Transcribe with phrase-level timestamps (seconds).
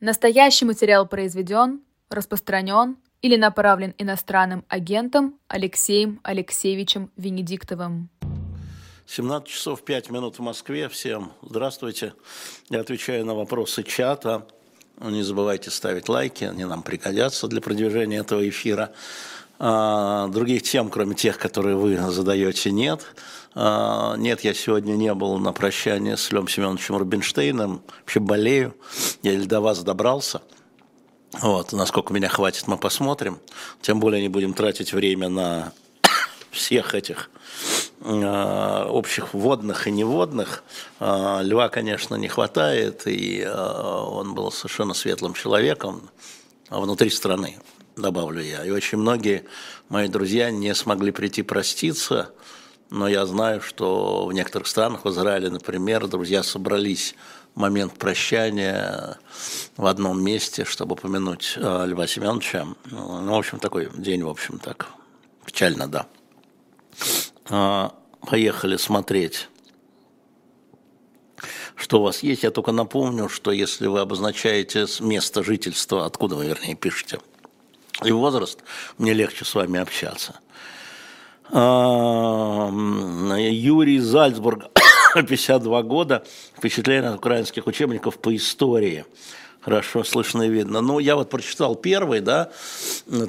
[0.00, 8.08] Настоящий материал произведен, распространен или направлен иностранным агентом Алексеем Алексеевичем Венедиктовым.
[9.04, 10.88] 17 часов 5 минут в Москве.
[10.88, 12.14] Всем здравствуйте.
[12.70, 14.46] Я отвечаю на вопросы чата.
[14.98, 18.94] Не забывайте ставить лайки, они нам пригодятся для продвижения этого эфира.
[19.62, 23.02] А, других тем, кроме тех, которые вы задаете, нет.
[23.54, 27.82] А, нет, я сегодня не был на прощании с Лем Семеновичем Рубинштейном.
[28.00, 28.74] Вообще болею.
[29.22, 30.40] Я до вас добрался.
[31.42, 33.38] Вот, насколько меня хватит, мы посмотрим.
[33.82, 35.72] Тем более не будем тратить время на
[36.50, 37.30] всех этих
[38.00, 40.64] э, общих водных и неводных.
[41.00, 46.08] Льва, конечно, не хватает, и он был совершенно светлым человеком
[46.70, 47.58] внутри страны,
[48.00, 48.64] добавлю я.
[48.64, 49.44] И очень многие
[49.88, 52.30] мои друзья не смогли прийти проститься,
[52.90, 57.14] но я знаю, что в некоторых странах, в Израиле, например, друзья собрались
[57.54, 59.18] в момент прощания
[59.76, 62.66] в одном месте, чтобы помянуть э, Льва Семеновича.
[62.90, 64.88] Ну, в общем, такой день, в общем, так
[65.44, 66.06] печально, да.
[67.48, 67.90] Э,
[68.28, 69.48] поехали смотреть
[71.80, 72.42] что у вас есть.
[72.42, 77.20] Я только напомню, что если вы обозначаете место жительства, откуда вы, вернее, пишете,
[78.04, 78.60] и возраст,
[78.98, 80.38] мне легче с вами общаться–
[81.52, 84.66] Юрий Зальцбург,
[85.14, 86.24] 52 года,
[86.56, 89.04] впечатление от украинских учебников по истории–
[89.60, 90.80] хорошо слышно и видно.
[90.80, 92.50] Ну, я вот прочитал первый, да,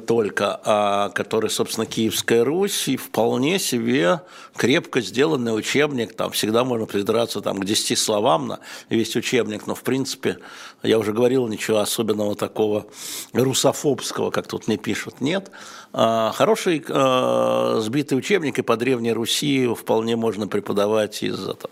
[0.06, 4.20] только, а, который, собственно, Киевская Русь, и вполне себе
[4.56, 9.74] крепко сделанный учебник, там всегда можно придраться там, к 10 словам на весь учебник, но,
[9.74, 10.38] в принципе,
[10.82, 12.86] я уже говорил, ничего особенного такого
[13.32, 15.50] русофобского, как тут мне пишут, нет.
[15.92, 21.70] А, хороший а, сбитый учебник и по Древней Руси вполне можно преподавать из этого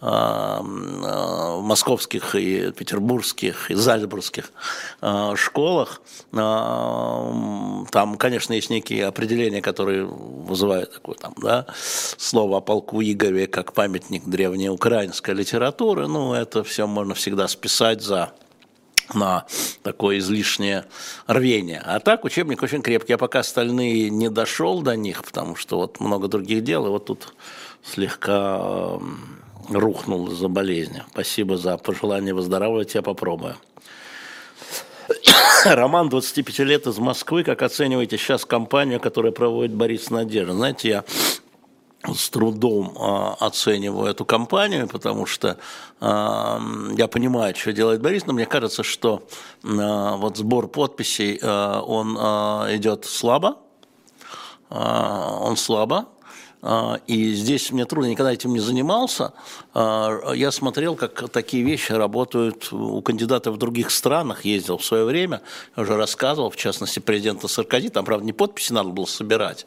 [0.00, 4.52] московских и петербургских и зальцбургских
[5.00, 6.00] а, школах.
[6.30, 11.66] Там, конечно, есть некие определения, которые вызывают такое там, да,
[12.16, 16.06] слово о полку Игореве как памятник древней украинской литературы.
[16.06, 18.32] Ну, это все можно всегда списать за
[19.14, 19.46] на
[19.82, 20.84] такое излишнее
[21.26, 21.80] рвение.
[21.84, 23.12] А так учебник очень крепкий.
[23.12, 27.06] Я пока остальные не дошел до них, потому что вот много других дел, и вот
[27.06, 27.34] тут
[27.82, 28.98] слегка
[29.68, 31.02] рухнул из-за болезни.
[31.10, 33.56] Спасибо за пожелание выздоравливать, я попробую.
[35.64, 37.44] Роман 25 лет из Москвы.
[37.44, 40.52] Как оцениваете сейчас компанию, которую проводит Борис Надежда?
[40.52, 41.04] Знаете, я
[42.04, 45.58] с трудом э, оцениваю эту компанию, потому что
[46.00, 46.58] э,
[46.96, 49.22] я понимаю, что делает Борис, но мне кажется, что
[49.64, 49.68] э,
[50.16, 53.58] вот сбор подписей, э, он э, идет слабо,
[54.70, 56.06] э, он слабо,
[57.06, 59.32] и здесь мне трудно, никогда этим не занимался.
[59.74, 65.04] А, я смотрел, как такие вещи работают у кандидатов в других странах, ездил в свое
[65.04, 65.40] время,
[65.76, 69.66] уже рассказывал, в частности, президента Саркози, там, правда, не подписи надо было собирать,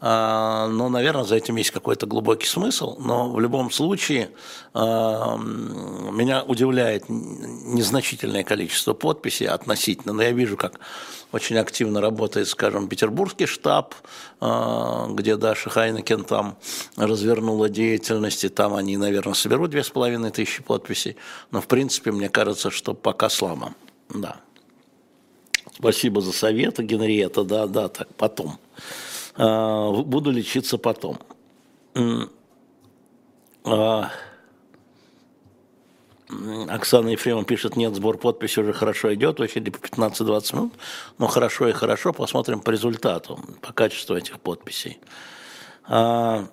[0.00, 2.96] а, но, наверное, за этим есть какой-то глубокий смысл.
[2.98, 4.30] Но в любом случае
[4.74, 10.12] меня удивляет незначительное количество подписей относительно.
[10.12, 10.80] Но я вижу, как
[11.34, 13.94] очень активно работает, скажем, петербургский штаб,
[14.40, 16.56] где Даша Хайнекен там
[16.96, 21.16] развернула деятельность, и там они, наверное, соберут две с половиной тысячи подписей.
[21.50, 23.74] Но, в принципе, мне кажется, что пока слабо.
[24.08, 24.36] Да.
[25.76, 28.60] Спасибо за советы, Генриетта, да, да, так, потом.
[29.34, 31.18] А, буду лечиться потом.
[36.74, 40.74] Оксана Ефремова пишет, нет, сбор подписи уже хорошо идет, очереди по 15-20 минут,
[41.18, 44.98] но хорошо и хорошо, посмотрим по результату, по качеству этих подписей.
[45.84, 46.48] А,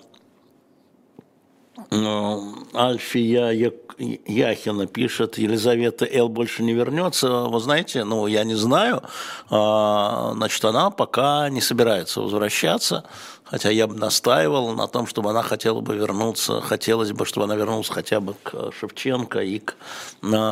[2.74, 3.52] Альфия
[3.98, 6.30] Яхина пишет, Елизавета Л.
[6.30, 7.44] больше не вернется.
[7.44, 9.04] Вы знаете, ну, я не знаю.
[9.50, 13.06] А, значит, она пока не собирается возвращаться,
[13.44, 17.56] хотя я бы настаивал на том, чтобы она хотела бы вернуться, хотелось бы, чтобы она
[17.56, 19.76] вернулась хотя бы к Шевченко и к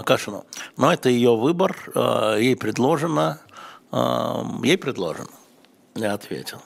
[0.05, 0.45] Кашину.
[0.77, 3.39] Но это ее выбор, а, ей предложено,
[4.63, 5.29] ей предложено,
[5.95, 6.61] я ответил.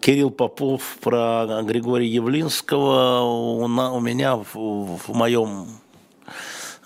[0.00, 5.66] Кирилл Попов про Григория Явлинского у, у меня в, в моем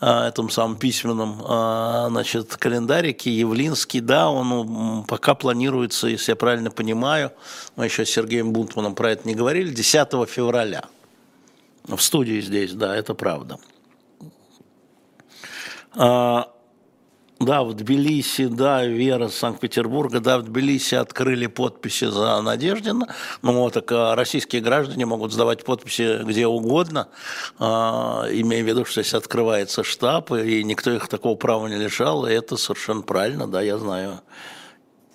[0.00, 6.70] а, этом самом письменном а, значит, календарике Явлинский, да, он пока планируется, если я правильно
[6.70, 7.32] понимаю,
[7.76, 10.84] мы еще с Сергеем Бунтманом про это не говорили, 10 февраля.
[11.84, 13.58] В студии здесь, да, это правда.
[17.40, 23.06] А, Да, в Тбилиси, да, Вера Санкт-Петербурга, да, в Тбилиси открыли подписи за Надеждина.
[23.42, 27.08] Ну, так а, российские граждане могут сдавать подписи где угодно,
[27.58, 32.26] а, имея в виду, что здесь открывается штаб, и никто их такого права не лишал,
[32.26, 34.20] и это совершенно правильно, да, я знаю.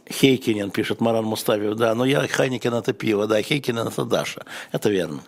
[0.09, 4.89] Хейкинен, пишет Маран Муставиев, да, но я Хайникин это пиво, да, Хейкинен это Даша, это
[4.89, 5.21] верно.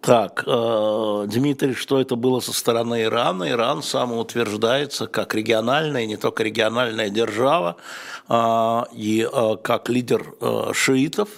[0.00, 3.50] Так, э, Дмитрий, что это было со стороны Ирана?
[3.50, 7.76] Иран самоутверждается как региональная, не только региональная держава,
[8.26, 11.28] э, и э, как лидер э, шиитов,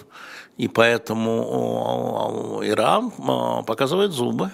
[0.55, 3.11] и поэтому Иран
[3.65, 4.51] показывает зубы.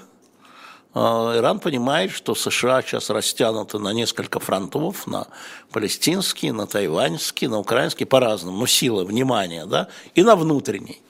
[0.95, 5.27] Иран понимает, что США сейчас растянуты на несколько фронтов, на
[5.71, 11.01] палестинский, на тайваньский, на украинский, по-разному, но сила, внимание, да, и на внутренний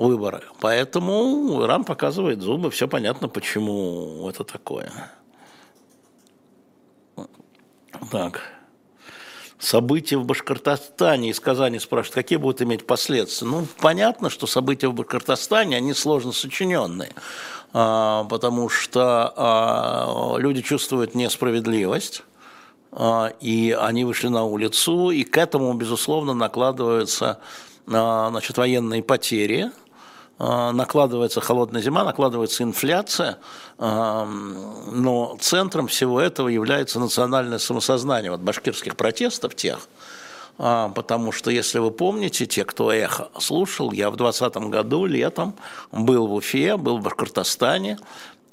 [0.00, 0.42] выборы.
[0.60, 4.90] Поэтому Иран показывает зубы, все понятно, почему это такое.
[8.10, 8.40] Так.
[9.58, 13.46] События в Башкортостане из Казани спрашивают, какие будут иметь последствия.
[13.46, 17.12] Ну, понятно, что события в Башкортостане, они сложно сочиненные,
[17.74, 22.22] а, потому что а, люди чувствуют несправедливость,
[22.90, 27.38] а, и они вышли на улицу, и к этому, безусловно, накладываются
[27.86, 29.72] значит, военные потери,
[30.40, 33.38] накладывается холодная зима, накладывается инфляция,
[33.76, 39.80] а, но центром всего этого является национальное самосознание вот башкирских протестов тех,
[40.56, 45.54] а, потому что, если вы помните, те, кто эхо слушал, я в 2020 году летом
[45.92, 47.98] был в Уфе, был в Башкортостане,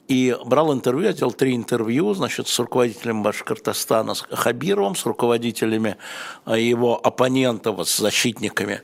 [0.10, 5.96] и брал интервью, я делал три интервью, значит, с руководителем Башкортостана, с Хабировым, с руководителями
[6.46, 8.82] его оппонентов, с защитниками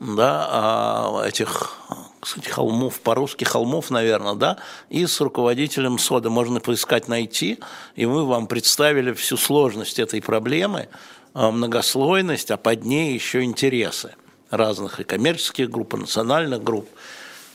[0.00, 1.78] да, этих
[2.24, 7.58] кстати, холмов, по-русски холмов, наверное, да, и с руководителем СОДа можно поискать, найти,
[7.96, 10.88] и мы вам представили всю сложность этой проблемы,
[11.34, 14.14] а, многослойность, а под ней еще интересы
[14.50, 16.88] разных и коммерческих групп, и национальных групп.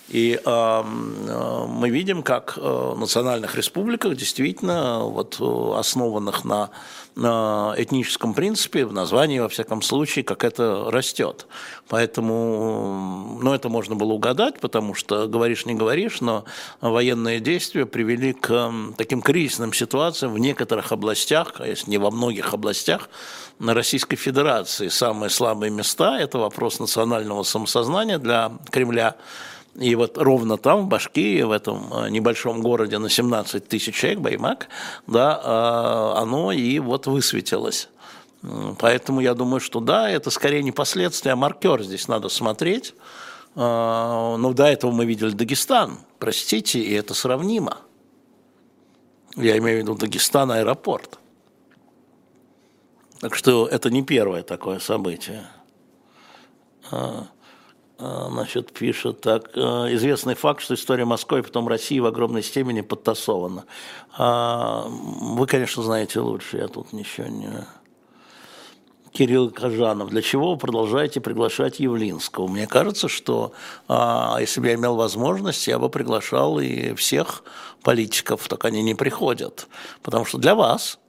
[0.09, 6.71] И э, мы видим, как в национальных республиках действительно вот, основанных на,
[7.15, 11.45] на этническом принципе, в названии, во всяком случае, как это растет.
[11.87, 16.45] Поэтому, ну, это можно было угадать, потому что говоришь, не говоришь, но
[16.81, 22.53] военные действия привели к таким кризисным ситуациям в некоторых областях, а если не во многих
[22.53, 23.09] областях,
[23.59, 24.87] на Российской Федерации.
[24.87, 29.15] Самые слабые места– это вопрос национального самосознания для Кремля–
[29.75, 34.19] и вот ровно там, в Башкирии, в этом э, небольшом городе на 17 тысяч человек,
[34.19, 34.67] Баймак,
[35.07, 37.89] да, э, оно и вот высветилось.
[38.79, 42.95] Поэтому я думаю, что да, это скорее не последствия, а маркер здесь надо смотреть.
[43.55, 47.77] Э, но до этого мы видели Дагестан, простите, и это сравнимо.
[49.35, 51.19] Я имею в виду Дагестан аэропорт.
[53.19, 55.45] Так что это не первое такое событие.
[57.99, 59.51] А, значит, пишет так.
[59.55, 63.65] «Э, известный факт, что история Москвы и потом России в огромной степени подтасована.
[64.17, 67.49] А, вы, конечно, знаете лучше, я тут ничего не...
[69.11, 72.47] Кирилл Кажанов, для чего вы продолжаете приглашать Явлинского?
[72.47, 73.51] Мне кажется, что
[73.87, 77.43] а, если бы я имел возможность, я бы приглашал и всех
[77.83, 79.67] политиков, так они не приходят.
[80.03, 80.99] Потому что для вас,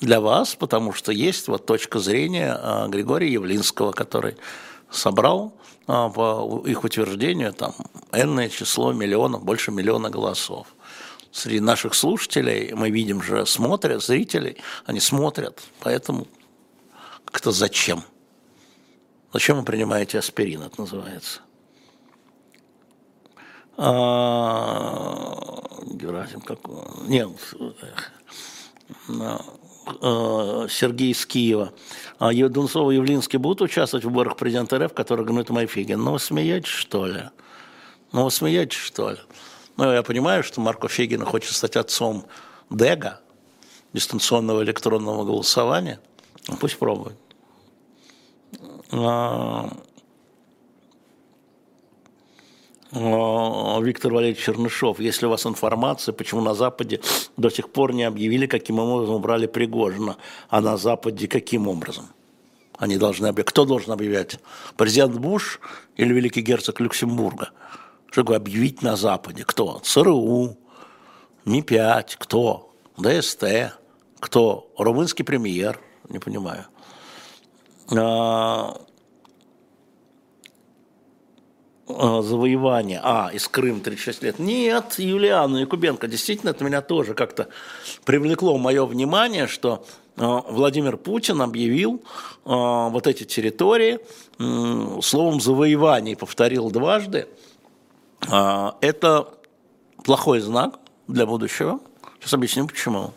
[0.00, 2.58] для вас, потому что есть вот точка зрения
[2.88, 4.36] Григория Явлинского, который
[4.92, 5.52] собрал
[5.86, 7.74] а, по их утверждению там
[8.12, 10.68] энное число миллионов, больше миллиона голосов.
[11.30, 16.26] Среди наших слушателей мы видим же, смотрят, зрителей, они смотрят, поэтому
[17.24, 18.04] как-то зачем?
[19.32, 21.40] Зачем вы принимаете аспирин, это называется?
[23.78, 25.22] А,
[25.86, 26.58] Герасим, как...
[27.06, 27.30] Нет,
[29.08, 29.38] Э,
[30.70, 31.72] Сергей из Киева.
[32.18, 36.02] А Дунцова и Явлинский будут участвовать в выборах президента РФ, который гнут Майфигин?
[36.02, 37.30] Ну, вы смеетесь, что ли?
[38.12, 39.18] Ну, вы смеетесь, что ли?
[39.76, 42.26] Ну, я понимаю, что Марко Фегин хочет стать отцом
[42.70, 43.20] ДЭГа,
[43.92, 46.00] дистанционного электронного голосования.
[46.48, 47.16] Ну, пусть пробует.
[48.92, 49.70] А,
[52.92, 57.00] Виктор Валерьевич Чернышов, если у вас информация, почему на Западе
[57.38, 60.18] до сих пор не объявили, каким образом убрали Пригожина,
[60.50, 62.10] а на Западе каким образом?
[62.76, 63.48] Они должны объявить.
[63.48, 64.38] Кто должен объявлять?
[64.76, 65.60] Президент Буш
[65.96, 67.50] или великий герцог Люксембурга?
[68.10, 69.44] Что такое объявить на Западе?
[69.46, 69.80] Кто?
[69.82, 70.58] ЦРУ,
[71.46, 72.74] МИ-5, кто?
[72.98, 73.72] ДСТ,
[74.20, 74.70] кто?
[74.76, 75.80] Румынский премьер,
[76.10, 76.66] не понимаю.
[81.88, 84.38] А, завоевания, а, из Крым 36 лет.
[84.38, 87.48] Нет, Юлиана Якубенко, действительно, это меня тоже как-то
[88.04, 89.84] привлекло мое внимание, что
[90.16, 92.00] э, Владимир Путин объявил э,
[92.44, 93.98] вот эти территории
[95.02, 97.28] словом завоевание, повторил дважды.
[98.20, 99.28] Это
[100.02, 101.78] плохой знак для будущего.
[102.18, 103.12] Сейчас объясню почему.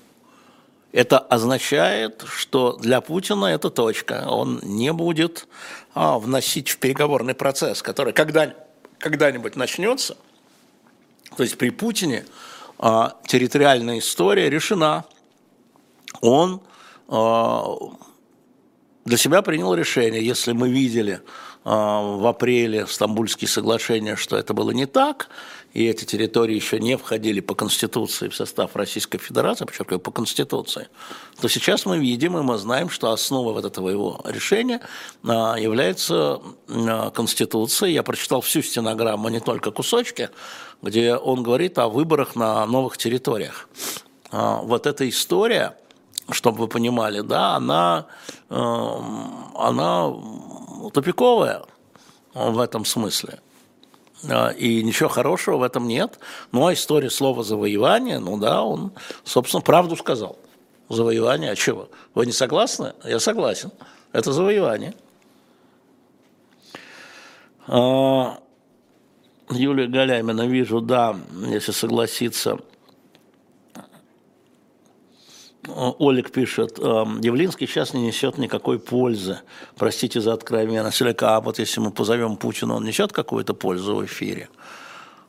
[0.96, 4.28] Это означает, что для Путина это точка.
[4.30, 5.46] Он не будет
[5.94, 8.54] а, вносить в переговорный процесс, который когда,
[9.00, 10.16] когда-нибудь начнется.
[11.36, 12.24] То есть при Путине
[12.80, 15.04] а, территориальная история решена.
[16.22, 16.62] Он
[17.10, 17.76] а,
[19.04, 21.20] для себя принял решение, если мы видели
[21.66, 25.28] а, в апреле Стамбульские соглашения, что это было не так,
[25.76, 30.88] и эти территории еще не входили по Конституции в состав Российской Федерации, подчеркиваю, по Конституции,
[31.42, 34.80] то сейчас мы видим и мы знаем, что основой вот этого его решения
[35.26, 36.40] а, является
[36.70, 37.90] а, Конституция.
[37.90, 40.30] Я прочитал всю стенограмму, не только кусочки,
[40.82, 43.68] где он говорит о выборах на новых территориях.
[44.32, 45.78] А, вот эта история,
[46.32, 48.08] чтобы вы понимали, да, она,
[48.50, 50.14] она
[50.94, 51.64] тупиковая
[52.34, 53.42] в этом смысле.
[54.30, 56.20] А, и ничего хорошего в этом нет.
[56.52, 58.92] Ну, а история слова «завоевание», ну да, он,
[59.24, 60.38] собственно, правду сказал.
[60.90, 61.90] Завоевание, а чего?
[62.14, 62.94] Вы не согласны?
[63.04, 63.72] Я согласен.
[64.12, 64.94] Это завоевание.
[67.68, 68.40] А,
[69.50, 71.16] Юлия Галямина, вижу, да,
[71.48, 72.60] если согласиться–
[76.00, 79.40] Олег пишет, «Эм, Явлинский сейчас не несет никакой пользы.
[79.78, 81.02] Простите за откровенность.
[81.22, 84.50] А вот если мы позовем Путина, он несет какую-то пользу в эфире?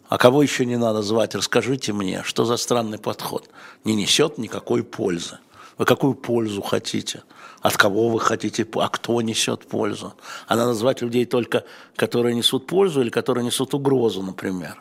[0.09, 1.35] А кого еще не надо звать?
[1.35, 3.49] Расскажите мне, что за странный подход?
[3.85, 5.39] Не несет никакой пользы.
[5.79, 7.23] Вы какую пользу хотите?
[7.61, 8.67] От кого вы хотите?
[8.75, 10.15] А кто несет пользу?
[10.47, 11.65] А надо звать людей только,
[11.97, 14.79] которые несут пользу или которые несут угрозу, например.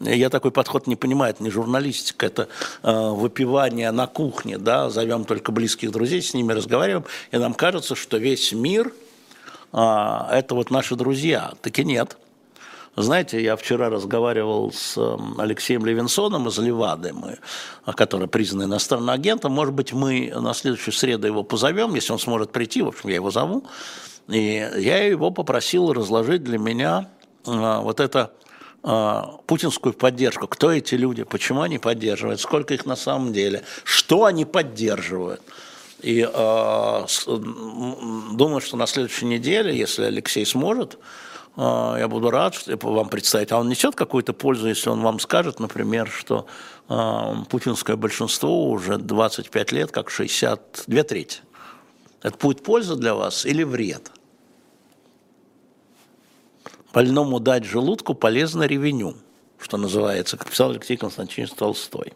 [0.00, 2.48] Я такой подход не понимаю, это не журналистика, это
[2.82, 7.94] э, выпивание на кухне, да, зовем только близких друзей, с ними разговариваем, и нам кажется,
[7.94, 8.92] что весь мир
[9.72, 11.52] э, это вот наши друзья.
[11.62, 12.18] Таки нет.
[12.94, 14.98] Знаете, я вчера разговаривал с
[15.38, 17.38] Алексеем Левинсоном из Левады, мы,
[17.94, 19.52] который признан иностранным агентом.
[19.52, 23.16] Может быть, мы на следующую среду его позовем, если он сможет прийти, в общем, я
[23.16, 23.64] его зову.
[24.28, 27.08] И я его попросил разложить для меня
[27.46, 28.45] э, вот это а,
[29.46, 30.46] путинскую поддержку.
[30.46, 35.40] Кто эти люди, почему они поддерживают, сколько их на самом деле, что они поддерживают.
[36.02, 40.98] И э, думаю, что на следующей неделе, если Алексей сможет,
[41.56, 43.50] э, я буду рад вам представить.
[43.50, 46.46] А он несет какую-то пользу, если он вам скажет, например, что
[46.88, 51.40] э, путинское большинство уже 25 лет, как 62 трети.
[52.22, 54.10] Это будет польза для вас или вред?
[56.96, 59.16] Больному дать желудку полезно ревеню,
[59.58, 62.14] что называется, как писал Алексей Константинович Толстой.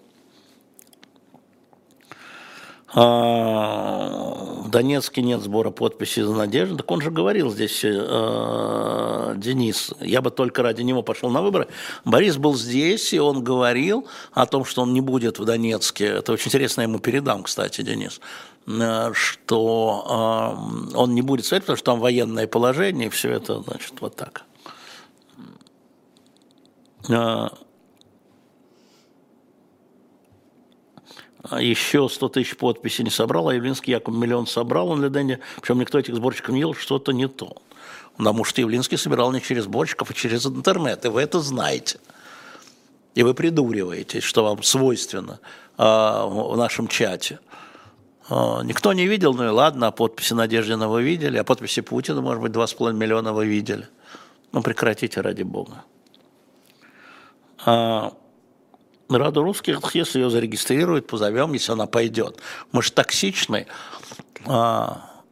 [2.95, 6.79] А, в Донецке нет сбора подписей за надежду.
[6.79, 11.69] Так он же говорил здесь, э, Денис, я бы только ради него пошел на выборы.
[12.07, 16.07] Борис был здесь, и он говорил о том, что он не будет в Донецке.
[16.07, 18.19] Это очень интересно, я ему передам, кстати, Денис
[18.67, 23.61] э, что э, он не будет стоять, потому что там военное положение, и все это,
[23.61, 24.47] значит, вот так.
[27.09, 27.53] А,
[31.43, 35.39] а еще 100 тысяч подписей не собрал, а Явлинский Яков миллион собрал он для Дэнди,
[35.61, 37.57] причем никто этих сборщиков не ел, что-то не то.
[38.17, 41.99] Потому что Явлинский собирал не через сборщиков, а через интернет, и вы это знаете.
[43.15, 45.41] И вы придуриваетесь, что вам свойственно
[45.79, 47.41] а, в нашем чате.
[48.29, 52.21] А, никто не видел, ну и ладно, а подписи Надеждина вы видели, а подписи Путина,
[52.21, 53.89] может быть, 2,5 миллиона вы видели.
[54.53, 55.85] Ну прекратите ради бога.
[57.65, 58.13] А,
[59.09, 62.41] Раду русских, если ее зарегистрируют, позовем, если она пойдет.
[62.71, 63.67] Мы же токсичны.
[64.47, 65.23] А,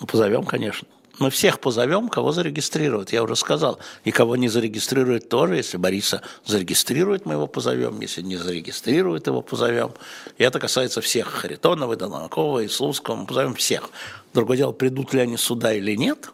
[0.00, 0.88] ну, позовем, конечно.
[1.18, 3.78] Мы всех позовем, кого зарегистрируют, я уже сказал.
[4.04, 9.42] И кого не зарегистрируют тоже, если Бориса зарегистрирует, мы его позовем, если не зарегистрирует, его
[9.42, 9.92] позовем.
[10.38, 13.90] И это касается всех Харитонова, Донакова, Слуцкого, мы позовем всех.
[14.32, 16.30] Другое дело, придут ли они сюда или нет,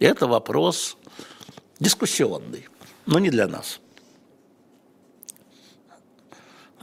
[0.00, 0.96] это вопрос
[1.78, 2.68] дискуссионный,
[3.06, 3.78] но не для нас.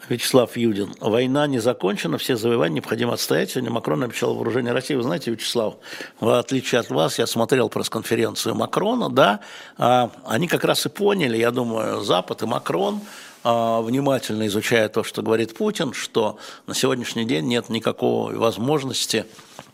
[0.09, 0.93] Вячеслав Юдин.
[0.99, 3.51] Война не закончена, все завоевания необходимо отстоять.
[3.51, 4.95] Сегодня Макрон обещал вооружение России.
[4.95, 5.75] Вы знаете, Вячеслав,
[6.19, 9.39] в отличие от вас, я смотрел пресс-конференцию Макрона, да,
[9.77, 13.01] а, они как раз и поняли, я думаю, Запад и Макрон,
[13.43, 19.25] а, внимательно изучая то, что говорит Путин, что на сегодняшний день нет никакой возможности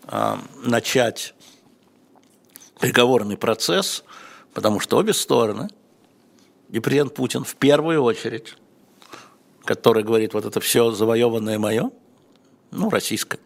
[0.08, 1.34] а, начать
[2.80, 4.04] переговорный процесс
[4.56, 5.68] Потому что обе стороны,
[6.70, 8.56] и президент Путин в первую очередь,
[9.66, 11.92] который говорит, вот это все завоеванное мое,
[12.72, 13.40] ну, российское,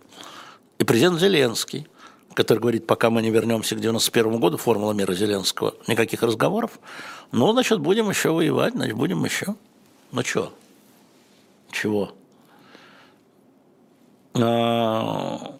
[0.77, 1.87] и президент Зеленский,
[2.33, 6.79] который говорит, пока мы не вернемся к 91 году, формула мира Зеленского, никаких разговоров,
[7.31, 9.55] ну, значит, будем еще воевать, значит, будем еще.
[10.11, 10.53] Ну, что?
[11.71, 12.13] Чего?
[14.35, 15.58] А,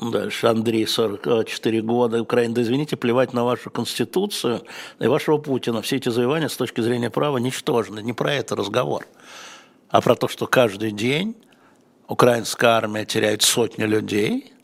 [0.00, 2.54] Дальше Андрей, 44 года, Украина.
[2.54, 4.62] Да извините, плевать на вашу конституцию
[4.98, 5.82] и вашего Путина.
[5.82, 8.00] Все эти завоевания с точки зрения права ничтожны.
[8.00, 9.06] Не про это разговор,
[9.90, 11.36] а про то, что каждый день
[12.08, 14.54] украинская армия теряет сотни людей,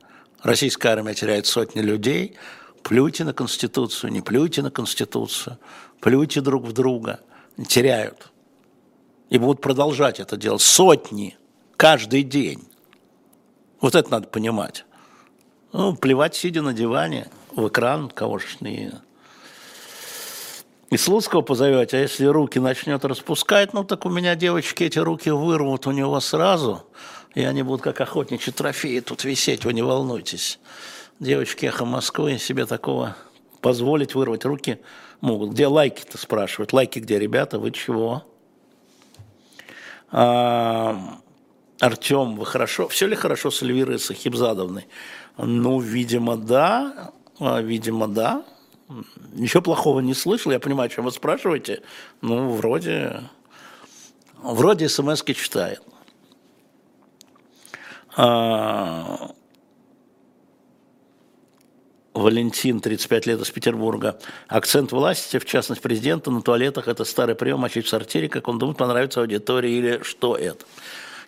[0.42, 2.36] российская армия теряет сотни людей.
[2.82, 5.58] Плюйте на конституцию, не плюйте на конституцию,
[6.00, 7.20] плюйте друг в друга.
[7.68, 8.32] Теряют.
[9.28, 10.62] И будут продолжать это делать.
[10.62, 11.36] Сотни
[11.76, 12.62] каждый день.
[13.82, 14.86] Вот это надо понимать.
[15.78, 18.92] Ну, плевать, сидя на диване, в экран, кого ж не...
[20.88, 25.28] И Слуцкого позовете, а если руки начнет распускать, ну так у меня девочки эти руки
[25.28, 26.86] вырвут у него сразу,
[27.34, 30.60] и они будут как охотничьи трофеи тут висеть, вы не волнуйтесь.
[31.20, 33.14] Девочки эхо Москвы себе такого
[33.60, 34.78] позволить вырвать руки
[35.20, 35.50] могут.
[35.50, 36.72] Где лайки-то спрашивают?
[36.72, 37.58] Лайки где, ребята?
[37.58, 38.24] Вы чего?
[40.10, 41.18] А,
[41.80, 42.88] Артем, вы хорошо?
[42.88, 44.86] Все ли хорошо с Эльвирой Сахибзадовной?
[45.38, 47.12] Ну, видимо, да.
[47.38, 48.44] А, видимо, да.
[49.32, 50.52] Ничего плохого не слышал.
[50.52, 51.82] Я понимаю, о чем вы спрашиваете.
[52.22, 53.22] Ну, вроде...
[54.42, 55.82] Вроде смс читает.
[58.16, 59.30] А...
[62.14, 64.18] Валентин, 35 лет, из Петербурга.
[64.48, 68.58] Акцент власти, в частности президента, на туалетах– это старый прием мочить в сортире, как он
[68.58, 70.64] думает, понравится аудитории или что это.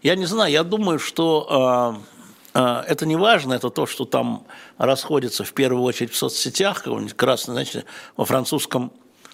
[0.03, 2.18] Я не знаю, я думаю, что э,
[2.55, 4.47] это не важно, это то, что там
[4.79, 6.85] расходится в первую очередь в соцсетях,
[7.17, 7.85] красный, значит,
[8.17, 8.93] во французском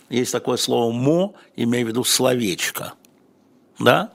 [0.09, 2.95] есть такое слово «мо», имея в виду словечко,
[3.79, 4.13] да,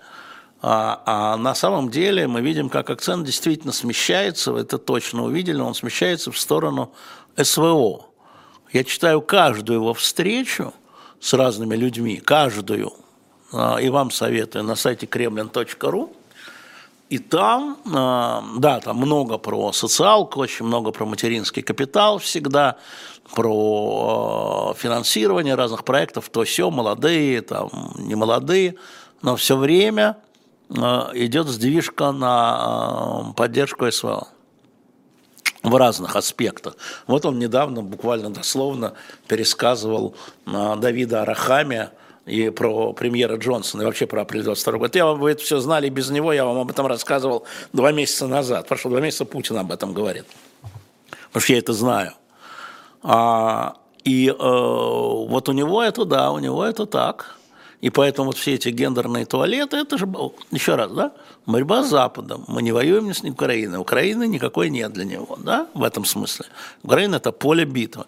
[0.61, 5.73] а, а на самом деле мы видим, как акцент действительно смещается, это точно увидели, он
[5.73, 6.93] смещается в сторону
[7.41, 8.07] СВО.
[8.73, 10.73] Я читаю каждую его встречу
[11.19, 12.93] с разными людьми, каждую,
[13.53, 16.15] а, и вам советую на сайте kremlin.ru,
[17.09, 22.77] и там, а, да, там много про социалку, очень много про материнский капитал всегда,
[23.33, 28.75] про а, финансирование разных проектов, то все, молодые, там, не молодые,
[29.23, 30.17] но все время
[30.69, 34.27] а, идет сдвижка на поддержку СВО
[35.63, 36.77] в разных аспектах.
[37.07, 38.93] Вот он недавно, буквально дословно,
[39.27, 41.91] пересказывал Давида Арахамия,
[42.29, 44.95] и про премьера Джонсона, и вообще про апрель 22 год.
[44.95, 48.27] Я вам, вы это все знали без него, я вам об этом рассказывал два месяца
[48.27, 48.67] назад.
[48.67, 50.25] Прошло два месяца, Путин об этом говорит.
[51.27, 52.13] Потому что я это знаю.
[53.01, 57.35] А, и э, вот у него это, да, у него это так.
[57.81, 60.07] И поэтому вот все эти гендерные туалеты, это же,
[60.51, 61.11] еще раз, да,
[61.45, 62.43] борьба с Западом.
[62.47, 63.79] Мы не воюем с Украиной.
[63.79, 66.45] Украины никакой нет для него, да, в этом смысле.
[66.83, 68.05] Украина– это поле битвы.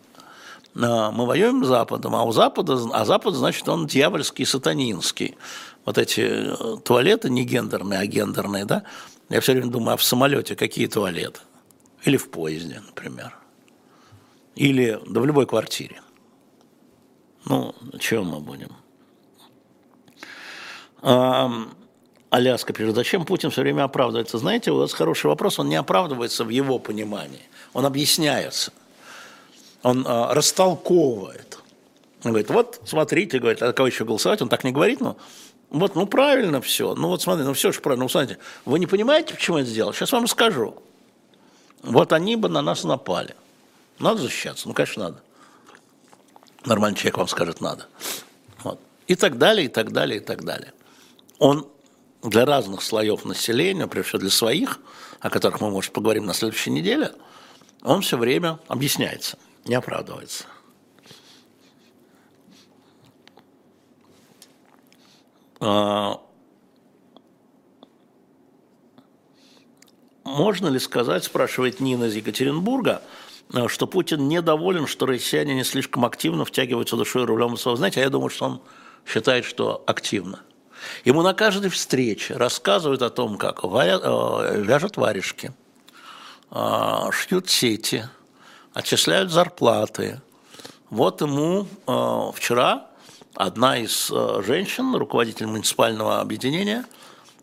[0.76, 5.38] А, мы воюем с Западом, а у Запада, а Запад, значит, он дьявольский, сатанинский.
[5.86, 8.84] Вот эти э, туалеты не гендерные, а гендерные, да?
[9.30, 11.40] Я все время думаю, а в самолете какие туалеты?
[12.04, 13.36] Или в поезде, например.
[14.56, 16.02] Или, да в любой квартире.
[17.46, 18.76] Ну, чего мы будем?
[22.30, 24.38] Аляска пишет, зачем Путин все время оправдывается?
[24.38, 27.42] Знаете, у вас хороший вопрос, он не оправдывается в его понимании,
[27.74, 28.72] он объясняется
[29.84, 31.58] он а, растолковывает.
[32.24, 34.42] Он говорит, вот смотрите, говорит, а кого еще голосовать?
[34.42, 35.18] Он так не говорит, но
[35.70, 36.94] вот, ну правильно все.
[36.94, 38.06] Ну вот смотрите, ну все же правильно.
[38.06, 39.94] Ну смотрите, вы не понимаете, почему я это сделал?
[39.94, 40.76] Сейчас вам скажу.
[41.82, 43.36] Вот они бы на нас напали.
[43.98, 44.68] Надо защищаться?
[44.68, 45.22] Ну, конечно, надо.
[46.66, 47.88] Нормальный человек вам скажет, надо.
[48.64, 48.80] Вот.
[49.08, 50.74] И так далее, и так далее, и так далее.
[51.40, 51.68] Он
[52.22, 54.80] для разных слоев населения, прежде всего для своих,
[55.22, 57.14] о которых мы, может, поговорим на следующей неделе,
[57.82, 60.46] он все время объясняется– не оправдывается.
[65.60, 66.20] А,
[70.24, 73.04] можно ли сказать, спрашивает Нина из Екатеринбурга,
[73.68, 77.78] что Путин недоволен, что россияне не слишком активно втягиваются душой рулем своего.
[77.78, 78.62] Знаете, а я думаю, что он
[79.06, 80.40] считает, что активно.
[81.06, 85.54] Ему на каждой встрече рассказывают о том, как э, вяжут варежки,
[86.50, 88.10] а, шьют сети–
[88.74, 90.22] отчисляют зарплаты.
[90.90, 92.88] Вот ему э, вчера
[93.36, 96.86] одна из э, женщин, руководитель муниципального объединения,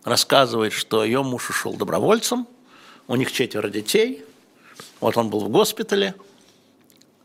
[0.05, 2.47] рассказывает, что ее муж ушел добровольцем,
[3.07, 4.25] у них четверо детей,
[5.01, 6.15] вот он был в госпитале,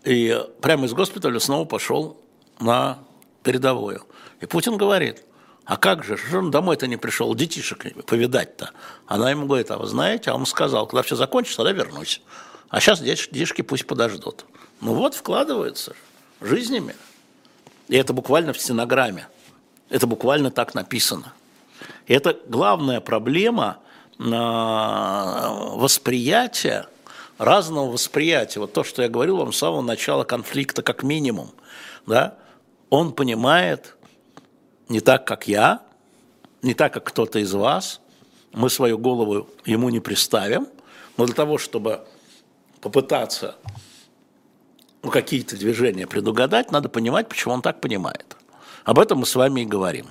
[0.04, 2.18] И прямо из госпиталя снова пошел
[2.60, 3.00] на
[3.44, 4.06] передовую.
[4.42, 5.24] И Путин говорит,
[5.66, 8.72] а как же, что он домой-то не пришел, детишек повидать-то?
[9.08, 12.22] Она ему говорит, а вы знаете, а он сказал, когда все закончится, тогда вернусь.
[12.74, 14.46] А сейчас детишки пусть подождут.
[14.82, 15.94] Ну вот, вкладываются
[16.42, 16.96] жизнями.
[17.88, 19.28] И это буквально в стенограмме.
[19.92, 21.34] Это буквально так написано.
[22.08, 23.78] И это главная проблема
[25.78, 26.88] восприятия,
[27.38, 28.60] разного восприятия.
[28.60, 31.52] Вот то, что я говорил вам с самого начала конфликта, как минимум.
[32.08, 32.40] Да?
[32.90, 33.96] Он понимает
[34.90, 35.84] не так, как я,
[36.64, 38.02] не так, как кто-то из вас.
[38.52, 40.68] Мы свою голову ему не приставим.
[41.18, 42.04] Но для того, чтобы
[42.84, 43.56] попытаться
[45.02, 48.36] ну, какие-то движения предугадать, надо понимать, почему он так понимает.
[48.84, 50.08] Об этом мы с вами и говорим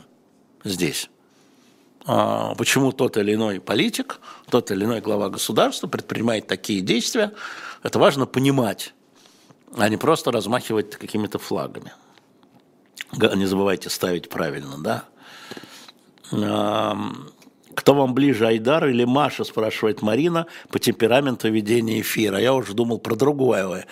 [0.64, 1.10] здесь.
[2.06, 7.34] А, почему тот или иной политик, тот или иной глава государства предпринимает такие действия,
[7.82, 8.94] это важно понимать,
[9.76, 11.92] а не просто размахивать какими-то флагами.
[13.12, 15.04] Не забывайте ставить правильно, да?
[17.74, 22.38] Кто вам ближе, Айдар или Маша, спрашивает Марина по темпераменту ведения эфира.
[22.38, 23.86] Я уже думал про другое.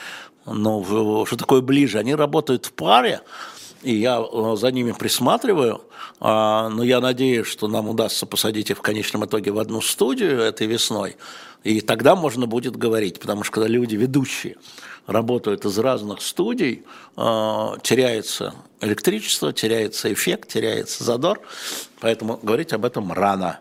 [0.47, 1.99] Но что такое ближе?
[1.99, 3.21] Они работают в паре,
[3.83, 5.83] и я э, за ними присматриваю,
[6.19, 10.41] а, но я надеюсь, что нам удастся посадить их в конечном итоге в одну студию
[10.41, 11.17] этой весной,
[11.65, 14.57] и тогда можно будет говорить, потому что когда люди ведущие
[15.07, 16.85] работают из разных студий,
[17.17, 21.41] а, теряется электричество, теряется эффект, теряется задор,
[22.01, 23.61] поэтому говорить об этом рано.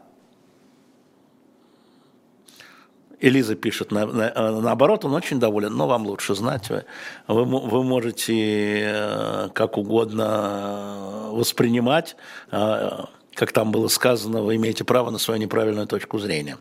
[3.22, 6.70] Элиза пишет на, на, э, наоборот, он очень доволен, но вам лучше знать.
[6.70, 6.84] Вы,
[7.28, 12.16] вы можете э, как угодно воспринимать,
[12.52, 12.90] э,
[13.34, 16.58] как там было сказано, вы имеете право на свою неправильную точку зрения.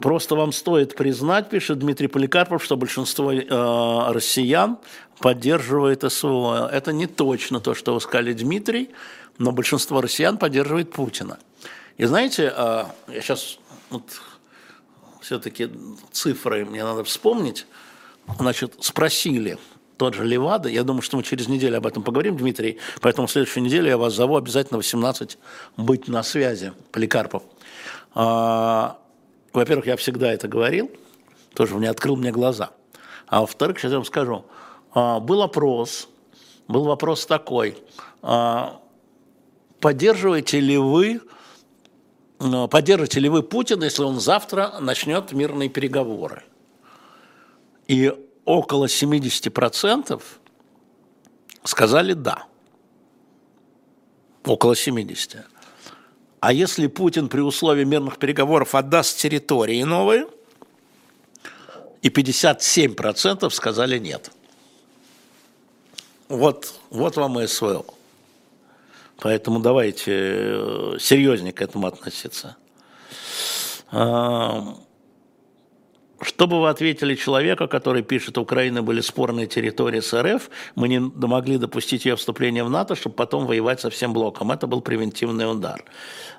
[0.00, 3.32] Просто вам стоит признать, пишет Дмитрий Поликарпов, что большинство
[4.12, 4.78] россиян
[5.20, 6.70] поддерживает СВО.
[6.72, 8.90] Это не точно то, что вы сказали, Дмитрий,
[9.38, 11.38] но большинство россиян поддерживает Путина.
[11.96, 13.58] И знаете, а, я сейчас
[13.90, 14.02] вот,
[15.20, 15.70] все-таки
[16.12, 17.66] цифры мне надо вспомнить.
[18.38, 19.58] Значит, спросили
[19.96, 23.30] тот же Левада, я думаю, что мы через неделю об этом поговорим, Дмитрий, поэтому в
[23.30, 25.38] следующую неделю я вас зову обязательно 18
[25.78, 27.42] быть на связи, Поликарпов.
[28.14, 28.98] А,
[29.54, 30.90] во-первых, я всегда это говорил,
[31.54, 32.72] тоже мне открыл мне глаза.
[33.26, 34.44] А во-вторых, сейчас я вам скажу,
[34.92, 36.08] а, был опрос,
[36.68, 37.78] был вопрос такой,
[39.80, 41.20] поддерживаете ли вы
[42.38, 46.42] поддержите ли вы Путина, если он завтра начнет мирные переговоры?
[47.88, 48.12] И
[48.44, 50.22] около 70%
[51.64, 52.44] сказали «да».
[54.44, 55.44] Около 70.
[56.40, 60.26] А если Путин при условии мирных переговоров отдаст территории новые,
[62.02, 64.30] и 57% сказали «нет».
[66.28, 67.95] Вот, вот вам и СВО.
[69.20, 72.56] Поэтому давайте э, серьезнее к этому относиться.
[73.90, 74.76] А,
[76.20, 80.98] что бы вы ответили человеку, который пишет, Украина были спорные территории с РФ, мы не
[80.98, 84.52] могли допустить ее вступления в НАТО, чтобы потом воевать со всем блоком.
[84.52, 85.82] Это был превентивный удар.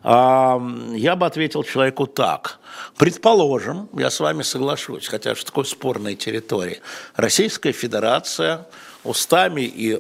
[0.04, 0.62] А,
[0.94, 2.60] я бы ответил человеку так.
[2.96, 6.80] Предположим, я с вами соглашусь, хотя что такое спорные территории.
[7.16, 8.68] Российская Федерация
[9.04, 10.00] устами и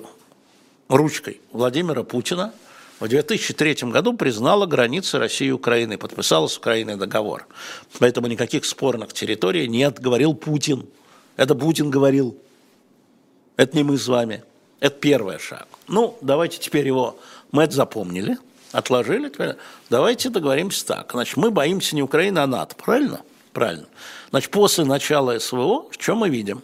[0.90, 2.54] ручкой Владимира Путина–
[3.00, 7.48] в 2003 году признала границы России и Украины, подписала с Украиной договор.
[8.00, 10.88] Поэтому никаких спорных территорий нет, говорил Путин.
[11.36, 12.38] Это Путин говорил.
[13.56, 14.44] Это не мы с вами.
[14.80, 15.68] Это первый шаг.
[15.88, 17.20] Ну, давайте теперь его,
[17.52, 18.38] мы это запомнили,
[18.72, 19.32] отложили.
[19.90, 21.12] Давайте договоримся так.
[21.12, 22.76] Значит, мы боимся не Украины, а НАТО.
[22.76, 23.22] Правильно?
[23.54, 23.86] Правильно.
[24.30, 26.62] Значит, после начала СВО, что мы видим?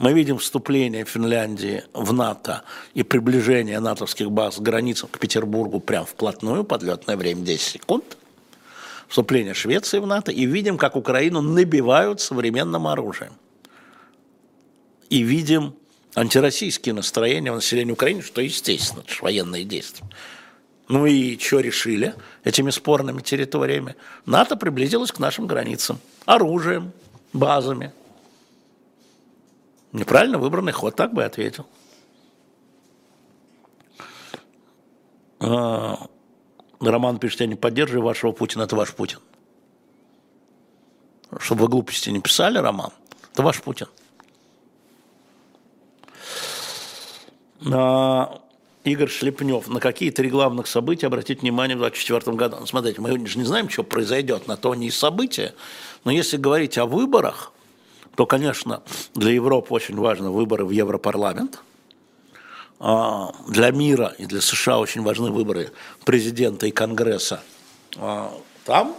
[0.00, 2.62] Мы видим вступление Финляндии в НАТО
[2.94, 8.16] и приближение натовских баз к границам к Петербургу прям вплотную, подлетное время 10 секунд.
[9.08, 10.32] Вступление Швеции в НАТО.
[10.32, 13.32] И видим, как Украину набивают современным оружием.
[15.10, 15.74] И видим
[16.14, 20.06] антироссийские настроения в населении Украины, что естественно, это же военные действия.
[20.88, 23.96] Ну и что решили этими спорными территориями?
[24.24, 26.92] НАТО приблизилось к нашим границам оружием,
[27.34, 27.92] базами–
[29.92, 31.66] Неправильно выбранный ход, так бы ответил.
[35.40, 36.06] А,
[36.80, 39.18] Роман пишет, я не поддерживаю вашего Путина, это ваш Путин.
[41.38, 42.90] Чтобы вы глупости не писали, Роман,
[43.32, 43.88] это ваш Путин.
[47.72, 48.40] А,
[48.84, 52.66] Игорь Шлепнев, на какие три главных события обратить внимание в 2024 году?
[52.66, 55.54] Смотрите, мы же не знаем, что произойдет, на то не события.
[56.04, 57.52] Но если говорить о выборах,
[58.20, 58.82] то, конечно,
[59.14, 61.62] для Европы очень важны выборы в Европарламент.
[62.78, 65.72] А, для мира и для США очень важны выборы
[66.04, 67.42] президента и Конгресса
[67.96, 68.30] а,
[68.66, 68.94] там.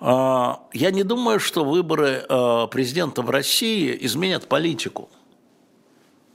[0.00, 2.24] А, я не думаю, что выборы
[2.72, 5.08] президента в России изменят политику.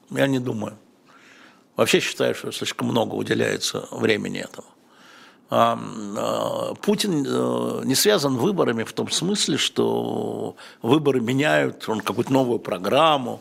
[0.09, 0.77] Я не думаю.
[1.75, 4.69] Вообще считаю, что слишком много уделяется времени этому.
[5.55, 5.77] А,
[6.17, 12.57] а, Путин э, не связан выборами в том смысле, что выборы меняют, он какую-то новую
[12.57, 13.39] программу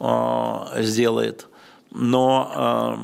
[0.00, 1.46] а, сделает.
[1.90, 2.98] Но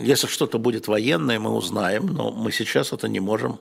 [0.00, 3.58] если что-то будет военное, мы узнаем, но мы сейчас это не можем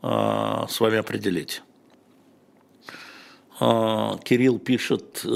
[0.00, 1.62] с вами определить.
[3.58, 5.32] А, Кирилл пишет, 32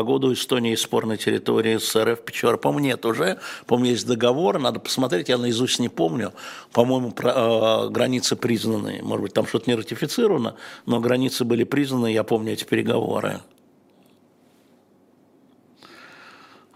[0.00, 2.56] э, года у Эстонии спорной территории СРФ Печора.
[2.56, 3.38] По-моему, нет уже.
[3.66, 6.32] По-моему, есть договор, надо посмотреть, я наизусть не помню.
[6.72, 9.00] По-моему, э, границы признаны.
[9.02, 13.42] Может быть, там что-то не ратифицировано, но границы были признаны, я помню эти переговоры.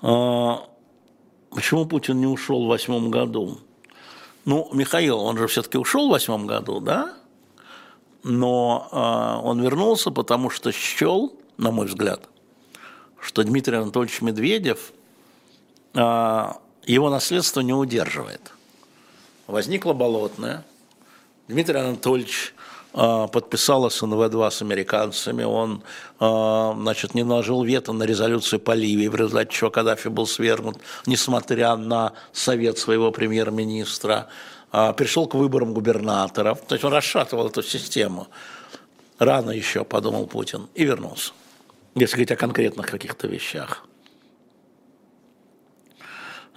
[0.02, 0.68] А,
[1.50, 3.58] почему Путин не ушел в восьмом году?
[4.44, 7.17] Ну, Михаил, он же все-таки ушел в восьмом году, да?
[8.22, 12.28] Но э, он вернулся, потому что счел, на мой взгляд,
[13.20, 14.92] что Дмитрий Анатольевич Медведев
[15.94, 16.52] э,
[16.84, 18.52] его наследство не удерживает.
[19.46, 20.64] Возникла болотная.
[21.48, 22.54] Дмитрий Анатольевич
[22.92, 25.82] э, подписал СНВ-2 с американцами, он
[26.18, 31.76] значит, не наложил вето на резолюцию по Ливии, в результате чего Каддафи был свергнут, несмотря
[31.76, 34.28] на совет своего премьер-министра.
[34.70, 38.28] А, пришел к выборам губернаторов, то есть он расшатывал эту систему.
[39.18, 41.32] Рано еще, подумал Путин, и вернулся.
[41.94, 43.84] Если говорить о конкретных каких-то вещах.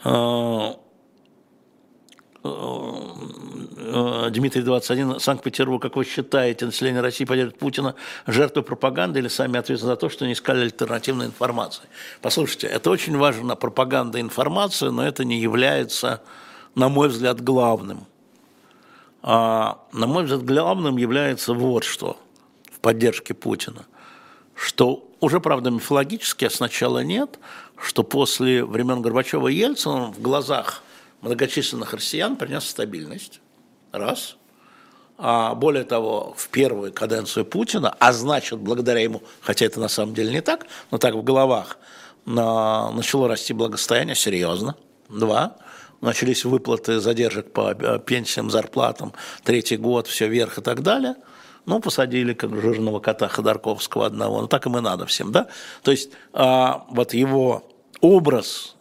[0.03, 0.77] А,
[2.43, 7.95] а, Дмитрий 21, Санкт-Петербург, как вы считаете, население России поддержит Путина
[8.27, 11.83] жертвой пропаганды или сами ответственны за то, что не искали альтернативной информации?
[12.21, 16.21] Послушайте, это очень важно, пропаганда и информация, но это не является
[16.75, 18.05] на мой взгляд, главным.
[19.23, 22.17] А, на мой взгляд, главным является вот что
[22.71, 23.85] в поддержке Путина,
[24.55, 27.39] что уже, правда, мифологически, а сначала нет,
[27.77, 30.81] что после времен Горбачева и Ельцина в глазах
[31.21, 33.41] многочисленных россиян принес стабильность.
[33.91, 34.37] Раз.
[35.17, 40.15] А более того, в первую каденцию Путина, а значит, благодаря ему, хотя это на самом
[40.15, 41.77] деле не так, но так в головах,
[42.25, 44.75] начало расти благосостояние серьезно.
[45.09, 45.57] Два
[46.01, 51.15] начались выплаты задержек по э, пенсиям, зарплатам, третий год, все вверх и так далее.
[51.65, 55.47] Ну, посадили как жирного кота Ходорковского одного, ну так им и надо всем, да?
[55.83, 57.63] То есть а, вот его
[58.01, 58.75] образ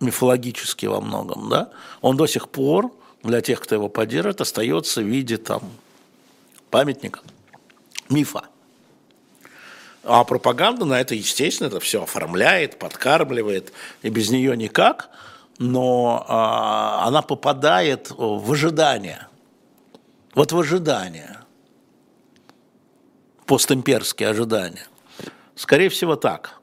[0.00, 2.90] мифологический во многом, да, он до сих пор
[3.22, 5.70] для тех, кто его поддерживает, остается в виде там
[6.70, 7.20] памятника,
[8.08, 8.44] мифа.
[10.02, 15.10] А пропаганда на это, естественно, это все оформляет, подкармливает, и без нее никак–
[15.62, 19.28] но а, она попадает в ожидание.
[20.34, 21.38] Вот в ожидание.
[23.46, 24.86] Постимперские ожидания.
[25.54, 26.60] Скорее всего, так.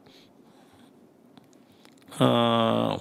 [2.18, 3.00] А,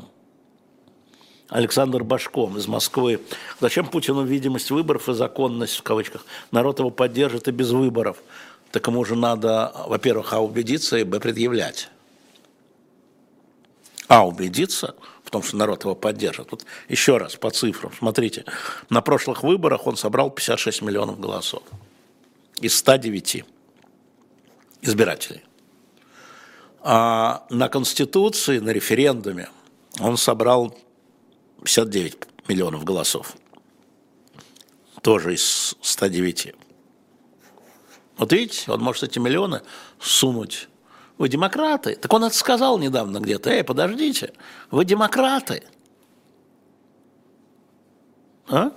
[1.48, 3.20] Александр Башком из Москвы.
[3.58, 6.24] Зачем Путину видимость выборов и законность, в кавычках?
[6.52, 8.18] Народ его поддержит и без выборов.
[8.70, 11.90] Так ему же надо, во-первых, а убедиться и б предъявлять.
[14.06, 14.94] А убедиться–
[15.28, 16.50] в том, что народ его поддержит.
[16.50, 17.92] Вот еще раз по цифрам.
[17.92, 18.46] Смотрите,
[18.88, 21.62] на прошлых выборах он собрал 56 миллионов голосов
[22.62, 23.44] из 109
[24.80, 25.42] избирателей.
[26.80, 29.50] А на Конституции, на референдуме
[30.00, 30.74] он собрал
[31.62, 32.16] 59
[32.48, 33.34] миллионов голосов.
[35.02, 36.54] Тоже из 109.
[38.16, 39.60] Вот видите, он может эти миллионы
[40.00, 40.68] сунуть
[41.18, 41.96] вы демократы.
[41.96, 43.50] Так он это сказал недавно где-то.
[43.50, 44.32] Эй, подождите,
[44.70, 45.64] вы демократы.
[48.48, 48.72] А?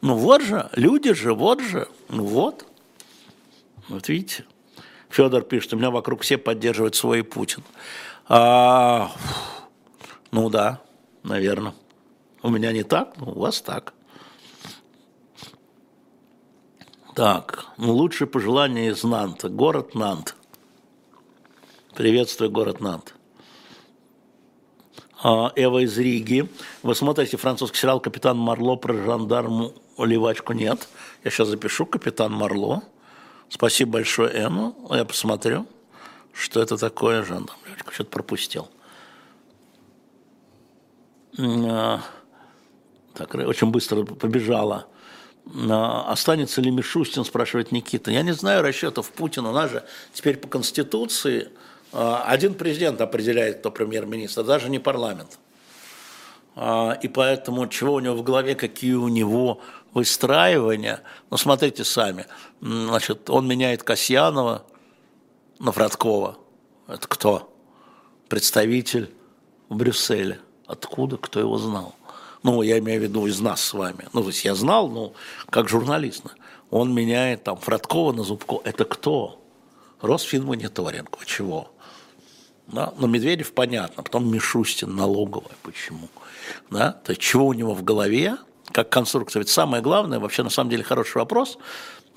[0.00, 2.66] Ну вот же, люди же, вот же, ну вот.
[3.88, 4.44] Вот видите.
[5.08, 7.62] Федор пишет, у меня вокруг все поддерживают свой Путин.
[8.28, 9.12] А,
[10.32, 10.82] ну да,
[11.22, 11.74] наверное.
[12.42, 13.94] У меня не так, но у вас так.
[17.14, 19.48] Так, ну лучшее пожелание из Нанта.
[19.48, 20.34] Город Нант.
[21.96, 23.14] Приветствую, город Нант.
[25.22, 26.46] А, Эва из Риги.
[26.82, 30.52] Вы смотрите французский сериал «Капитан Марло» про жандарму Оливачку?
[30.52, 30.88] Нет.
[31.24, 32.82] Я сейчас запишу «Капитан Марло».
[33.48, 34.74] Спасибо большое, Эмма.
[34.90, 35.66] Я посмотрю,
[36.34, 37.58] что это такое жандарм.
[37.90, 38.68] Что-то пропустил.
[43.14, 44.86] так, очень быстро побежала.
[45.46, 48.10] Останется ли Мишустин, спрашивает Никита.
[48.10, 49.48] Я не знаю расчетов Путина.
[49.48, 49.82] У нас же
[50.12, 51.52] теперь по Конституции
[51.96, 55.38] один президент определяет, кто премьер-министр, даже не парламент.
[57.02, 59.60] И поэтому чего у него в голове, какие у него
[59.92, 61.00] выстраивания.
[61.30, 62.26] Ну, смотрите сами.
[62.60, 64.64] Значит, он меняет Касьянова
[65.58, 66.38] на Фродкова.
[66.88, 67.54] Это кто?
[68.28, 69.10] Представитель
[69.68, 70.40] в Брюсселе.
[70.66, 71.16] Откуда?
[71.16, 71.94] Кто его знал?
[72.42, 74.08] Ну, я имею в виду из нас с вами.
[74.12, 75.14] Ну, то есть я знал, ну,
[75.50, 76.24] как журналист.
[76.70, 78.60] Он меняет там Фродкова на Зубко.
[78.64, 79.42] Это кто?
[80.00, 81.24] Росфинмониторинг.
[81.24, 81.70] Чего?
[82.66, 82.92] Да?
[82.98, 86.08] Но Медведев понятно, потом Мишустин, налоговая, почему?
[86.70, 86.92] Да?
[86.92, 88.36] То есть чего у него в голове,
[88.72, 89.40] как конструктор.
[89.40, 91.58] Ведь самое главное, вообще на самом деле хороший вопрос,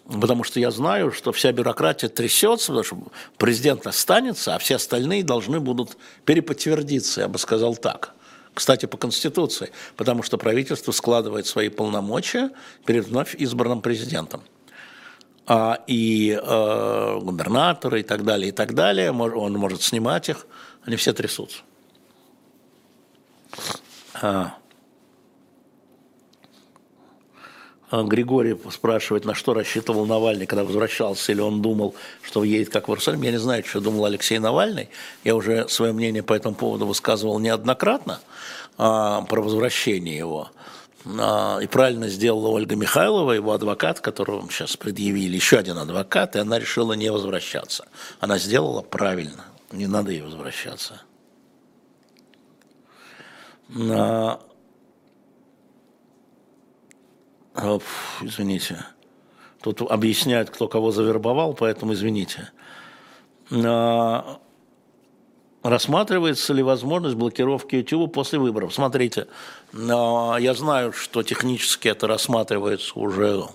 [0.05, 2.97] потому что я знаю, что вся бюрократия трясется, потому что
[3.37, 8.13] президент останется, а все остальные должны будут переподтвердиться, я бы сказал так.
[8.53, 12.49] Кстати, по Конституции, потому что правительство складывает свои полномочия
[12.85, 14.41] перед вновь избранным президентом.
[15.51, 20.45] А, и э, губернаторы и так далее, и так далее, он может снимать их,
[20.83, 21.61] они все трясутся.
[24.13, 24.53] А.
[27.89, 32.87] А Григорий спрашивает, на что рассчитывал Навальный, когда возвращался, или он думал, что едет как
[32.87, 33.23] в Иерусалим.
[33.23, 34.89] Я не знаю, что думал Алексей Навальный.
[35.23, 38.19] Я уже свое мнение по этому поводу высказывал неоднократно
[38.77, 40.51] про возвращение его.
[41.05, 46.39] А, и правильно сделала Ольга Михайлова, его адвокат, которого сейчас предъявили, еще один адвокат, и
[46.39, 47.87] она решила не возвращаться.
[48.19, 51.01] Она сделала правильно, не надо ей возвращаться.
[53.77, 54.39] А,
[58.21, 58.85] извините,
[59.61, 62.51] тут объясняют, кто кого завербовал, поэтому извините.
[63.51, 64.39] А,
[65.63, 68.73] рассматривается ли возможность блокировки YouTube после выборов?
[68.73, 69.27] Смотрите,
[69.73, 73.45] а, я знаю, что технически это рассматривается уже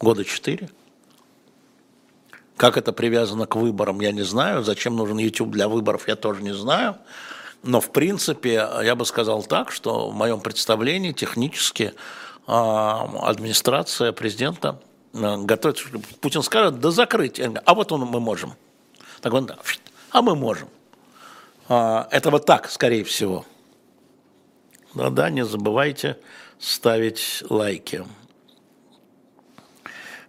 [0.00, 0.70] года четыре.
[2.56, 4.64] Как это привязано к выборам, я не знаю.
[4.64, 6.96] Зачем нужен YouTube для выборов, я тоже не знаю.
[7.62, 11.94] Но, в принципе, я бы сказал так, что в моем представлении технически
[12.46, 14.80] а, администрация президента
[15.14, 15.84] а, готовит,
[16.20, 18.54] Путин скажет, да закрыть, а вот он мы можем.
[19.20, 19.56] Так он, да,
[20.10, 20.68] а мы можем.
[21.68, 23.44] А, это вот так, скорее всего.
[24.98, 26.18] Да-да, не забывайте
[26.58, 28.04] ставить лайки.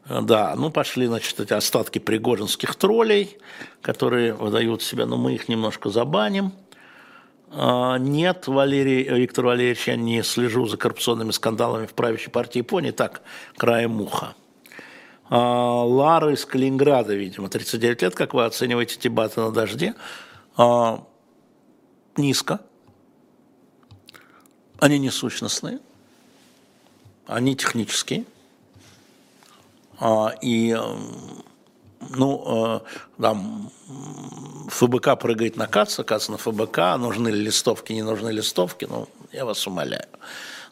[0.08, 3.39] Да, ну пошли, значит, эти остатки пригожинских троллей,
[3.82, 6.51] которые выдают себя, но мы их немножко забаним.
[7.51, 12.91] А, нет, Валерий, Виктор Валерьевич, я не слежу за коррупционными скандалами в правящей партии Японии,
[12.91, 13.23] так,
[13.58, 14.36] краем уха.
[15.32, 19.95] А, Лара из Калининграда, видимо, 39 лет, как вы оцениваете дебаты на дожде?
[20.58, 21.08] А,
[22.17, 22.60] низко.
[24.79, 25.79] Они не сущностные,
[27.27, 28.25] они технические.
[30.41, 30.77] И
[32.09, 33.71] ну, э, там,
[34.69, 39.45] ФБК прыгает на КАЦ, КАЦ на ФБК, нужны ли листовки, не нужны листовки, ну, я
[39.45, 40.07] вас умоляю.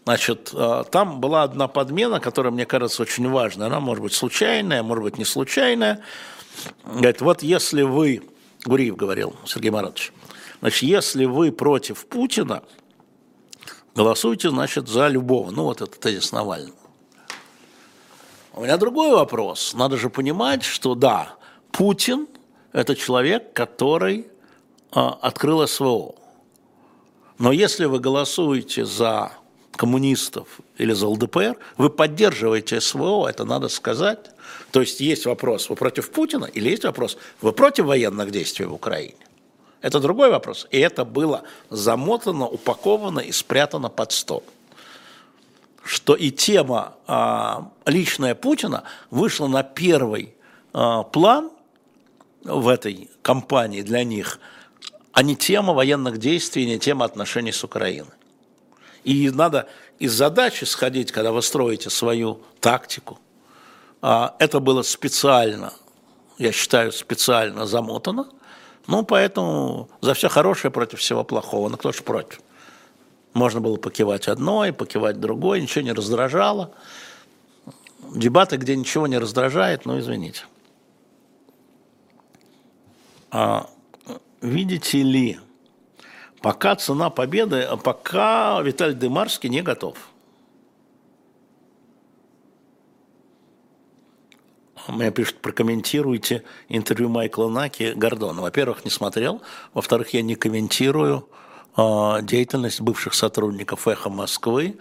[0.06, 3.68] Значит, э, там была одна подмена, которая, мне кажется, очень важная.
[3.68, 6.02] Она может быть случайная, может быть не случайная.
[6.86, 8.24] Говорит, вот если вы,
[8.66, 10.14] Гуриев говорил, Сергей Маратович,
[10.62, 12.64] значит, если вы против Путина,
[13.98, 15.52] голосуйте, значит, за любого.
[15.52, 16.78] Ну, вот это тезис Навального.
[18.54, 19.74] У меня другой вопрос.
[19.74, 21.34] Надо же понимать, что да,
[21.72, 22.28] Путин–
[22.74, 24.28] это человек, который
[24.92, 26.16] а, открыл СВО.
[27.40, 29.32] Но если вы голосуете за
[29.76, 34.32] коммунистов или за ЛДПР, вы поддерживаете СВО, это надо сказать.
[34.72, 38.74] То есть есть вопрос, вы против Путина или есть вопрос, вы против военных действий в
[38.74, 39.16] Украине?
[39.82, 40.68] Это другой вопрос.
[40.72, 44.44] И это было замотано, упаковано и спрятано под стол
[45.88, 50.36] что и тема а, личная Путина вышла на первый
[50.74, 51.50] а, план
[52.44, 54.40] в этой кампании для них,
[55.14, 58.12] а не тема военных действий, не тема отношений с Украиной.
[59.04, 63.20] И надо из задачи сходить, когда вы строите свою тактику.
[64.02, 65.74] А, это было специально,
[66.38, 68.28] я считаю, специально замотано.
[68.88, 71.70] Ну, поэтому за все хорошее против всего плохого.
[71.70, 72.40] Ну, кто же против?
[73.34, 76.72] Можно было покивать одной, покивать другой, ничего не раздражало.
[78.16, 80.46] Дебаты, где ничего не раздражает, ну извините.
[83.30, 83.70] А,
[84.42, 85.40] видите ли,
[86.42, 89.98] пока цена победы, а пока Виталий Дымарский не готов.
[94.88, 98.42] Мне пишут, прокомментируйте интервью Майкла Наки Гордона.
[98.42, 99.42] Во-первых, не смотрел.
[99.74, 101.28] Во-вторых, я не комментирую
[101.76, 104.78] э, деятельность бывших сотрудников «Эхо Москвы»,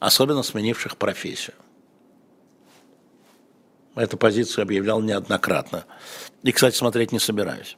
[0.00, 1.54] особенно сменивших профессию.
[3.94, 5.84] Эту позицию объявлял неоднократно.
[6.42, 7.76] И, кстати, смотреть не собираюсь.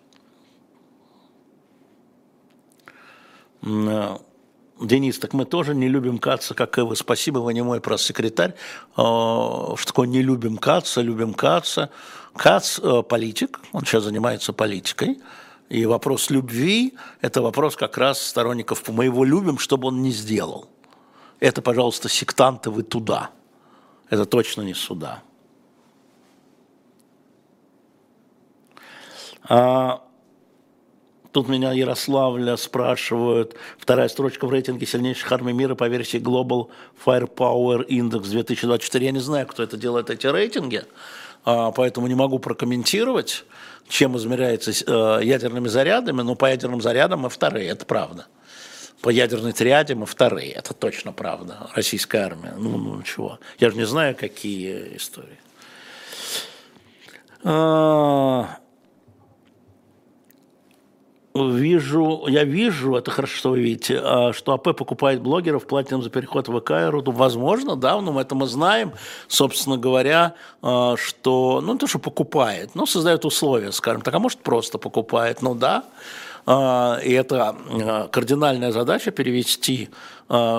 [3.63, 4.17] Э,
[4.81, 6.97] Денис, так мы тоже не любим Каца, как и вы.
[6.97, 8.55] Спасибо, вы не мой пресс-секретарь.
[8.95, 11.91] Что такое не любим Каца, любим Каца.
[12.35, 15.21] Кац э, политик, он сейчас занимается политикой.
[15.69, 20.69] И вопрос любви– это вопрос как раз сторонников мы его любим, чтобы он не сделал.
[21.41, 23.31] Это, пожалуйста, сектанты, вы туда.
[24.09, 25.23] Это точно не сюда.
[29.43, 30.03] А,
[31.33, 33.55] Тут меня Ярославля спрашивают.
[33.79, 36.69] Вторая строчка в рейтинге сильнейших армий мира по версии Global
[37.05, 39.07] Firepower Index 2024.
[39.07, 40.83] Я не знаю, кто это делает, эти рейтинги,
[41.45, 43.45] а, поэтому не могу прокомментировать,
[43.89, 48.27] чем измеряется э, ядерными зарядами, но по ядерным зарядам мы вторые, это правда.
[49.01, 51.71] По ядерной триаде мы вторые, это точно правда.
[51.75, 53.39] Российская армия, ну, ну чего.
[53.59, 55.39] Я же не знаю, какие истории.
[61.49, 66.03] Вижу, я вижу, это хорошо, что вы видите, а, что АП покупает блогеров, платит им
[66.03, 68.93] за переход в ВК и Возможно, да, но мы это мы знаем,
[69.29, 74.19] собственно говоря, а, что, ну, не то, что покупает, но создает условия, скажем так, а
[74.19, 75.85] может просто покупает, ну да,
[76.47, 77.57] а, и это
[78.13, 79.89] кардинальная задача перевести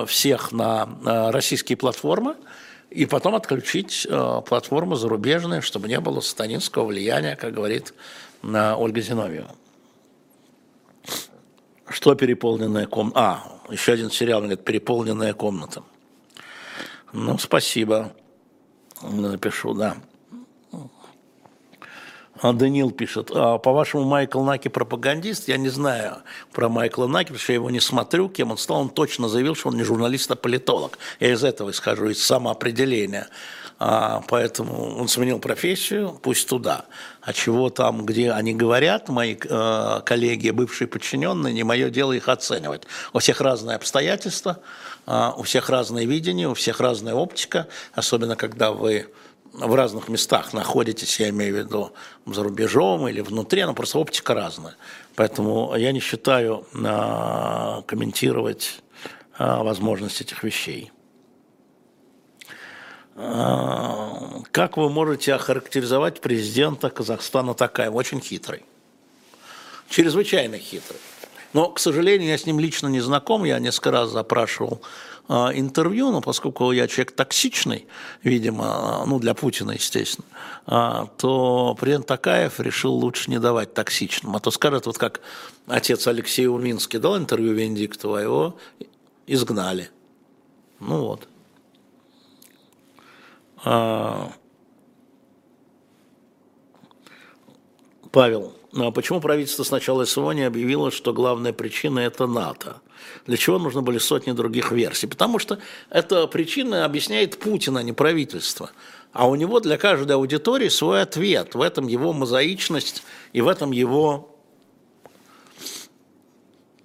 [0.07, 0.89] всех на
[1.31, 2.35] российские платформы,
[2.89, 4.05] и потом отключить
[4.47, 7.93] платформы зарубежные, чтобы не было сатанинского влияния, как говорит
[8.43, 9.55] Ольга Зиновьева.
[11.91, 13.19] Что переполненная комната?
[13.19, 15.83] А, еще один сериал, говорит, переполненная комната.
[17.13, 18.13] Ну, спасибо.
[19.01, 19.97] Напишу, да.
[22.41, 25.47] А Данил пишет, а, по-вашему, Майкл Наки пропагандист?
[25.47, 26.17] Я не знаю
[26.51, 28.81] про Майкла Наки, потому что я его не смотрю, кем он стал.
[28.81, 30.97] Он точно заявил, что он не журналист, а политолог.
[31.19, 33.27] Я из этого исхожу, из самоопределения.
[33.77, 36.85] А, поэтому он сменил профессию, пусть туда.
[37.21, 42.27] А чего там, где они говорят, мои э, коллеги, бывшие подчиненные, не мое дело их
[42.27, 42.83] оценивать.
[43.13, 44.59] У всех разные обстоятельства,
[45.07, 49.07] у всех разное видение, у всех разная оптика, особенно когда вы
[49.53, 51.93] в разных местах находитесь, я имею в виду
[52.25, 54.75] за рубежом или внутри, но просто оптика разная.
[55.15, 58.81] Поэтому я не считаю э, комментировать
[59.37, 60.91] э, возможность этих вещей.
[63.15, 67.91] А, как вы можете охарактеризовать президента Казахстана такая?
[67.91, 68.63] Очень хитрый.
[69.89, 70.99] Чрезвычайно хитрый.
[71.53, 74.81] Но, к сожалению, я с ним лично не знаком, я несколько раз запрашивал
[75.29, 77.87] интервью, но поскольку я человек токсичный,
[78.23, 80.25] видимо, ну для Путина, естественно,
[80.67, 84.35] э, то президент Такаев решил лучше не давать токсичным.
[84.35, 85.21] А то скажет, вот как
[85.67, 88.55] отец Алексей Урминский дал интервью Венедиктову, а его
[89.27, 89.89] изгнали.
[90.79, 91.27] Ну вот.
[93.63, 94.31] А,
[98.11, 102.81] Павел, ну а почему правительство сначала СВО не объявило, что главная причина– это НАТО?
[103.25, 105.07] Для чего нужны были сотни других версий?
[105.07, 105.59] Потому что
[105.89, 108.71] эта причина объясняет Путин, а не правительство.
[109.13, 111.55] А у него для каждой аудитории свой ответ.
[111.55, 113.03] В этом его мозаичность
[113.33, 114.35] и в этом его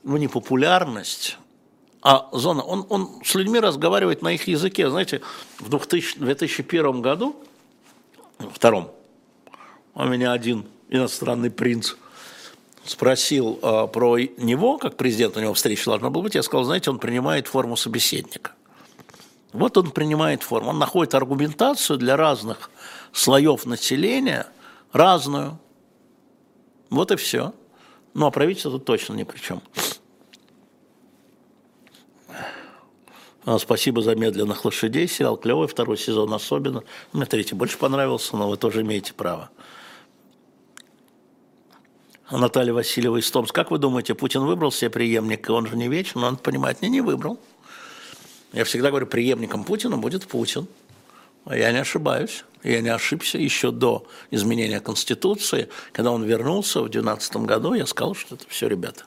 [0.02, 1.38] ну, непопулярность
[2.08, 4.88] а зона, он, он с людьми разговаривает на их языке.
[4.88, 5.22] Знаете,
[5.58, 7.34] в 2000, 2001 году,
[8.52, 8.92] втором,
[9.92, 11.94] у меня один иностранный принц
[12.88, 16.90] спросил э, про него, как президент у него встреча должна была быть, я сказал, знаете,
[16.90, 18.52] он принимает форму собеседника.
[19.52, 22.70] Вот он принимает форму, он находит аргументацию для разных
[23.12, 24.46] слоев населения,
[24.92, 25.58] разную.
[26.90, 27.54] Вот и все.
[28.14, 29.62] Ну, а правительство точно ни при чем.
[33.46, 35.06] А, спасибо за медленных лошадей.
[35.06, 36.82] Сериал клевый, второй сезон особенно.
[37.12, 39.50] Мне третий больше понравился, но вы тоже имеете право.
[42.30, 43.62] Наталья Васильева из Томска.
[43.62, 45.52] Как вы думаете, Путин выбрал себе преемника?
[45.52, 47.38] Он же не вечен, он понимает, не, не выбрал.
[48.52, 50.66] Я всегда говорю, преемником Путина будет Путин.
[51.44, 52.44] А я не ошибаюсь.
[52.62, 55.68] Я не ошибся еще до изменения Конституции.
[55.92, 59.04] Когда он вернулся в 2012 году, я сказал, что это все, ребята.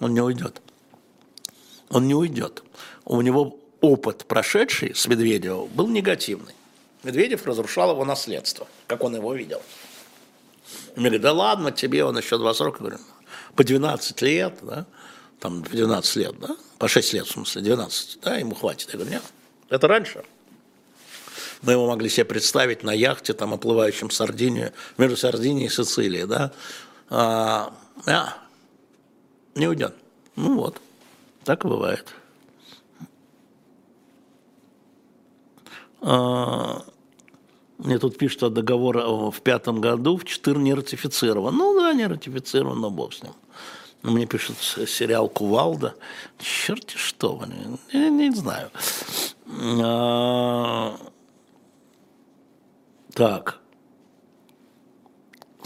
[0.00, 0.60] Он не уйдет.
[1.90, 2.64] Он не уйдет
[3.06, 6.52] у него опыт прошедший с Медведевым был негативный.
[7.02, 9.62] Медведев разрушал его наследство, как он его видел.
[10.96, 12.98] И да ладно, тебе он еще два срока, говорю,
[13.54, 14.86] по 12 лет, да,
[15.40, 18.88] там 12 лет, да, по 6 лет, в смысле, 12, да, ему хватит.
[18.90, 19.22] Я говорю, нет,
[19.68, 20.24] это раньше.
[21.62, 26.52] Мы его могли себе представить на яхте, там, оплывающем Сардинию, между Сардинией и Сицилией, да,
[27.08, 27.72] а,
[28.06, 28.36] а,
[29.54, 29.94] не уйдет.
[30.36, 30.80] Ну вот.
[31.44, 32.14] Так и бывает.
[36.02, 36.84] А,
[37.78, 41.54] мне тут пишут о договоре в пятом году, в четыре не ратифицирован.
[41.54, 43.32] Ну да, не ратифицирован, но бог с ним.
[44.02, 45.94] Мне пишут сериал «Кувалда».
[46.38, 47.42] Черти что,
[47.92, 48.70] я не знаю.
[49.82, 50.96] А,
[53.14, 53.60] так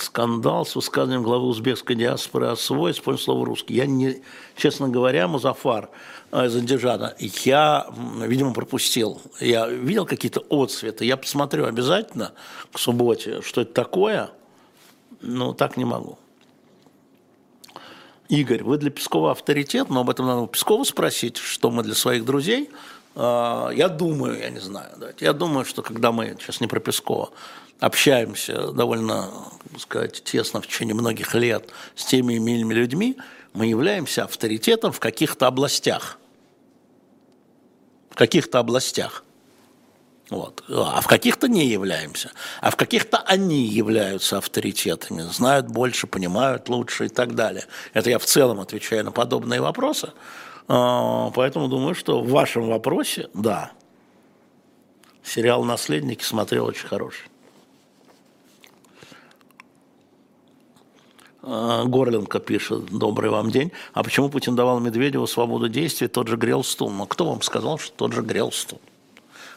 [0.01, 3.75] скандал с высказыванием главы узбекской диаспоры о свой, используя слово русский.
[3.75, 4.23] Я, не,
[4.57, 5.91] честно говоря, Музафар
[6.33, 7.87] э, из Андижана, я,
[8.27, 9.21] видимо, пропустил.
[9.41, 11.05] Я видел какие-то отцветы.
[11.05, 12.33] Я посмотрю обязательно
[12.73, 14.31] к субботе, что это такое,
[15.21, 16.19] но так не могу.
[18.29, 21.95] Игорь, вы для Пескова авторитет, но об этом надо у Пескова спросить, что мы для
[21.95, 22.71] своих друзей.
[23.17, 27.31] Э, я думаю, я не знаю, я думаю, что когда мы, сейчас не про Пескова,
[27.81, 29.31] общаемся довольно,
[29.73, 33.17] так сказать, тесно в течение многих лет с теми иными людьми,
[33.53, 36.20] мы являемся авторитетом в каких-то областях.
[38.11, 39.25] В каких-то областях.
[40.31, 40.63] Вот.
[40.69, 42.31] А в каких-то не являемся.
[42.61, 47.65] А в каких-то они являются авторитетами, знают больше, понимают лучше и так далее.
[47.95, 50.13] Это я в целом отвечаю на подобные вопросы.
[50.69, 53.73] А, поэтому думаю, что в вашем вопросе, да,
[55.25, 57.30] сериал «Наследники» смотрел очень хороший.
[61.43, 63.73] Горленко пишет, добрый вам день.
[63.95, 66.91] А почему Путин давал Медведеву свободу действий, тот же грел стул?
[66.91, 68.81] Ну, кто вам сказал, что тот же грел стул?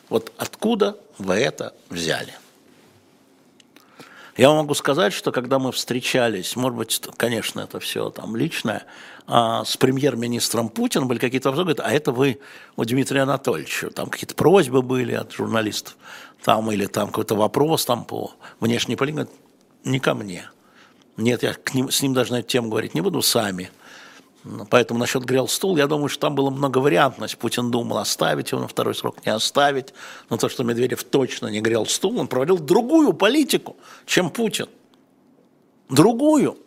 [0.09, 2.34] Вот откуда вы это взяли?
[4.38, 8.84] Я могу сказать, что когда мы встречались, может быть, конечно, это все там личное,
[9.27, 12.39] а с премьер-министром Путиным были какие-то вопросы, говорит, а это вы
[12.75, 15.97] у Дмитрия Анатольевича, там какие-то просьбы были от журналистов,
[16.43, 19.29] там или там какой-то вопрос там по внешней политике,
[19.84, 20.49] не ко мне.
[21.18, 23.70] Нет, я к ним, с ним даже на эту тему говорить не буду, сами.
[24.70, 27.38] Поэтому насчет грел стул, я думаю, что там было много вариантность.
[27.38, 29.93] Путин думал, оставить его на второй срок, не оставить.
[30.30, 34.68] Но то, что Медведев точно не грел стул, он проводил другую политику, чем Путин.
[35.89, 36.57] Другую.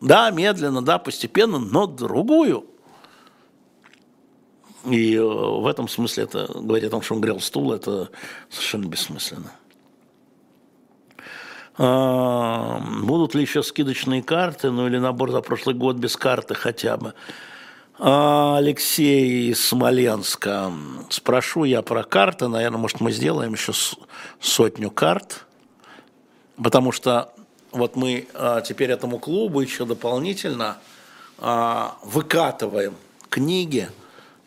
[0.00, 2.64] Да, медленно, да, постепенно, но другую.
[4.86, 8.08] И э, в этом смысле это говорить о том, что он грел стул, это
[8.48, 9.52] совершенно бессмысленно.
[11.78, 16.96] А, будут ли еще скидочные карты, ну или набор за прошлый год без карты хотя
[16.96, 17.14] бы.
[17.98, 20.72] А, Алексей из Смоленска.
[21.10, 22.48] Спрошу я про карты.
[22.48, 23.72] Наверное, может, мы сделаем еще
[24.40, 25.46] сотню карт.
[26.62, 27.32] Потому что
[27.72, 30.78] вот мы а, теперь этому клубу еще дополнительно
[32.02, 32.96] выкатываем
[33.30, 33.88] книги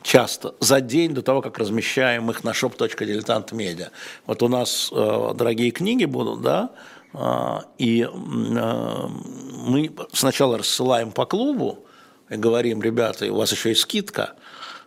[0.03, 3.89] часто за день до того, как размещаем их на shop.diletant.media.
[4.27, 6.69] Вот у нас дорогие книги будут, да,
[7.77, 9.07] и а,
[9.65, 11.85] мы сначала рассылаем по клубу
[12.29, 14.33] и говорим, ребята, у вас еще есть скидка.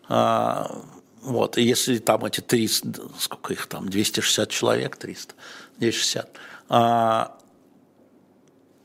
[0.09, 0.83] А,
[1.23, 5.35] вот, и если там эти 300, сколько их там, 260 человек, 300,
[5.79, 6.31] 260,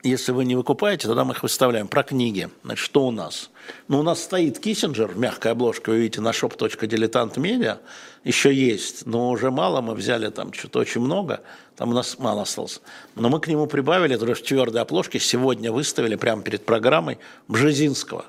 [0.04, 1.88] если вы не выкупаете, тогда мы их выставляем.
[1.88, 2.50] Про книги.
[2.64, 3.50] Значит, что у нас?
[3.88, 7.78] Ну, у нас стоит Киссинджер в мягкой обложке, вы видите, на shop.diletant.media.
[8.24, 11.42] Еще есть, но уже мало, мы взяли там что-то очень много,
[11.76, 12.82] там у нас мало осталось.
[13.16, 17.18] Но мы к нему прибавили, это уже в твердой обложке, сегодня выставили прямо перед программой
[17.48, 18.26] Бжезинского.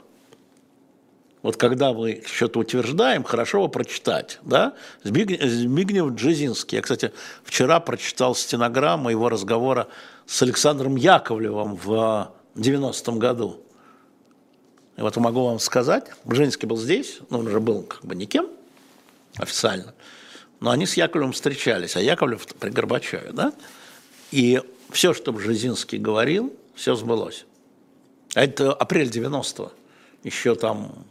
[1.42, 4.38] Вот когда мы что-то утверждаем, хорошо его прочитать.
[4.42, 4.74] Да?
[5.02, 6.76] Збигнев Джезинский.
[6.76, 7.12] Я, кстати,
[7.44, 9.88] вчера прочитал стенограмму его разговора
[10.32, 13.60] с Александром Яковлевым в 90-м году.
[14.96, 18.48] И вот могу вам сказать, Бжезинский был здесь, но он уже был как бы никем
[19.36, 19.92] официально,
[20.58, 23.52] но они с Яковлевым встречались, а Яковлев при Горбачеве, да?
[24.30, 27.44] И все, что Бжезинский говорил, все сбылось.
[28.34, 29.70] А это апрель 90-го.
[30.24, 31.04] Еще там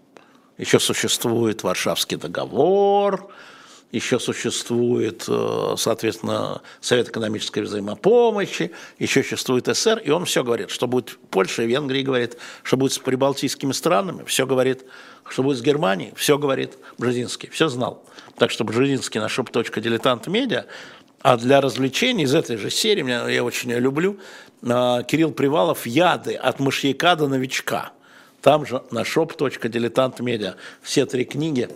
[0.57, 3.31] еще существует Варшавский договор,
[3.91, 10.87] еще существует, э, соответственно, Совет экономической взаимопомощи, еще существует СССР, и он все говорит, что
[10.87, 14.85] будет Польша Венгрия, говорит, что будет с прибалтийскими странами, все говорит,
[15.27, 18.03] что будет с Германией, все говорит Бжезинский, все знал.
[18.37, 20.65] Так что Бжезинский на shop.diletant.media,
[21.21, 24.19] а для развлечений из этой же серии, я очень ее люблю,
[24.61, 27.91] э, Кирилл Привалов «Яды от мышьяка до новичка».
[28.41, 31.69] Там же на shop.diletant.media все три книги.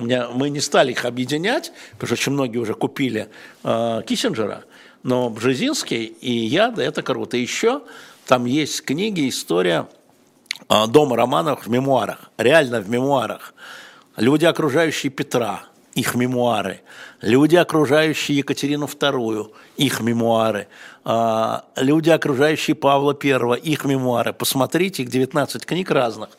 [0.00, 3.28] Мы не стали их объединять, потому что очень многие уже купили
[3.62, 4.64] э, Киссинджера,
[5.02, 7.36] но Бжезинский и я, да, это круто.
[7.36, 7.82] Еще
[8.26, 9.88] там есть книги, история
[10.68, 13.54] э, дома Романовых в мемуарах, реально в мемуарах.
[14.16, 15.64] Люди, окружающие Петра,
[15.94, 16.80] их мемуары.
[17.20, 20.66] Люди, окружающие Екатерину II, их мемуары.
[21.04, 24.32] А, люди, окружающие Павла I, их мемуары.
[24.32, 26.30] Посмотрите, их 19 книг разных.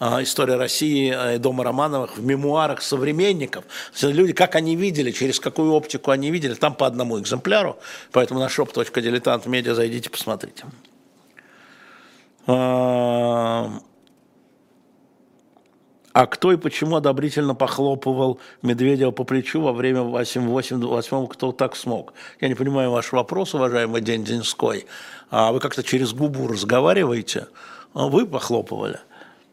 [0.00, 3.64] А, История России и Дома Романовых в мемуарах современников.
[4.02, 7.78] Люди, как они видели, через какую оптику они видели, там по одному экземпляру.
[8.12, 10.64] Поэтому на shop.diletant.media зайдите, посмотрите.
[16.14, 21.76] А, а кто и почему одобрительно похлопывал Медведева по плечу во время 8-8, кто так
[21.76, 22.14] смог?
[22.40, 24.86] Я не понимаю ваш вопрос, уважаемый День Деньской.
[25.30, 27.48] А вы как-то через губу разговариваете?
[27.94, 29.00] А вы похлопывали?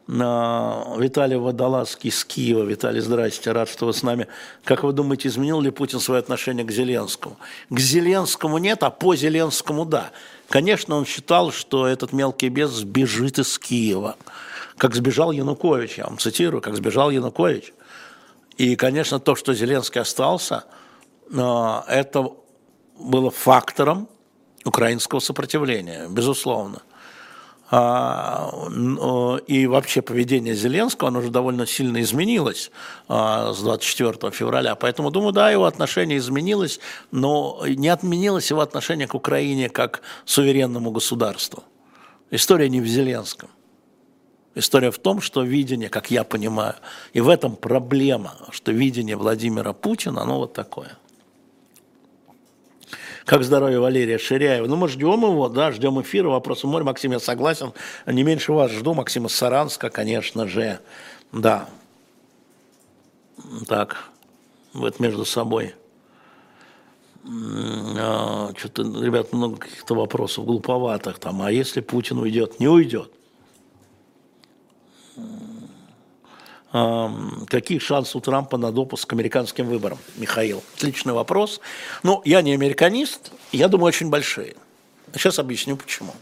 [0.07, 2.63] Виталий Водолазский с Киева.
[2.63, 4.27] Виталий, здрасте, рад, что вы с нами.
[4.63, 7.37] Как вы думаете, изменил ли Путин свое отношение к Зеленскому?
[7.69, 10.11] К Зеленскому нет, а по Зеленскому да.
[10.49, 14.15] Конечно, он считал, что этот мелкий бес сбежит из Киева
[14.81, 17.71] как сбежал Янукович, я вам цитирую, как сбежал Янукович.
[18.57, 20.63] И, конечно, то, что Зеленский остался,
[21.31, 22.31] э, это
[22.97, 24.09] было фактором
[24.65, 26.81] украинского сопротивления, безусловно.
[27.69, 28.49] А,
[29.45, 32.71] и вообще поведение Зеленского, оно уже довольно сильно изменилось
[33.07, 34.73] а, с 24 февраля.
[34.73, 36.79] Поэтому, думаю, да, его отношение изменилось,
[37.11, 41.63] но не отменилось его отношение к Украине как суверенному государству.
[42.31, 43.49] История не в Зеленском.
[44.53, 46.75] История в том, что видение, как я понимаю,
[47.13, 50.97] и в этом проблема, что видение Владимира Путина, оно вот такое.
[53.25, 54.67] Как здоровье Валерия Ширяева?
[54.67, 56.29] Ну, мы ждем его, да, ждем эфира.
[56.29, 56.83] Вопросы море.
[56.83, 57.71] Максим, я согласен.
[58.05, 58.93] Не меньше вас жду.
[58.93, 60.79] Максима Саранска, конечно же.
[61.31, 61.69] Да.
[63.67, 64.09] Так,
[64.73, 65.75] вот между собой.
[67.23, 71.41] А, Что-то, ребят, много каких-то вопросов глуповатых там.
[71.41, 72.59] А если Путин уйдет?
[72.59, 73.11] Не уйдет.
[76.71, 80.63] Каких шансов у Трампа на допуск к американским выборам, Михаил?
[80.77, 81.59] Отличный вопрос.
[82.01, 84.55] Ну, я не американист, я думаю, очень большие.
[85.13, 86.13] Сейчас объясню, почему.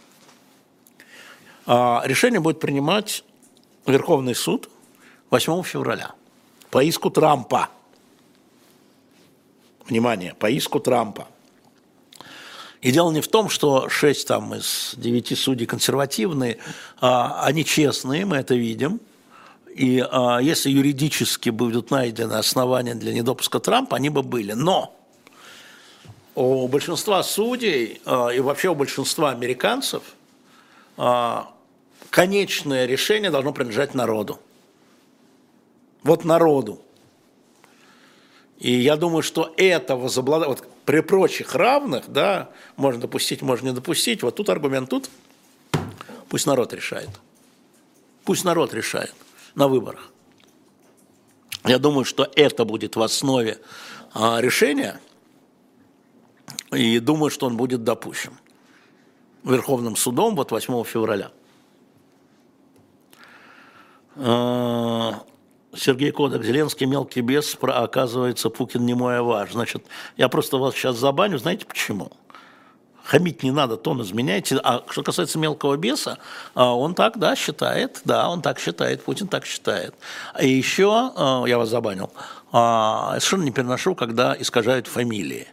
[1.67, 3.23] А, решение будет принимать
[3.85, 4.69] Верховный суд
[5.29, 6.13] 8 февраля
[6.71, 7.69] по иску Трампа.
[9.87, 11.27] Внимание, по иску Трампа.
[12.81, 16.57] И дело не в том, что шесть там из девяти судей консервативные,
[16.99, 18.99] а, они честные, мы это видим–
[19.75, 24.53] и а, если юридически будут найдены основания для недопуска Трампа, они бы были.
[24.53, 24.95] Но
[26.35, 30.03] у большинства судей а, и вообще у большинства американцев
[30.97, 31.53] а,
[32.09, 34.39] конечное решение должно принадлежать народу.
[36.03, 36.81] Вот народу.
[38.57, 43.73] И я думаю, что это возобладает, вот при прочих равных, да, можно допустить, можно не
[43.73, 45.09] допустить, вот тут аргумент, тут
[46.27, 47.09] пусть народ решает.
[48.25, 49.13] Пусть народ решает
[49.55, 50.11] на выборах.
[51.65, 53.59] Я думаю, что это будет в основе
[54.13, 54.99] а, решения,
[56.71, 58.33] и думаю, что он будет допущен
[59.43, 61.31] Верховным судом вот 8 февраля.
[64.15, 65.23] А,
[65.75, 69.53] Сергей Кодек, Зеленский мелкий бес, оказывается, Пукин не мой аваж.
[69.53, 69.85] Значит,
[70.17, 72.11] я просто вас сейчас забаню, знаете почему?
[73.09, 74.59] Хамить не надо, тон изменяйте.
[74.63, 76.19] А что касается мелкого беса,
[76.53, 79.95] а, он так, да, считает, да, он так считает, Путин так считает.
[80.39, 82.11] И еще, а, я вас забанил,
[82.51, 85.47] а, совершенно не переношу, когда искажают фамилии.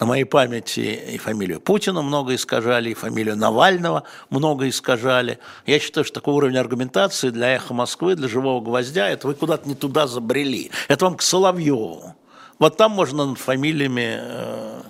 [0.00, 5.38] На моей памяти и фамилию Путина много искажали, и фамилию Навального много искажали.
[5.64, 9.68] Я считаю, что такой уровень аргументации для «Эхо Москвы», для «Живого гвоздя»– это вы куда-то
[9.68, 10.70] не туда забрели.
[10.88, 12.16] Это вам к Соловьеву.
[12.58, 14.82] Вот там можно над фамилиями э,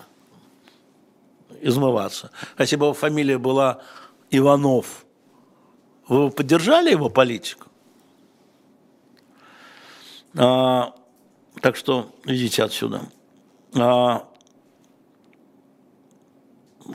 [1.66, 2.30] измываться.
[2.56, 3.80] А если бы его фамилия была
[4.30, 5.04] Иванов,
[6.08, 7.66] вы бы поддержали его политику?
[10.36, 10.94] А,
[11.60, 13.02] так что идите отсюда.
[13.74, 14.28] А,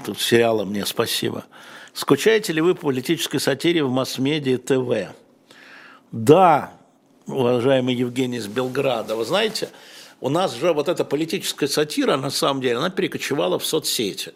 [0.06, 1.46] тут сериала мне спасибо.
[1.94, 5.14] Скучаете ли вы по политической сатире в масс-медиа ТВ?
[6.12, 6.74] Да,
[7.28, 9.16] уважаемый Евгений из Белграда.
[9.16, 9.70] Вы знаете,
[10.22, 14.34] у нас же вот эта политическая сатира, на самом деле, она перекочевала в соцсети.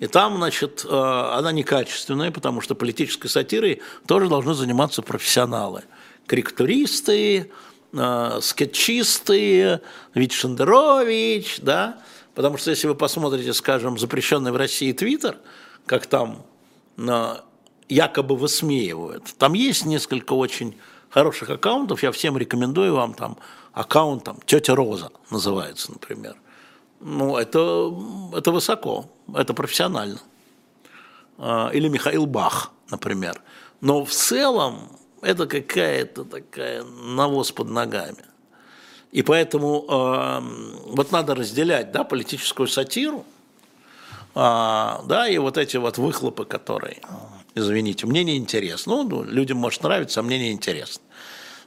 [0.00, 5.82] И там, значит, э, она некачественная, потому что политической сатирой тоже должны заниматься профессионалы.
[6.26, 7.50] Карикатуристы,
[7.92, 9.80] э, скетчисты,
[10.14, 11.98] Вить Шендерович, да,
[12.34, 15.38] потому что если вы посмотрите, скажем, запрещенный в России Твиттер,
[15.84, 16.46] как там
[16.96, 17.36] э,
[17.88, 20.78] якобы высмеивают, там есть несколько очень
[21.10, 23.36] хороших аккаунтов, я всем рекомендую вам там
[23.72, 26.36] аккаунт там «Тетя Роза» называется, например–
[27.00, 27.94] ну, это,
[28.36, 30.18] это высоко, это профессионально.
[31.38, 33.40] А, или Михаил Бах, например.
[33.80, 34.90] Но в целом
[35.22, 38.24] это какая-то такая навоз под ногами.
[39.12, 40.40] И поэтому э,
[40.92, 43.24] вот надо разделять да, политическую сатиру,
[44.34, 47.00] э, да, и вот эти вот выхлопы, которые,
[47.54, 49.04] извините, мне не интересно.
[49.04, 51.02] Ну, людям может нравиться, а мне не интересно.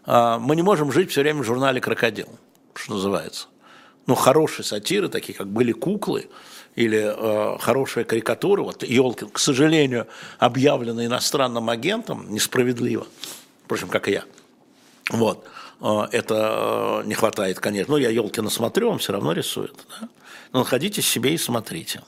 [0.06, 2.28] Мы не можем жить все время в журнале «Крокодил»,
[2.74, 3.48] что называется.
[4.08, 6.30] Ну, хорошие сатиры, такие как «Были куклы»,
[6.76, 10.08] или э, хорошая карикатура, вот Елкин, к сожалению,
[10.40, 13.08] объявлена иностранным агентом, несправедливо,
[13.66, 14.24] впрочем, как и я.
[15.10, 15.46] Вот.
[15.82, 17.94] Э, это э, не хватает, конечно.
[17.94, 19.76] Ну, я Елкина смотрю, он все равно рисует.
[20.00, 20.08] Да?
[20.54, 22.02] Но находите себе и смотрите.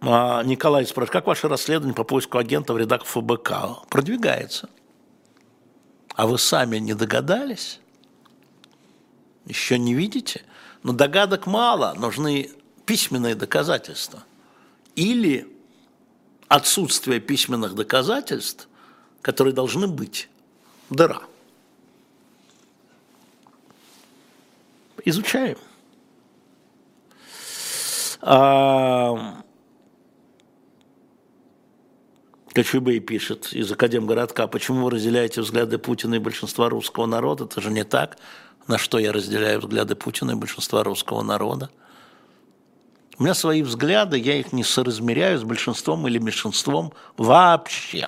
[0.00, 4.70] А Николай спрашивает, как ваше расследование по поиску агента в рядах ФБК продвигается?
[6.14, 7.80] А вы сами не догадались?
[9.48, 10.42] Еще не видите?
[10.82, 12.50] Но догадок мало, нужны
[12.84, 14.22] письменные доказательства.
[14.94, 15.48] Или
[16.48, 18.68] отсутствие письменных доказательств,
[19.22, 20.28] которые должны быть.
[20.90, 21.22] Дыра.
[25.04, 25.56] Изучаем.
[28.20, 29.42] А,
[32.52, 37.44] Кочубей пишет из Академгородка, почему вы разделяете взгляды Путина и большинства русского народа?
[37.44, 38.18] Это же не так
[38.68, 41.70] на что я разделяю взгляды Путина и большинства русского народа.
[43.18, 48.06] У меня свои взгляды, я их не соразмеряю с большинством или меньшинством вообще.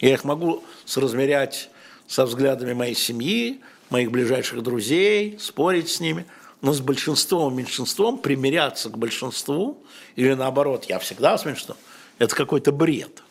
[0.00, 1.70] Я их могу соразмерять
[2.08, 6.26] со взглядами моей семьи, моих ближайших друзей, спорить с ними,
[6.60, 9.78] но с большинством и меньшинством примиряться к большинству,
[10.16, 11.76] или наоборот, я всегда с меньшинством,
[12.18, 13.22] это какой-то бред.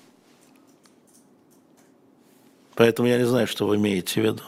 [2.75, 4.43] Поэтому я не знаю, что вы имеете в виду.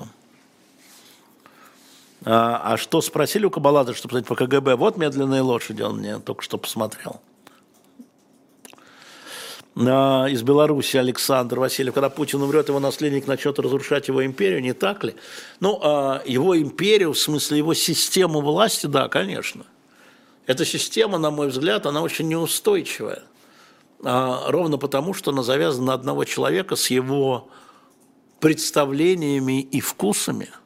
[2.25, 4.75] А, а что спросили у Кабалады, что посмотреть по КГБ?
[4.75, 7.21] Вот медленные лошади, он мне только что посмотрел.
[9.75, 14.73] А, из Беларуси Александр Васильев, когда Путин умрет, его наследник начнет разрушать его империю, не
[14.73, 15.15] так ли?
[15.59, 19.63] Ну, а его империю, в смысле его систему власти, да, конечно.
[20.47, 23.21] Эта система, на мой взгляд, она очень неустойчивая.
[24.03, 27.49] А, ровно потому, что она завязана на одного человека с его
[28.39, 30.49] представлениями и вкусами–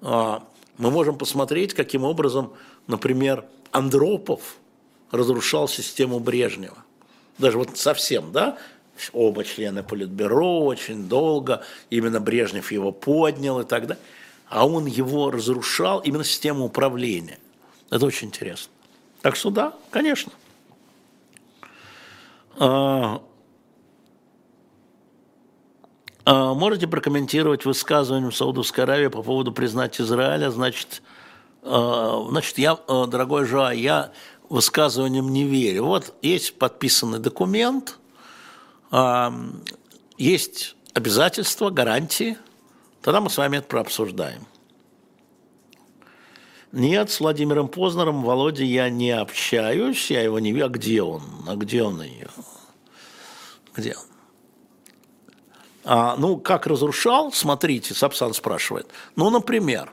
[0.00, 2.52] мы можем посмотреть, каким образом,
[2.86, 4.56] например, Андропов
[5.10, 6.78] разрушал систему Брежнева.
[7.38, 8.58] Даже вот совсем, да,
[9.12, 14.02] оба члены Политбюро очень долго, именно Брежнев его поднял и так далее.
[14.48, 17.38] А он его разрушал, именно систему управления.
[17.88, 18.72] Это очень интересно.
[19.22, 20.32] Так что да, конечно.
[22.58, 23.22] А,
[26.19, 30.50] а можете прокомментировать высказывание Саудовской Аравии по поводу признать Израиля?
[30.50, 31.02] Значит,
[31.62, 34.12] а, значит я, а, дорогой Жа, я
[34.48, 35.84] высказываниям не верю.
[35.84, 37.98] Вот есть подписанный документ,
[40.18, 42.36] есть обязательства, гарантии,
[43.00, 44.44] тогда мы с вами это прообсуждаем.
[46.72, 50.66] Нет, с Владимиром Познером, Володя, я не общаюсь, я его не вижу.
[50.66, 51.22] А где он?
[51.46, 52.28] А где он ее?
[53.74, 54.09] Где он?
[55.84, 58.88] А, ну, как разрушал, смотрите, Сапсан спрашивает.
[59.16, 59.92] Ну, например,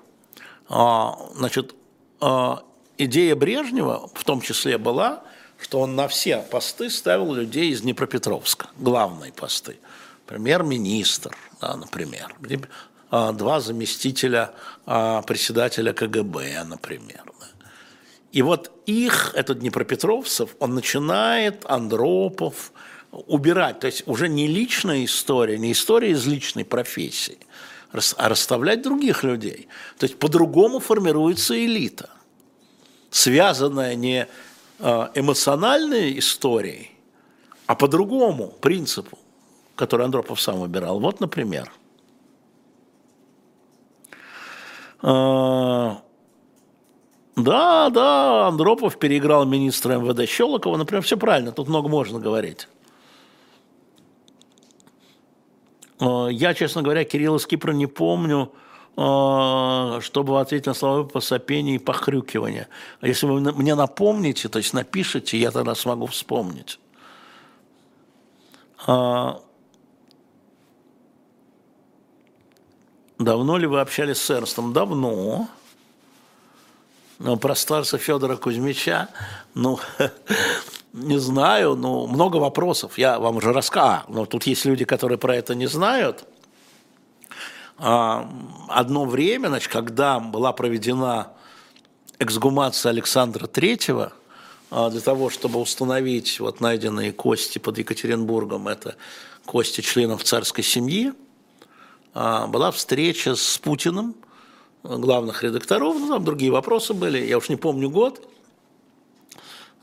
[0.69, 1.75] а, значит,
[2.19, 2.63] а,
[2.97, 5.23] идея Брежнева в том числе была,
[5.59, 9.77] что он на все посты ставил людей из Днепропетровска, главные посты.
[10.25, 12.35] Премьер-министр, да, например,
[13.09, 14.51] а, два заместителя
[14.85, 17.23] а, председателя КГБ, например.
[18.33, 22.71] И вот их, этот Днепропетровцев, он начинает, Андропов,
[23.11, 27.37] убирать, то есть уже не личная история, не история из личной профессии,
[28.17, 29.67] а расставлять других людей.
[29.97, 32.09] То есть по-другому формируется элита,
[33.09, 34.27] связанная не
[34.79, 36.91] а, эмоциональной историей,
[37.65, 39.17] а по другому принципу,
[39.75, 40.99] который Андропов сам выбирал.
[40.99, 41.71] Вот, например.
[45.01, 46.01] А,
[47.35, 52.67] да, да, Андропов переиграл министра МВД Щелокова, например, все правильно, тут много можно говорить.
[52.67, 52.77] Э,
[55.99, 58.51] я, честно говоря, Кирилла Скипра не помню,
[58.95, 62.67] э, чтобы ответить на слова по сопению и похрюкивания.
[63.01, 66.79] А если вы мне напомните, то есть напишите, я тогда смогу вспомнить.
[68.85, 69.41] А,
[73.17, 74.73] давно ли вы общались с Эрнстом?
[74.73, 75.47] Давно.
[77.19, 79.09] Но про старца Федора Кузьмича,
[79.55, 79.79] ну,
[80.99, 82.97] Не знаю, но много вопросов.
[82.97, 84.01] Я вам уже рассказал.
[84.07, 86.25] Но тут есть люди, которые про это не знают.
[87.77, 88.27] А,
[88.67, 91.33] одно время, значит, когда была проведена
[92.17, 94.11] эксгумация Александра Третьего,
[94.71, 98.95] а, для того, чтобы установить вот найденные кости под Екатеринбургом, это
[99.45, 101.13] кости членов царской семьи,
[102.15, 104.15] а, была встреча с Путиным,
[104.81, 108.27] главных редакторов, ну, там другие вопросы были, я уж не помню год,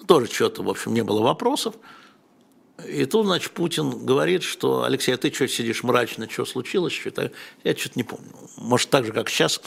[0.06, 1.74] тоже что-то, в общем, не было вопросов.
[2.86, 7.30] И тут, значит, Путин говорит, что Алексей, а ты что сидишь мрачно, что случилось, что-то,
[7.62, 8.32] я что-то не помню.
[8.56, 9.60] Может, так же, как сейчас,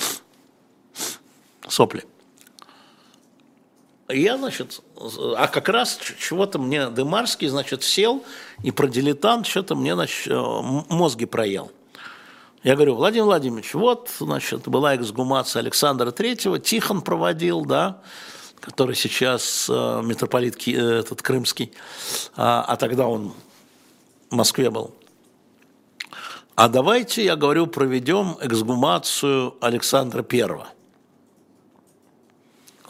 [1.67, 2.03] сопли.
[4.09, 4.81] Я, значит,
[5.35, 8.23] а как раз чего-то мне Дымарский, значит, сел
[8.63, 10.27] и про дилетант что-то мне, значит,
[10.89, 11.71] мозги проел.
[12.63, 18.01] Я говорю, Владимир Владимирович, вот, значит, была эксгумация Александра Третьего, Тихон проводил, да,
[18.59, 21.71] который сейчас э, митрополит э, этот крымский,
[22.35, 23.33] а, а тогда он
[24.29, 24.93] в Москве был.
[26.55, 30.67] А давайте, я говорю, проведем эксгумацию Александра Первого.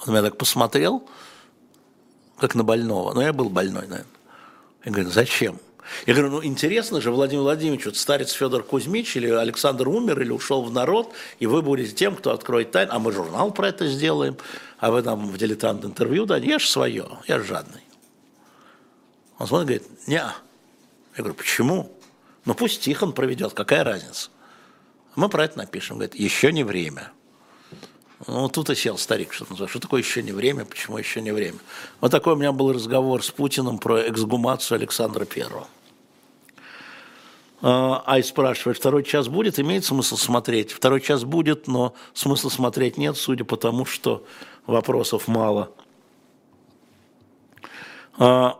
[0.05, 1.03] Он меня так посмотрел,
[2.39, 3.13] как на больного.
[3.13, 4.05] Но я был больной, наверное.
[4.85, 5.59] Я говорю, зачем?
[6.05, 10.31] Я говорю, ну интересно же, Владимир Владимирович, вот старец Федор Кузьмич или Александр умер или
[10.31, 13.87] ушел в народ, и вы будете тем, кто откроет тайну, а мы журнал про это
[13.87, 14.37] сделаем,
[14.79, 17.81] а вы там в дилетант интервью да, я же свое, я жадный.
[19.39, 20.35] Он смотрит говорит, не Я
[21.17, 21.91] говорю, почему?
[22.45, 24.29] Ну пусть Тихон проведет, какая разница?
[25.15, 25.97] Мы про это напишем.
[25.97, 27.11] Говорит, еще не время.
[28.25, 29.77] Ну, тут и сел старик, что называется.
[29.77, 31.59] Что такое еще не время, почему еще не время?
[32.01, 35.67] Вот такой у меня был разговор с Путиным про эксгумацию Александра Первого.
[37.61, 40.71] А, Ай спрашивает, второй час будет, имеет смысл смотреть?
[40.71, 44.25] Второй час будет, но смысла смотреть нет, судя по тому, что
[44.67, 45.71] вопросов мало.
[48.19, 48.59] А,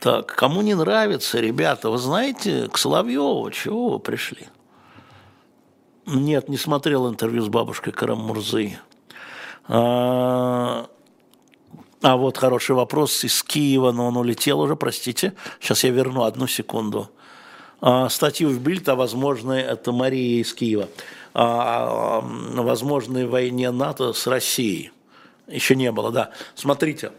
[0.00, 4.46] так, кому не нравится, ребята, вы знаете, к Соловьеву, чего вы пришли?
[6.06, 8.78] Нет, не смотрел интервью с бабушкой Карамурзы.
[9.66, 10.88] А,
[12.00, 15.34] а вот хороший вопрос из Киева, но он улетел уже, простите.
[15.60, 17.10] Сейчас я верну одну секунду.
[17.80, 20.88] А, статью в Бильд о возможной, это Мария из Киева,
[21.40, 22.20] о
[22.62, 24.90] возможной войне НАТО с Россией.
[25.46, 26.32] Еще не было, да.
[26.56, 27.12] Смотрите,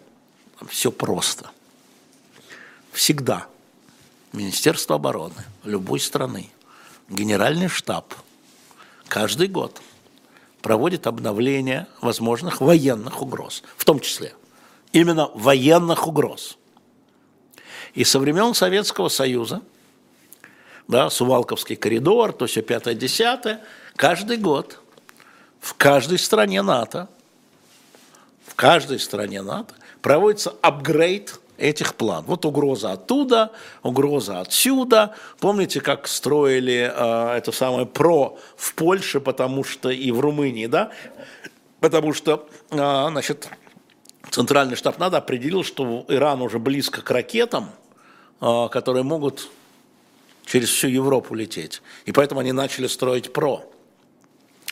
[0.67, 1.51] все просто.
[2.91, 3.47] Всегда
[4.33, 6.49] Министерство обороны любой страны,
[7.07, 8.13] Генеральный штаб
[9.07, 9.81] каждый год
[10.61, 14.33] проводит обновление возможных военных угроз, в том числе
[14.91, 16.57] именно военных угроз.
[17.93, 19.61] И со времен Советского Союза,
[20.89, 23.63] да, Сувалковский коридор, то все пятое-десятое,
[23.99, 24.79] каждый год
[25.59, 27.09] в каждой стране НАТО,
[28.47, 32.27] в каждой стране НАТО проводится апгрейд этих планов.
[32.27, 33.51] Вот угроза оттуда,
[33.83, 35.15] угроза отсюда.
[35.39, 40.91] Помните, как строили э, это самое ПРО в Польше, потому что и в Румынии, да?
[41.81, 43.49] Потому что, э, значит,
[44.29, 47.71] Центральный штаб НАТО определил, что Иран уже близко к ракетам,
[48.39, 49.49] а, которые могут
[50.45, 51.81] через всю Европу лететь.
[52.05, 53.65] И поэтому они начали строить ПРО.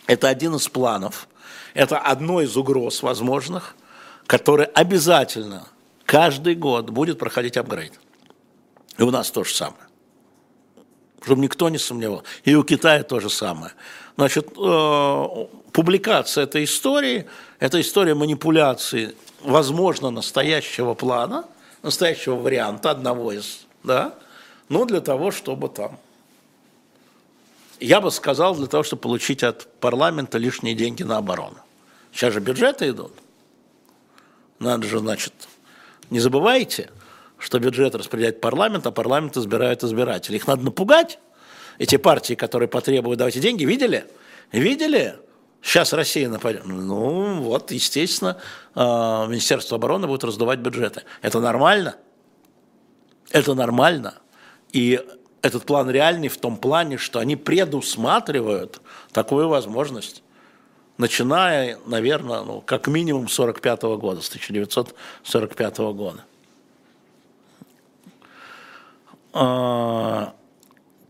[0.07, 1.27] Это один из планов,
[1.73, 3.75] это одно из угроз возможных,
[4.25, 5.67] которые обязательно
[6.05, 7.93] каждый год будет проходить апгрейд.
[8.97, 9.83] И у нас то же самое.
[11.21, 12.23] Чтобы никто не сомневал.
[12.45, 13.73] И у Китая то же самое.
[14.15, 15.25] Значит, э,
[15.71, 17.27] публикация этой истории,
[17.59, 21.45] это история манипуляции возможно, настоящего плана,
[21.83, 24.15] настоящего варианта, одного из, да,
[24.69, 25.99] но для того, чтобы там,
[27.79, 31.57] я бы сказал, для того, чтобы получить от парламента лишние деньги на оборону.
[32.11, 33.13] Сейчас же бюджеты идут.
[34.59, 35.33] Надо же, значит,
[36.09, 36.89] не забывайте,
[37.37, 40.37] что бюджет распределяет парламент, а парламент избирает избирателей.
[40.37, 41.19] Их надо напугать.
[41.77, 44.05] Эти партии, которые потребуют, давайте деньги, видели?
[44.51, 45.19] Видели?
[45.61, 46.65] Сейчас Россия нападет.
[46.65, 48.37] Ну, вот, естественно,
[48.73, 51.03] а, Министерство обороны будет раздувать бюджеты.
[51.21, 51.97] Это нормально?
[53.31, 54.15] Это нормально.
[54.71, 54.99] И
[55.47, 58.81] этот план реальный в том плане, что они предусматривают
[59.11, 60.21] такую возможность.
[60.97, 66.23] Начиная, наверное, ну, как минимум с 1945 года, с 1945 года.
[69.33, 70.33] А,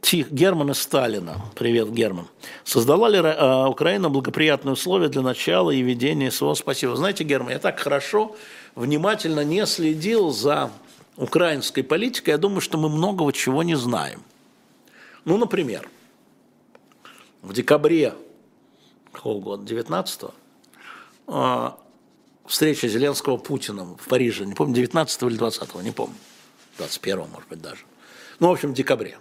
[0.02, 2.28] Тих, Германа Сталина, привет, Герман,
[2.64, 6.54] создала ли э, Украина благоприятные условия для начала и ведения СВО?
[6.54, 6.96] Спасибо.
[6.96, 8.36] Знаете, Герман, я так хорошо,
[8.76, 10.72] внимательно не следил за
[11.18, 14.22] украинской политикой, я думаю, что мы многого чего не знаем.
[15.26, 15.89] Ну, например,
[17.41, 18.13] в декабре
[19.11, 20.34] какого года, 19-го,
[21.28, 21.72] э,
[22.45, 26.15] встреча Зеленского Путина в Париже, не помню, 19 или 20 не помню,
[26.78, 27.82] 21 может быть даже.
[28.39, 29.18] Ну, в общем, в декабре.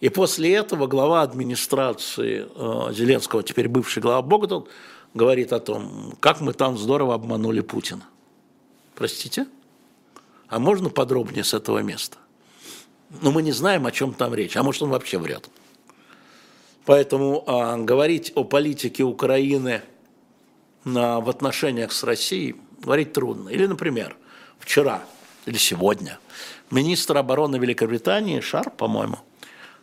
[0.00, 4.66] И после этого глава администрации э, Зеленского, теперь бывший глава Богдан,
[5.14, 8.04] говорит о том, как мы там здорово обманули Путина.
[8.94, 9.46] Простите?
[10.50, 12.18] А можно подробнее с этого места?
[13.22, 15.48] Но мы не знаем, о чем там речь, а может он вообще врет.
[16.84, 19.82] Поэтому а, говорить о политике Украины
[20.84, 23.48] на, в отношениях с Россией говорить трудно.
[23.48, 24.16] Или, например,
[24.58, 25.04] вчера
[25.46, 26.18] или сегодня
[26.70, 29.18] министр обороны Великобритании, Шар, по-моему,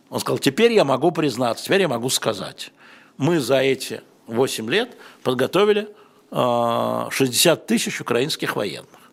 [0.09, 2.71] он сказал, теперь я могу признаться, теперь я могу сказать,
[3.17, 5.87] мы за эти 8 лет подготовили
[6.29, 9.06] 60 а, тысяч украинских военных.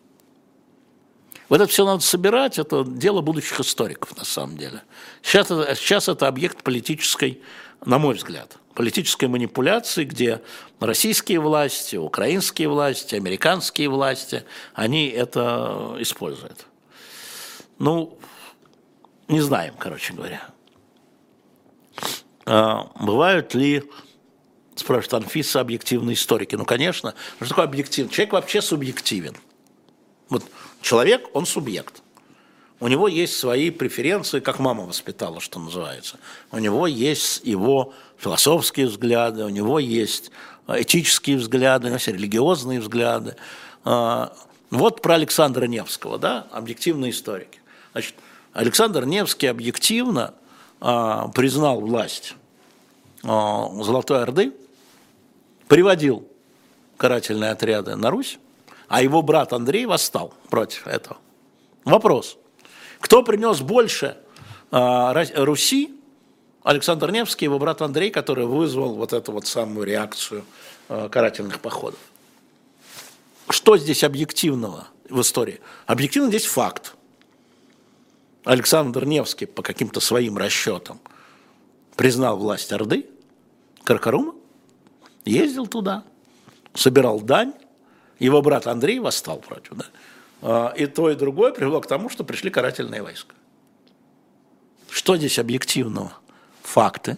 [1.49, 4.81] Вот это все надо собирать, это дело будущих историков на самом деле.
[5.21, 7.41] Сейчас, сейчас это объект политической,
[7.85, 10.41] на мой взгляд, политической манипуляции, где
[10.79, 14.43] российские власти, украинские власти, американские власти,
[14.73, 16.65] они это используют.
[17.77, 18.17] Ну,
[19.27, 20.47] не знаем, короче говоря.
[22.45, 23.83] А, бывают ли,
[24.75, 26.55] спрашивает Анфиса, объективные историки?
[26.55, 27.13] Ну, конечно.
[27.37, 28.11] Что такое объективный?
[28.11, 29.35] Человек вообще субъективен.
[30.29, 30.43] Вот
[30.85, 32.03] человек, он субъект.
[32.79, 36.19] У него есть свои преференции, как мама воспитала, что называется.
[36.51, 40.31] У него есть его философские взгляды, у него есть
[40.67, 43.35] этические взгляды, религиозные взгляды.
[43.83, 44.33] А,
[44.69, 47.59] вот про Александра Невского, да, объективные историки.
[47.93, 48.15] Значит,
[48.53, 50.33] Александр Невский объективно
[50.81, 52.35] а, признал власть
[53.23, 54.53] а, Золотой Орды,
[55.67, 56.27] приводил
[56.97, 58.37] карательные отряды на Русь,
[58.87, 61.17] а его брат Андрей восстал против этого.
[61.83, 62.37] Вопрос.
[62.99, 64.17] Кто принес больше
[64.71, 65.91] а, Руси?
[66.63, 70.43] Александр Невский, его брат Андрей, который вызвал вот эту вот самую реакцию
[70.89, 71.99] а, карательных походов.
[73.49, 75.61] Что здесь объективного в истории?
[75.85, 76.95] Объективно здесь факт.
[78.43, 80.99] Александр Невский по каким-то своим расчетам
[81.95, 83.07] признал власть Орды,
[83.83, 84.33] Каркарума,
[85.25, 86.03] ездил туда,
[86.73, 87.53] собирал дань,
[88.19, 89.73] его брат Андрей восстал против.
[89.73, 89.85] Да?
[90.41, 93.33] А, и то, и другое привело к тому, что пришли карательные войска.
[94.89, 96.13] Что здесь объективного?
[96.63, 97.17] Факты.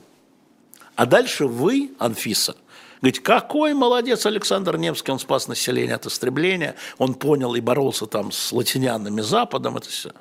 [0.96, 2.56] А дальше вы, Анфиса,
[3.02, 8.32] говорите, какой молодец Александр Невский, он спас население от истребления, он понял и боролся там
[8.32, 10.12] с латинянами Западом, это все.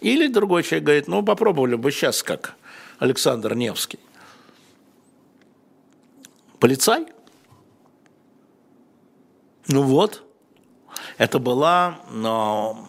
[0.00, 2.56] Или другой человек говорит, ну попробовали бы сейчас как
[2.98, 4.00] Александр Невский.
[6.58, 7.06] Полицай?
[9.68, 10.23] Ну вот,
[11.18, 12.86] это была но,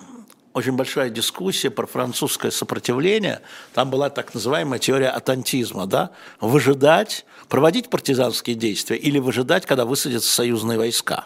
[0.56, 3.42] очень большая дискуссия про французское сопротивление.
[3.74, 6.12] Там была так называемая теория атантизма, да?
[6.40, 11.26] выжидать, проводить партизанские действия или выжидать, когда высадятся союзные войска.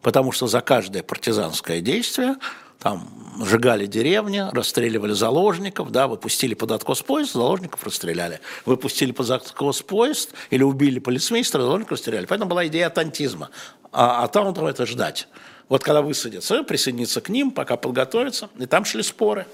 [0.00, 2.36] Потому что за каждое партизанское действие
[2.78, 3.08] там
[3.44, 8.40] сжигали деревни, расстреливали заложников, да, выпустили под откос поезд, заложников расстреляли.
[8.64, 12.24] Выпустили под откос поезд или убили полицмейстера, заложников расстреляли.
[12.24, 13.50] Поэтому была идея атантизма.
[13.92, 15.28] А, а там это ждать.
[15.68, 19.46] Вот когда высадятся, присоединиться к ним, пока подготовятся, и там шли споры.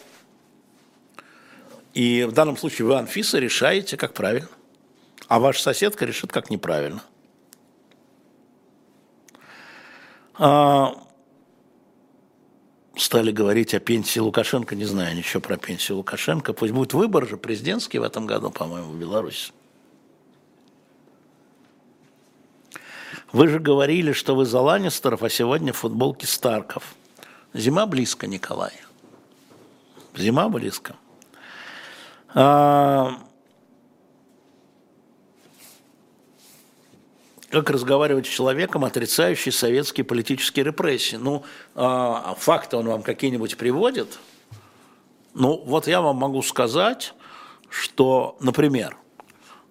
[1.95, 4.49] И в данном случае вы, Анфиса, решаете, как правильно.
[5.27, 7.03] А ваша соседка решит, как неправильно.
[10.35, 10.95] А,
[12.97, 16.53] стали говорить о пенсии Лукашенко, не знаю ничего про пенсию Лукашенко.
[16.53, 19.53] Пусть будет выбор же президентский в этом году, по-моему, в Беларуси.
[23.33, 26.95] Вы же говорили, что вы за Ланнистеров, а сегодня в футболке Старков.
[27.53, 28.73] Зима близко, Николай.
[30.17, 30.97] Зима близко.
[32.35, 33.19] А...
[37.51, 41.17] Как разговаривать с человеком, отрицающим советские политические репрессии?
[41.17, 44.19] Ну, а, факты он вам какие-нибудь приводит?
[45.33, 47.15] Ну, вот я вам могу сказать,
[47.71, 48.99] что, например,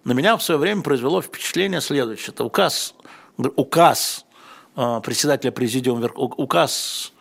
[0.02, 2.32] на меня в свое время произвело впечатление следующее.
[2.32, 2.94] Это указ
[3.38, 4.24] указ
[4.74, 7.12] а, председателя президиума, указ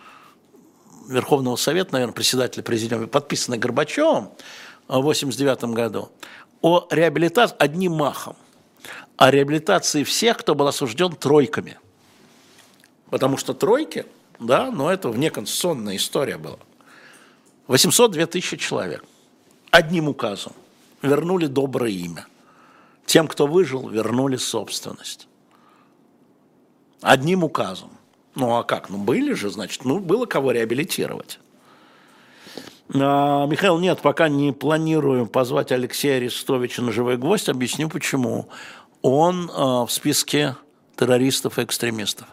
[1.08, 4.30] Верховного Совета, наверное, председателя президиума, подписанный Горбачевым
[4.88, 6.10] в 1989 году,
[6.62, 8.36] о реабилитации одним махом,
[9.16, 11.78] о реабилитации всех, кто был осужден тройками.
[13.10, 14.06] Потому что тройки,
[14.40, 16.60] да, но это внеконституционная история была.
[17.68, 19.04] 802 тысячи человек
[19.72, 20.54] одним указом
[21.02, 22.26] вернули доброе имя.
[23.06, 25.28] Тем, кто выжил, вернули собственность.
[27.02, 27.92] Одним указом.
[28.36, 28.90] Ну а как?
[28.90, 31.40] Ну были же, значит, ну было кого реабилитировать.
[32.94, 37.50] А, Михаил, нет, пока не планирую позвать Алексея Арестовича на живой гвоздь.
[37.50, 38.50] Объясню почему.
[39.02, 40.56] Он а, в списке
[40.96, 42.28] террористов и экстремистов.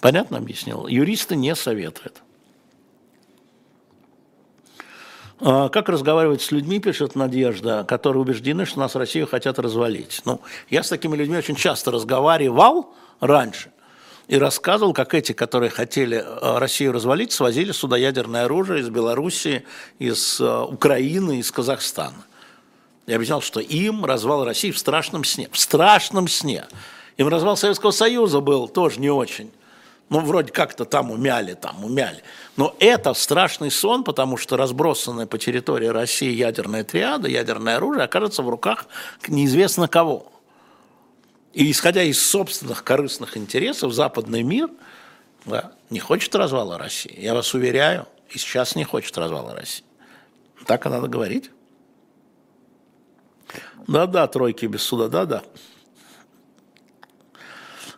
[0.00, 0.86] Понятно объяснил?
[0.86, 2.22] Юристы не советуют.
[4.78, 10.22] А, как разговаривать с людьми, пишет Надежда, которые убеждены, что нас Россию хотят развалить.
[10.24, 13.70] Ну, я с такими людьми очень часто разговаривал раньше.
[14.26, 19.64] и рассказывал, как эти, которые хотели э, Россию развалить, свозили сюда ядерное оружие из Белоруссии,
[19.98, 22.26] из э, Украины, из Казахстана.
[23.06, 25.48] Я объяснял, что им развал России в страшном сне.
[25.50, 26.66] В страшном сне.
[27.16, 29.50] Им развал Советского Союза был тоже не очень.
[30.10, 32.22] Ну, вроде как-то там умяли, там умяли.
[32.58, 38.42] Но это страшный сон, потому что разбросанная по территории России ядерная триада, ядерное оружие окажется
[38.42, 38.86] в руках
[39.28, 40.32] неизвестно кого.
[41.54, 44.68] И исходя из собственных корыстных интересов, западный мир
[45.44, 47.14] да, не хочет развала России.
[47.16, 49.84] Я вас уверяю, и сейчас не хочет развала России.
[50.66, 51.52] Так и надо говорить.
[53.86, 55.44] Да-да, тройки без суда, да-да.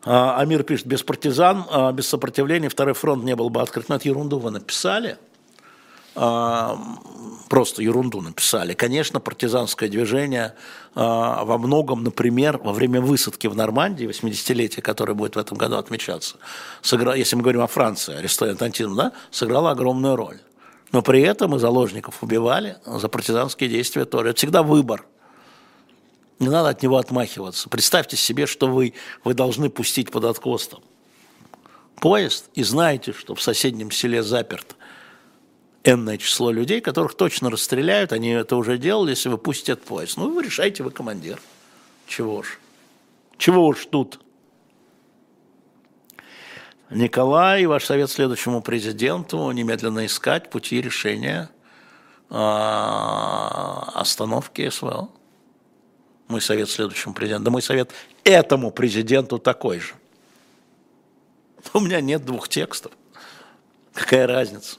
[0.05, 3.89] А, Амир пишет, без партизан, а, без сопротивления второй фронт не был бы открыт.
[3.89, 5.19] Но ну, это ерунду вы написали.
[6.15, 6.79] А,
[7.49, 8.75] просто ерунду написали.
[8.75, 10.55] Конечно, партизанское движение
[10.95, 16.35] во многом, например, во время высадки в Нормандии, 80-летие, которое будет в этом году отмечаться,
[16.83, 20.39] сыграло, если мы говорим о Франции, Аристотель Антонтин, да, сыграло огромную роль.
[20.91, 24.31] Но при этом и заложников убивали за партизанские действия тоже.
[24.31, 25.05] Это всегда выбор–
[26.41, 27.69] не надо от него отмахиваться.
[27.69, 30.83] Представьте себе, что вы, вы должны пустить под откостом
[32.01, 34.75] поезд и знаете, что в соседнем селе заперто
[35.85, 40.17] энное число людей, которых точно расстреляют, они это уже делали, если вы пустите этот поезд.
[40.17, 41.41] Ну, вы решаете, вы командир.
[42.07, 42.59] Чего ж?
[43.39, 44.19] Чего уж тут?
[46.91, 51.51] Николай, ваш совет следующему президенту немедленно искать пути решения
[52.29, 55.09] а, остановки СВО
[56.31, 57.91] мой совет следующему президенту, да мой совет
[58.25, 59.95] этому президенту такой же.
[61.75, 62.93] У меня нет двух текстов.
[63.93, 64.79] Какая разница?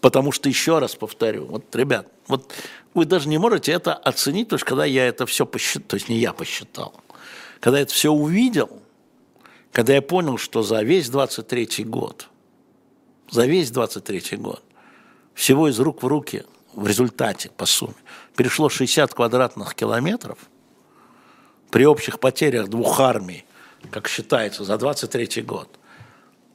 [0.00, 2.52] Потому что, еще раз повторю, вот, ребят, вот
[2.94, 6.08] вы даже не можете это оценить, потому что когда я это все посчитал, то есть
[6.08, 6.94] не я посчитал,
[7.60, 8.82] когда я это все увидел,
[9.72, 12.28] когда я понял, что за весь 23 год,
[13.30, 14.62] за весь 23 год,
[15.34, 17.94] всего из рук в руки в результате, по сумме,
[18.36, 20.38] перешло 60 квадратных километров,
[21.70, 23.44] при общих потерях двух армий,
[23.90, 25.68] как считается, за 23 год,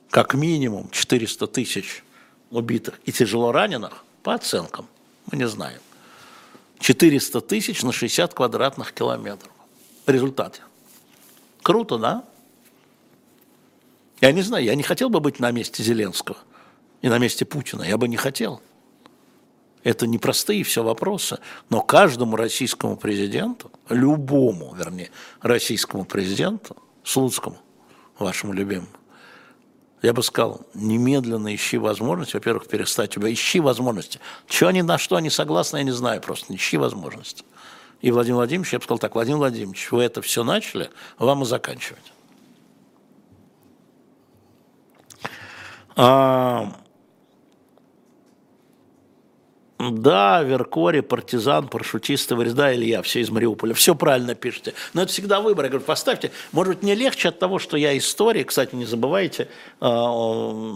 [0.09, 2.03] как минимум 400 тысяч
[2.49, 4.88] убитых и тяжело раненых, по оценкам,
[5.32, 5.79] мы не знаем.
[6.79, 9.51] 400 тысяч на 60 квадратных километров.
[10.05, 10.61] В результате.
[11.61, 12.23] Круто, да?
[14.19, 16.38] Я не знаю, я не хотел бы быть на месте Зеленского
[17.01, 17.84] и на месте Путина.
[17.84, 18.61] Я бы не хотел.
[19.84, 25.09] Это непростые все вопросы, но каждому российскому президенту, любому, вернее,
[25.41, 27.57] российскому президенту, Слуцкому,
[28.19, 28.88] вашему любимому,
[30.01, 34.19] я бы сказал, немедленно ищи возможность, во-первых, перестать тебя, ищи возможности.
[34.47, 37.43] Что они, на что они согласны, я не знаю просто, ищи возможности.
[38.01, 41.45] И Владимир Владимирович, я бы сказал так, Владимир Владимирович, вы это все начали, вам и
[41.45, 42.13] заканчивать.
[45.95, 46.75] А,
[49.89, 53.73] да, Веркори, партизан, парашютисты, да, Илья, все из Мариуполя.
[53.73, 54.73] Все правильно пишете.
[54.93, 55.65] Но это всегда выбор.
[55.65, 56.32] Я говорю, поставьте.
[56.51, 58.49] Может быть, мне легче от того, что я историк.
[58.49, 59.47] Кстати, не забывайте
[59.79, 59.88] э,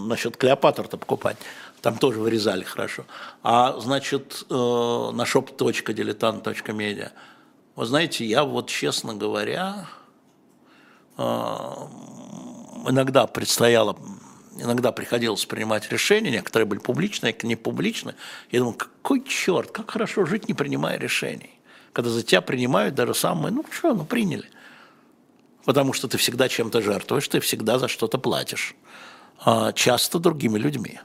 [0.08, 1.38] насчет Клеопатр-то покупать.
[1.82, 3.06] Там тоже вырезали хорошо.
[3.43, 7.12] А, значит, э, на shop.diletant.media.
[7.76, 9.88] Вы знаете, я вот, честно говоря,
[11.18, 11.24] э,
[12.88, 13.95] иногда предстояло
[14.56, 18.16] иногда приходилось принимать решения, некоторые были публичные, не публичные.
[18.51, 21.60] Я думал, какой черт, как хорошо жить, не принимая решений.
[21.93, 24.49] Когда за тебя принимают даже самые, ну что, ну приняли.
[25.66, 28.76] Потому что ты всегда чем-то жертвуешь, ты всегда за что-то платишь.
[29.39, 30.99] А часто другими людьми.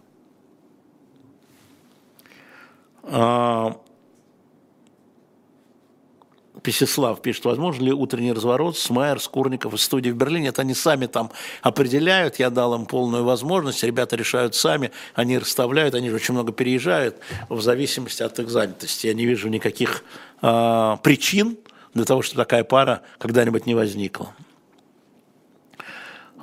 [6.62, 10.48] Песислав пишет, возможно ли утренний разворот с Майер, Скурников из студии в Берлине.
[10.48, 11.30] Это они сами там
[11.62, 16.52] определяют, я дал им полную возможность, ребята решают сами, они расставляют, они же очень много
[16.52, 17.16] переезжают
[17.48, 19.06] в зависимости от их занятости.
[19.06, 20.04] Я не вижу никаких
[20.42, 21.56] э, причин
[21.94, 24.32] для того, чтобы такая пара когда-нибудь не возникла.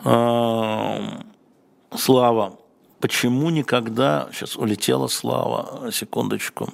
[0.04, 1.22] Э,
[1.96, 2.60] Слава,
[3.00, 4.30] почему никогда...
[4.34, 6.70] Сейчас улетела Слава, секундочку.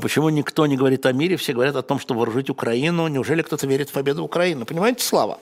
[0.00, 3.06] Почему никто не говорит о мире, все говорят о том, что вооружить Украину.
[3.06, 4.64] Неужели кто-то верит в победу Украины?
[4.64, 5.38] Понимаете, Слава?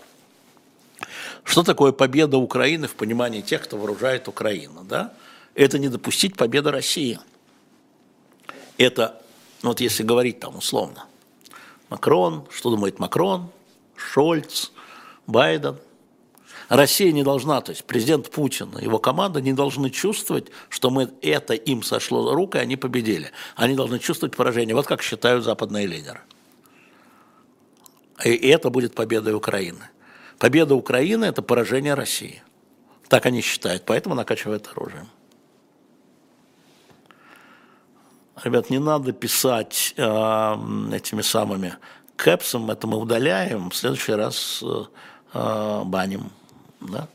[1.44, 4.84] Что такое победа Украины в понимании тех, кто вооружает Украину?
[4.84, 5.14] Да?
[5.54, 7.18] Это не допустить победы России.
[8.76, 9.22] Это,
[9.62, 11.06] ну вот если говорить там условно,
[11.88, 13.50] Макрон, что думает Макрон,
[13.96, 14.72] Шольц,
[15.26, 15.78] Байден–
[16.68, 21.10] Россия не должна, то есть президент Путин и его команда не должны чувствовать, что мы
[21.22, 23.30] это им сошло рук, и они победили.
[23.56, 24.74] Они должны чувствовать поражение.
[24.74, 26.20] Вот как считают западные лидеры.
[28.24, 29.90] И это будет победой Украины.
[30.38, 32.42] Победа Украины– это поражение России.
[33.08, 35.08] Так они считают, поэтому накачивают оружием.
[38.42, 41.76] Ребят, не надо писать э, этими самыми
[42.16, 44.84] кэпсом, это мы удаляем, в следующий раз э,
[45.34, 46.30] э, баним.
[46.84, 47.08] Да?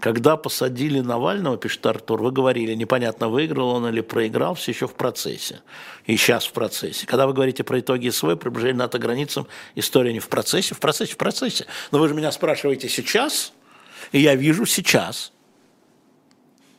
[0.00, 4.94] Когда посадили Навального, пишет Артур, вы говорили, непонятно, выиграл он или проиграл, все еще в
[4.94, 5.60] процессе.
[6.06, 7.04] И сейчас в процессе.
[7.04, 11.14] Когда вы говорите про итоги СВ, приближение НАТО границам, история не в процессе, в процессе,
[11.14, 11.66] в процессе.
[11.90, 13.52] Но вы же меня спрашиваете сейчас,
[14.12, 15.32] и я вижу сейчас.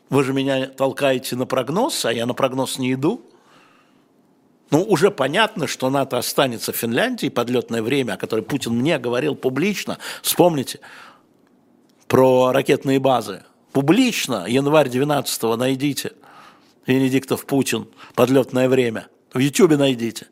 [0.10, 3.22] Вы же меня толкаете на прогноз, а я на прогноз не иду.
[4.72, 9.36] Ну, уже понятно, что НАТО останется в Финляндии, подлетное время, о котором Путин мне говорил
[9.36, 9.98] публично.
[10.22, 10.80] Вспомните,
[12.08, 13.44] про ракетные базы.
[13.72, 16.14] Публично, январь 12 найдите.
[16.86, 19.08] Венедиктов Путин, подлетное время.
[19.34, 20.28] В Ютьюбе найдите.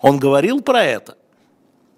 [0.00, 1.16] Он говорил про это.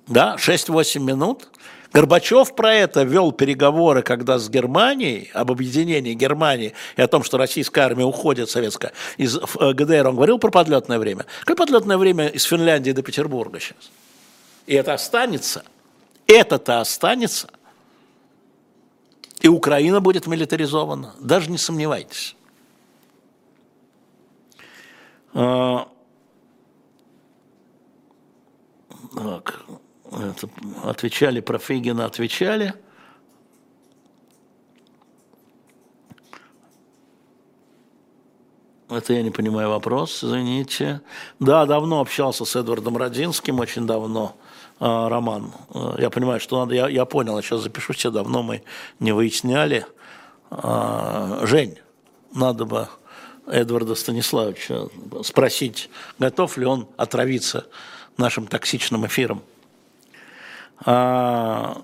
[0.07, 1.49] Да, 6-8 минут.
[1.97, 7.39] Горбачев про это вел переговоры, когда с Германией, об объединении Германии и о том, что
[7.39, 11.25] российская армия уходит, советская, из э, ГДР, он говорил про подлетное время.
[11.41, 13.91] Какое подлетное время из Финляндии до Петербурга сейчас?
[14.67, 15.65] И это останется.
[16.27, 17.49] Это-то останется.
[19.41, 22.37] И Украина будет милитаризована, даже не сомневайтесь.
[25.33, 25.89] А,
[29.15, 29.63] так,
[30.17, 30.49] это,
[30.85, 32.75] отвечали про Фейгина, отвечали.
[38.89, 41.01] Это я не понимаю вопрос, извините.
[41.41, 44.37] Да, давно общался с Эдвардом Родинским, очень давно.
[44.79, 45.53] А, роман.
[45.75, 48.63] А, я понимаю, что надо, я, я понял, я сейчас запишу все, давно мы
[49.01, 49.87] не выясняли.
[50.51, 51.79] А, Жень,
[52.33, 52.89] надо бы
[53.47, 54.89] Эдварда Станиславовича
[55.23, 57.67] спросить, готов ли он отравиться
[58.17, 59.43] нашим токсичным эфиром.
[60.85, 61.83] О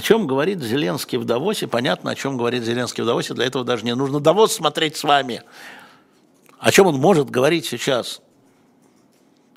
[0.00, 1.66] чем говорит Зеленский в Давосе?
[1.66, 3.34] Понятно, о чем говорит Зеленский в Давосе.
[3.34, 5.42] Для этого даже не нужно Давос смотреть с вами.
[6.58, 8.20] О чем он может говорить сейчас?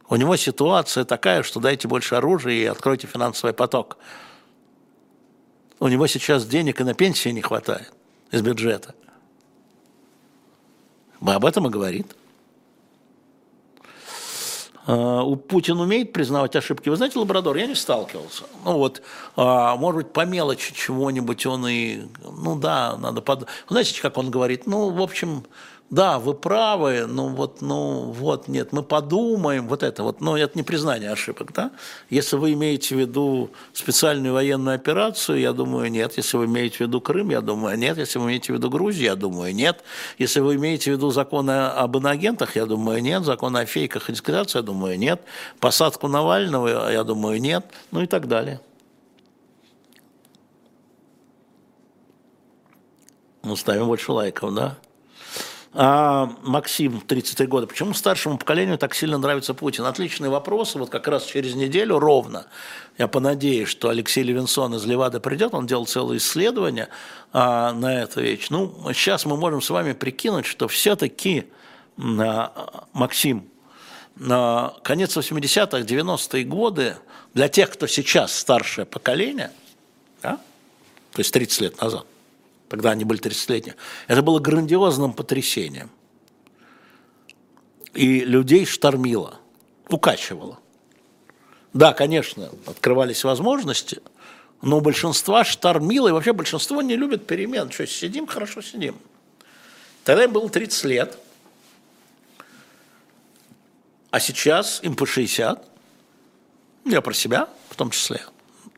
[0.09, 3.97] У него ситуация такая, что дайте больше оружия и откройте финансовый поток.
[5.79, 7.93] У него сейчас денег и на пенсии не хватает
[8.31, 8.95] из бюджета.
[11.21, 12.15] Об этом и говорит.
[14.87, 16.89] А, Путин умеет признавать ошибки.
[16.89, 18.43] Вы знаете, Лабрадор, я не сталкивался.
[18.65, 19.01] Ну вот,
[19.35, 22.01] а, может быть, по мелочи чего-нибудь он и...
[22.23, 23.21] Ну да, надо...
[23.21, 23.47] Под...
[23.67, 24.65] Знаете, как он говорит?
[24.67, 25.45] Ну, в общем,
[25.89, 30.55] да, вы правы, ну вот, ну вот, нет, мы подумаем, вот это вот, но это
[30.55, 31.71] не признание ошибок, да?
[32.11, 36.13] Если вы имеете в виду специальную военную операцию, я думаю, нет.
[36.17, 37.97] Если вы имеете в виду Крым, я думаю, нет.
[37.97, 39.83] Если вы имеете в виду Грузию, я думаю, нет.
[40.19, 43.23] Если вы имеете в виду законы об инагентах, я думаю, нет.
[43.23, 45.21] Законы о фейках и дискредитации, я думаю, нет.
[45.59, 47.65] Посадку Навального, я думаю, нет.
[47.91, 48.61] Ну и так далее.
[53.41, 54.77] Мы ставим больше лайков, да?
[55.71, 57.67] А, Максим, 33 года.
[57.67, 59.85] Почему старшему поколению так сильно нравится Путин?
[59.85, 60.73] Отличный вопрос.
[60.75, 62.47] Вот как раз через неделю ровно,
[62.97, 66.89] я понадеюсь, что Алексей Левинсон из Левады придет, он делал целое исследование
[67.33, 68.47] а, на эту вещь.
[68.49, 71.45] Ну, сейчас мы можем с вами прикинуть, что все-таки,
[71.99, 73.47] а, Максим,
[74.15, 76.97] на конец 80-х, 90-е годы
[77.35, 79.51] для тех, кто сейчас старшее поколение,
[80.23, 80.39] да,
[81.13, 82.05] то есть 30 лет назад,
[82.69, 83.75] тогда они были 30-летние,
[84.07, 85.89] это было грандиозным потрясением.
[87.93, 89.39] И людей штормило,
[89.89, 90.59] укачивало.
[91.73, 94.01] Да, конечно, открывались возможности,
[94.61, 97.71] но большинство штормило, и вообще большинство не любит перемен.
[97.71, 98.97] Что, сидим, хорошо сидим.
[100.03, 101.17] Тогда им было 30 лет,
[104.11, 105.65] а сейчас им по 60.
[106.85, 108.21] Я про себя в том числе,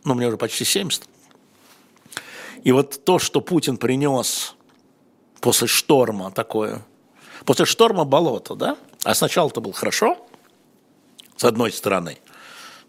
[0.04, 1.08] но мне уже почти 70.
[2.64, 4.56] И вот то, что Путин принес
[5.40, 6.86] после шторма такое,
[7.46, 10.18] после шторма болото, да, а сначала это было хорошо,
[11.36, 12.20] с одной стороны,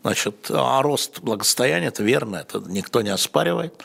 [0.02, 3.82] значит, а рост благосостояния, это верно, это никто не оспаривает.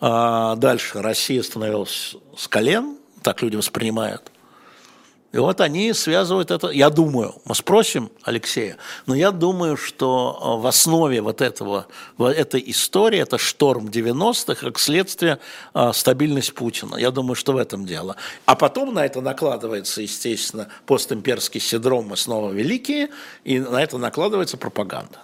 [0.00, 4.30] А дальше Россия становилась с колен, так люди воспринимают.
[5.36, 10.62] И вот они связывают это, я думаю, мы спросим Алексея, но я думаю, что э,
[10.62, 11.88] в основе вот этого,
[12.18, 15.38] этой истории, это шторм 90-х, как следствие
[15.74, 16.96] э, стабильность Путина.
[16.96, 18.16] Я думаю, что в этом дело.
[18.46, 23.10] А потом на это накладывается, естественно, постимперский синдром, мы снова великие,
[23.44, 25.18] и на это накладывается пропаганда,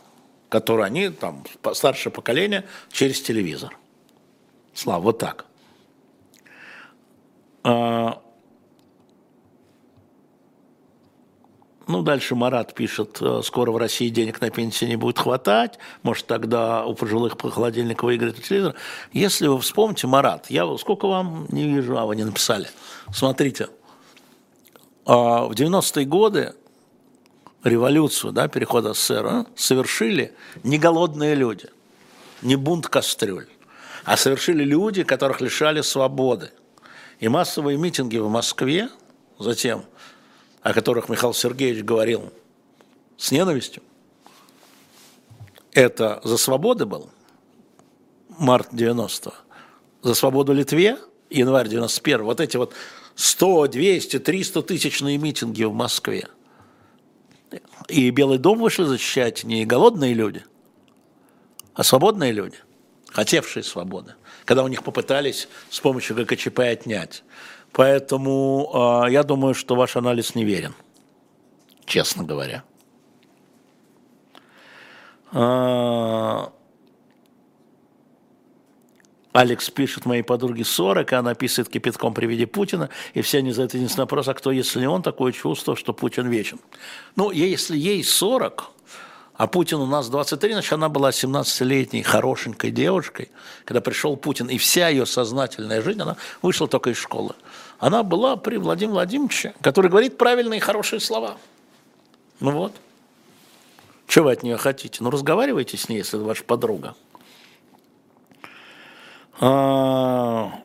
[0.51, 3.79] которую они, там, старшее поколение, через телевизор.
[4.75, 5.47] Слава, вот так.
[11.89, 16.27] Ну, дальше Марат пишет, э, скоро в России денег на пенсии не будет хватать, может,
[16.27, 18.75] тогда у пожилых по холодильнику выиграет телевизор.
[19.13, 22.69] Если вы вспомните, Марат, я сколько вам не вижу, а вы не написали.
[23.13, 23.69] Смотрите,
[25.05, 26.55] а, в 90-е годы
[27.65, 31.69] революцию, да, перехода СССР, а, совершили не голодные люди,
[32.43, 33.49] не бунт кастрюль,
[34.05, 36.53] а совершили люди, которых лишали свободы.
[37.19, 38.89] И массовые митинги в Москве
[39.43, 39.85] затем,
[40.63, 42.33] о которых Михаил Сергеевич говорил
[43.17, 43.83] с ненавистью,
[45.73, 47.11] это за свободы был,
[48.29, 49.35] март 90-го,
[50.03, 50.99] за свободу Литве,
[51.31, 52.75] январь 91 вот эти вот
[53.15, 56.29] 100, 200, 300 тысячные митинги в Москве.
[57.89, 60.45] И Белый дом вышли защищать не голодные люди,
[61.75, 62.57] а свободные люди,
[63.09, 64.15] хотевшие свободы,
[64.45, 67.25] когда у них попытались с помощью ГКЧП отнять.
[67.73, 70.75] Поэтому э, я думаю, что ваш анализ неверен,
[71.87, 72.65] честно говоря.
[75.33, 76.49] Э,
[79.33, 83.53] Алекс пишет моей подруге 40, и она писает кипятком при виде Путина, и все они
[83.53, 86.61] задают единственный вопрос, а кто, если не он, такое чувство, что Путин вечен?
[87.17, 88.71] Ну, если ей 40,
[89.35, 93.31] а Путин у нас 23, значит, она была 17-летней хорошенькой девушкой,
[93.65, 97.35] когда пришел Путин, и вся ее сознательная жизнь, она вышла только из школы.
[97.83, 101.37] Она была при Владимире Владимировиче, который говорит правильные и хорошие слова.
[102.39, 102.73] Ну вот.
[104.07, 105.03] Что вы от нее хотите?
[105.03, 106.95] Ну, разговаривайте с ней, если это ваша подруга.
[109.41, 110.63] А,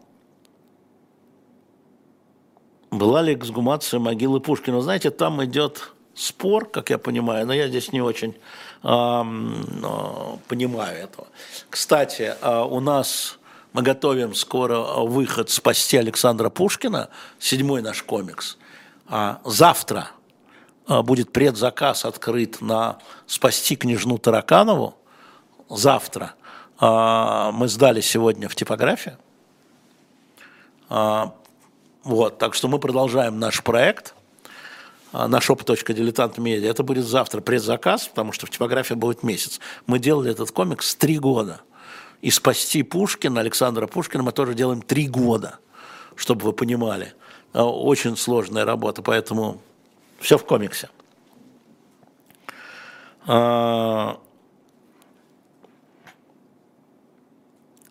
[2.91, 4.81] была ли эксгумация могилы Пушкина?
[4.81, 8.35] Знаете, там идет спор, как я понимаю, но я здесь не очень
[8.83, 9.23] э,
[10.47, 11.27] понимаю этого.
[11.71, 13.39] Кстати, э, у нас
[13.73, 18.57] мы готовим скоро выход «Спасти Александра Пушкина», седьмой наш комикс.
[19.07, 20.09] А завтра
[20.87, 24.95] э, будет предзаказ открыт на «Спасти княжну Тараканову».
[25.69, 26.33] Завтра–
[26.79, 29.17] а, мы сдали сегодня в типографию.
[30.89, 31.33] А,
[32.03, 34.13] вот, так что мы продолжаем наш проект
[35.11, 36.69] а, на shop.diletant.media.
[36.69, 39.59] Это будет завтра предзаказ, потому что в типографии будет месяц.
[39.87, 41.61] Мы делали этот комикс три года.
[42.21, 45.59] И «Спасти Пушкина», Александра Пушкина мы тоже делаем три года,
[46.15, 47.13] чтобы вы понимали.
[47.53, 49.61] Очень сложная работа, поэтому
[50.19, 50.89] все в комиксе.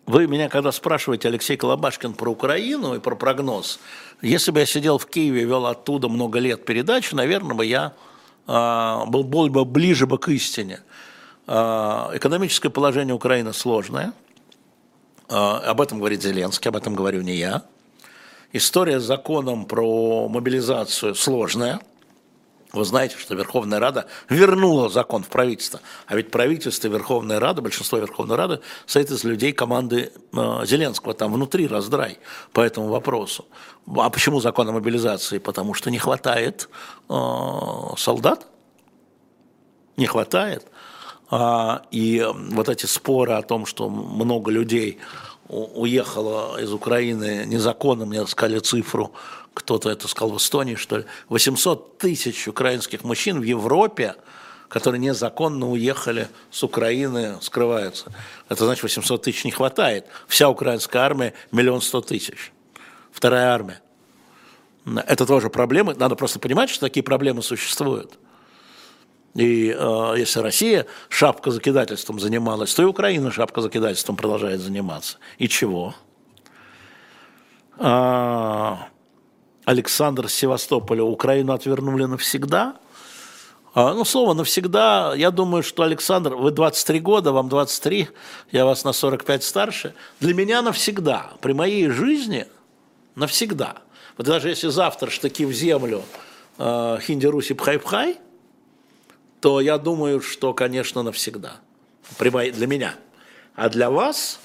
[0.07, 3.79] Вы меня когда спрашиваете, Алексей Колобашкин, про Украину и про прогноз,
[4.21, 7.93] если бы я сидел в Киеве и вел оттуда много лет передачу, наверное, бы я
[8.47, 10.79] э, был, был бы ближе бы к истине.
[11.47, 14.13] Э, экономическое положение Украины сложное.
[15.29, 17.63] Э, об этом говорит Зеленский, об этом говорю не я.
[18.53, 21.79] История с законом про мобилизацию сложная–
[22.73, 25.79] вы знаете, что Верховная Рада вернула закон в правительство.
[26.05, 31.13] А ведь правительство Верховная Рада, большинство Верховной Рады состоит из людей команды э, Зеленского.
[31.13, 32.19] Там внутри раздрай
[32.51, 33.45] по этому вопросу.
[33.95, 35.37] А почему закон о мобилизации?
[35.37, 36.69] Потому что не хватает
[37.07, 38.47] солдат.
[39.95, 40.67] Не хватает.
[41.29, 44.99] А, и вот эти споры о том, что много людей
[45.49, 49.13] уехало из Украины незаконно, мне сказали цифру
[49.57, 54.15] кто-то это сказал в Эстонии, что ли, 800 тысяч украинских мужчин в Европе,
[54.69, 58.11] которые незаконно уехали с Украины, скрываются.
[58.49, 60.05] Это значит, 800 тысяч не хватает.
[60.27, 62.51] Вся украинская армия– миллион сто тысяч.
[63.11, 63.81] Вторая армия.
[64.85, 65.95] Это тоже проблемы.
[65.95, 68.19] Надо просто понимать, что такие проблемы существуют.
[69.35, 75.17] И э, если Россия шапка закидательством занималась, то и Украина шапка закидательством продолжает заниматься.
[75.37, 75.93] И чего?
[77.77, 78.87] А,
[79.65, 82.77] Александр Севастополя Украину отвернули навсегда.
[83.73, 88.09] А, ну, слово навсегда, я думаю, что Александр, вы 23 года, вам 23,
[88.51, 89.93] я вас на 45 старше.
[90.19, 92.47] Для меня навсегда, при моей жизни
[93.13, 93.77] навсегда.
[94.17, 96.01] Вот даже если завтра штыки в землю
[96.57, 98.17] э, Хинди Руси Пхай-Пхай,
[99.39, 101.57] то я думаю, что, конечно, навсегда.
[102.19, 102.95] Для меня.
[103.55, 104.39] А для вас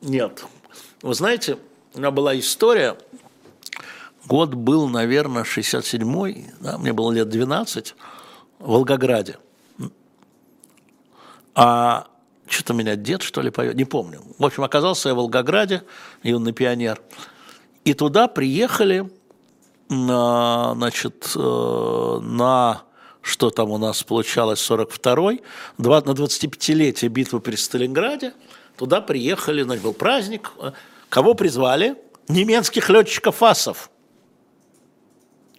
[0.00, 0.44] нет.
[1.02, 1.58] Вы знаете,
[1.94, 2.96] у меня была история,
[4.26, 7.94] Год был, наверное, 67-й, да, мне было лет 12,
[8.58, 9.36] в Волгограде.
[11.54, 12.06] А
[12.46, 14.22] что-то меня дед, что ли, поет, не помню.
[14.38, 15.82] В общем, оказался я в Волгограде,
[16.22, 17.00] юный пионер.
[17.84, 19.10] И туда приехали,
[19.90, 22.82] на, значит, э, на,
[23.24, 25.42] что там у нас получалось, 42-й,
[25.78, 28.34] на 25-летие битвы при Сталинграде.
[28.76, 30.52] Туда приехали, значит, был праздник.
[31.08, 31.96] Кого призвали?
[32.28, 33.90] Немецких летчиков АСов–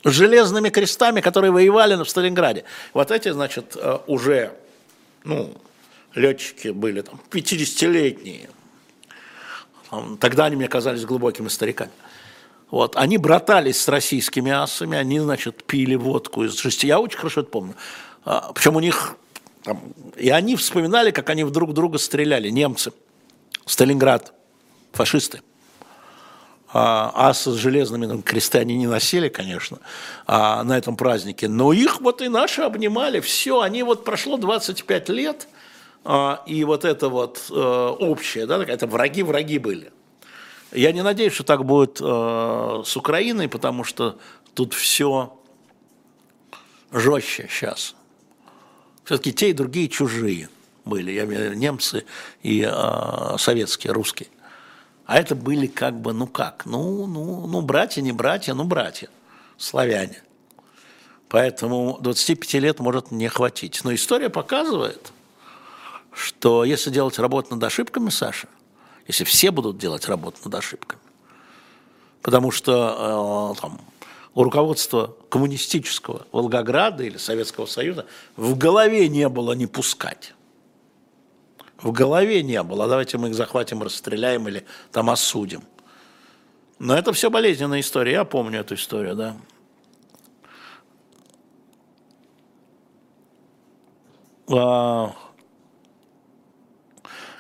[0.06, 2.64] с железными крестами, которые воевали в Сталинграде.
[2.94, 4.52] Вот эти, значит, э, уже,
[5.24, 5.52] ну,
[6.14, 8.50] летчики были там 50-летние.
[10.20, 11.92] Тогда они мне казались глубокими стариками.
[12.72, 16.88] Вот, они братались с российскими асами, они, значит, пили водку из жести.
[16.88, 17.76] Я очень хорошо это помню.
[18.24, 19.16] А, причем у них...
[19.64, 19.82] Там,
[20.16, 22.92] и они вспоминали, как они друг друга стреляли, немцы.
[23.66, 24.34] Сталинград,
[24.92, 25.42] фашисты.
[26.78, 29.80] А, асы с железными там, кресты они не носили, конечно,
[30.28, 31.48] а, на этом празднике.
[31.48, 33.22] Но их вот и наши обнимали.
[33.22, 35.48] Все, они вот прошло 25 лет,
[36.04, 39.92] а, и вот это вот э, общее, да, это враги-враги были.
[40.76, 44.18] Я не надеюсь, что так будет э, с Украиной, потому что
[44.54, 45.38] тут все
[46.92, 47.96] жестче сейчас.
[49.06, 50.50] Все-таки те и другие чужие
[50.84, 52.06] были, я имею в виду немцы
[52.44, 54.30] и э, советские, русские.
[55.06, 59.10] А это были как бы, ну как, ну, ну, ну братья, не братья, ну братья,
[59.58, 60.24] славяне.
[61.30, 63.82] Поэтому 25 лет может не хватить.
[63.84, 65.12] Но история показывает,
[66.12, 68.48] что если делать работу над ошибками, Саша,
[69.08, 71.02] если все будут делать работу над ошибками.
[72.22, 73.80] Потому что э, там,
[74.34, 78.06] у руководства коммунистического Волгограда или Советского Союза
[78.36, 80.34] в голове не было не пускать.
[81.78, 82.88] В голове не было.
[82.88, 85.62] Давайте мы их захватим, расстреляем или там осудим.
[86.80, 88.14] Но это все болезненная история.
[88.14, 89.38] Я помню эту историю, да.
[94.48, 95.16] А,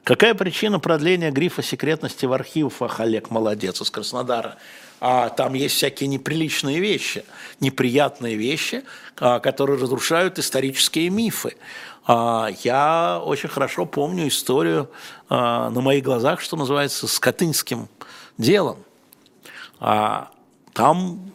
[0.05, 4.57] Какая причина продления грифа секретности в архивах, Олег молодец, из Краснодара?
[5.01, 7.25] А там есть всякие неприличные вещи,
[7.59, 8.83] неприятные вещи,
[9.17, 11.57] а, которые разрушают исторические мифы.
[12.05, 14.91] А, я очень хорошо помню историю
[15.27, 17.89] а, на моих глазах, что называется, с Катынским
[18.37, 18.77] делом.
[19.79, 21.31] Там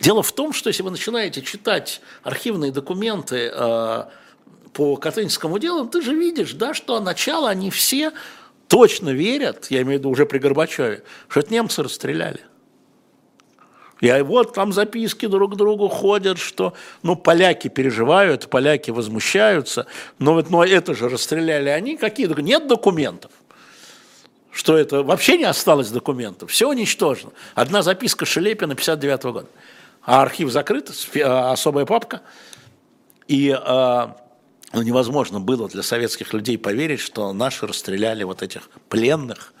[0.00, 3.50] Дело в том, что если вы начинаете читать архивные документы
[4.76, 8.12] по Катынскому делу, ты же видишь, да, что начало они все
[8.68, 12.40] точно верят, я имею в виду уже при Горбачеве, что это немцы расстреляли.
[14.02, 19.86] И вот там записки друг к другу ходят, что ну, поляки переживают, поляки возмущаются,
[20.18, 23.32] но, вот, но это же расстреляли они, какие Нет документов
[24.50, 27.30] что это вообще не осталось документов, все уничтожено.
[27.54, 29.48] Одна записка Шелепина 59 -го года,
[30.02, 30.90] а архив закрыт,
[31.22, 32.22] а, особая папка,
[33.28, 34.16] и а,
[34.76, 39.54] ну, невозможно было для советских людей поверить, что наши расстреляли вот этих пленных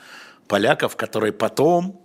[0.46, 1.98] поляков, которые потом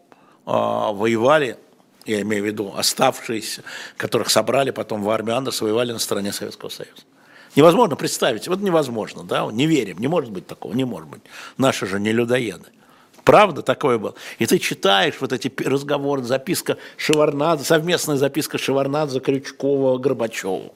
[0.46, 1.58] э, воевали,
[2.06, 3.64] я имею в виду оставшиеся,
[3.98, 7.02] которых собрали потом в армию Андерса, воевали на стороне Советского Союза.
[7.58, 11.22] Невозможно представить, вот невозможно, да, не верим, не может быть такого, не может быть.
[11.58, 12.70] Наши же не людоеды.
[13.26, 14.16] Правда такое было?
[14.40, 20.72] И ты читаешь вот эти разговоры, записка Шеварнадзе, совместная записка Шеварнадзе, Крючкова, Горбачева.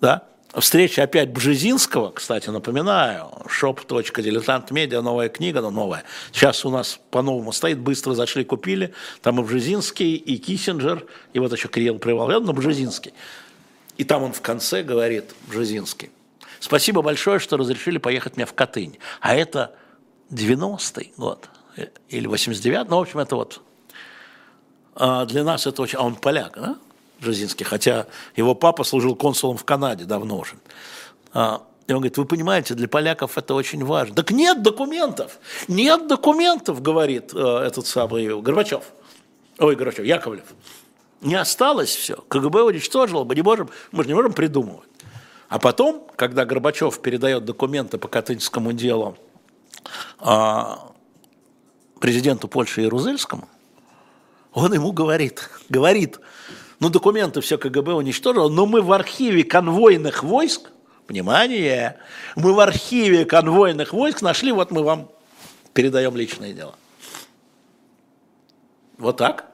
[0.00, 0.27] Да?
[0.54, 6.04] Встреча опять Бжезинского, кстати, напоминаю, shop.diletant.media, новая книга, но новая.
[6.32, 8.94] Сейчас у нас по-новому стоит, быстро зашли, купили.
[9.20, 11.04] Там и Бжезинский, и Киссинджер,
[11.34, 13.12] и вот еще Кирилл Привал, но Бжезинский.
[13.98, 16.10] И там он в конце говорит, Бжезинский,
[16.60, 18.98] спасибо большое, что разрешили поехать мне в Катынь.
[19.20, 19.74] А это
[20.30, 23.60] 90-й год, э, или 89-й, ну, в общем, это вот
[25.00, 25.96] а для нас это очень...
[25.96, 26.76] А он поляк, да?
[27.20, 30.54] Бжезинский, хотя его папа служил консулом в Канаде давно уже.
[31.32, 34.14] А, и он говорит, вы понимаете, для поляков это очень важно.
[34.14, 35.38] Так нет документов,
[35.68, 38.84] нет документов, говорит э, этот самый Горбачев.
[39.58, 40.44] Ой, Горбачев, Яковлев.
[41.20, 42.16] Не осталось все.
[42.28, 44.88] КГБ уничтожило, мы не можем, мы же не можем придумывать.
[45.48, 49.16] А потом, когда Горбачев передает документы по Катынскому делу
[50.18, 50.92] а,
[52.00, 53.48] президенту Польши Ярузельскому,
[54.52, 56.20] он ему говорит, говорит,
[56.80, 60.70] ну, документы все КГБ уничтожило, но мы в архиве конвойных войск,
[61.08, 61.98] внимание,
[62.36, 65.10] мы в архиве конвойных войск нашли, вот мы вам
[65.72, 66.74] передаем личные дела.
[68.98, 69.46] Вот так.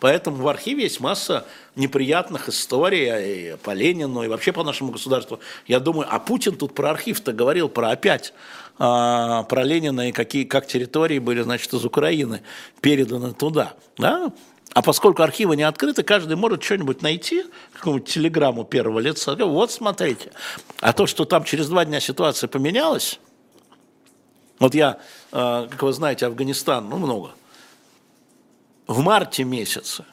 [0.00, 1.44] Поэтому в архиве есть масса
[1.74, 5.40] неприятных историй и по Ленину, и вообще по нашему государству.
[5.66, 8.32] Я думаю, а Путин тут про архив-то говорил, про опять,
[8.78, 12.42] а, про Ленина и какие, как территории были, значит, из Украины
[12.80, 13.74] переданы туда.
[13.96, 14.32] Да?
[14.78, 20.30] А поскольку архивы не открыты, каждый может что-нибудь найти, какую-нибудь телеграмму первого лица, вот смотрите.
[20.78, 23.18] А то, что там через два дня ситуация поменялась,
[24.60, 25.00] вот я,
[25.32, 27.32] э, как вы знаете, Афганистан, ну много,
[28.86, 30.04] в марте месяце,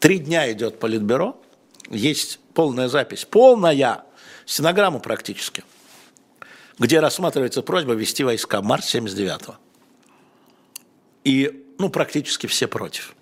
[0.00, 1.40] три дня идет политбюро,
[1.88, 4.04] есть полная запись, полная,
[4.44, 5.64] стенограмма практически,
[6.78, 9.56] где рассматривается просьба ввести войска, март 79-го.
[11.24, 13.14] И, ну, практически все против.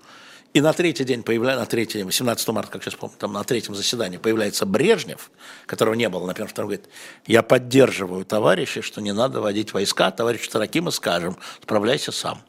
[0.58, 3.44] И на третий день появляется, на третий день, 18 марта, как сейчас помню, там на
[3.44, 5.30] третьем заседании появляется Брежнев,
[5.66, 6.92] которого не было, например, второй говорит,
[7.26, 12.42] я поддерживаю товарища, что не надо водить войска, товарищ Таракима скажем, справляйся сам.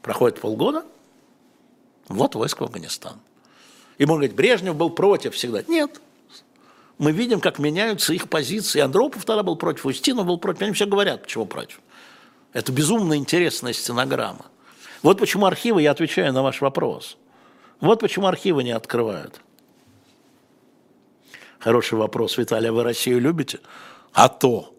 [0.00, 0.86] Проходит полгода,
[2.08, 3.20] вот войск в Афганистан.
[3.98, 5.62] И можно говорить, Брежнев был против всегда.
[5.68, 6.00] Нет.
[6.96, 8.80] Мы видим, как меняются их позиции.
[8.80, 10.62] Андропов тогда был против, Устинов был против.
[10.62, 11.80] Они все говорят, почему против.
[12.54, 14.46] Это безумно интересная стенограмма.
[15.02, 17.16] Вот почему архивы, я отвечаю на ваш вопрос.
[17.80, 19.40] Вот почему архивы не открывают.
[21.58, 23.60] Хороший вопрос, Виталий, а вы Россию любите?
[24.12, 24.74] А то.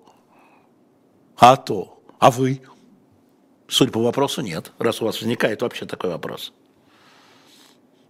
[1.37, 1.99] А то.
[2.19, 2.61] А вы?
[3.67, 6.53] Судя по вопросу, нет, раз у вас возникает вообще такой вопрос.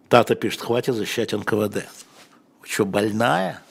[0.09, 1.85] Тата пишет, хватит защищать НКВД.
[2.61, 3.61] Вы что, больная?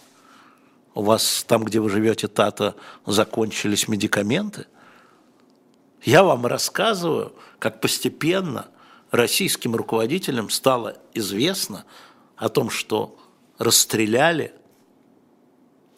[0.95, 2.75] У вас там, где вы живете, Тата,
[3.07, 4.67] закончились медикаменты?
[6.03, 8.69] Я вам рассказываю, как постепенно
[9.11, 11.85] российским руководителям стало известно
[12.37, 13.19] о том, что
[13.59, 14.55] расстреляли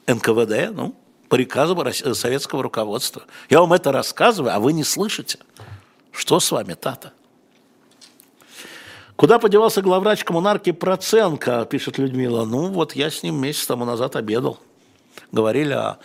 [0.07, 0.95] НКВД, ну,
[1.29, 1.77] по приказу
[2.15, 3.23] советского руководства.
[3.49, 5.39] Я вам это рассказываю, а вы не слышите.
[6.11, 7.13] Что с вами, Тата?
[9.17, 12.45] Куда подевался главврач коммунарки Проценко, пишет Людмила.
[12.45, 14.59] Ну, вот я с ним месяц тому назад обедал.
[15.31, 15.99] Говорили о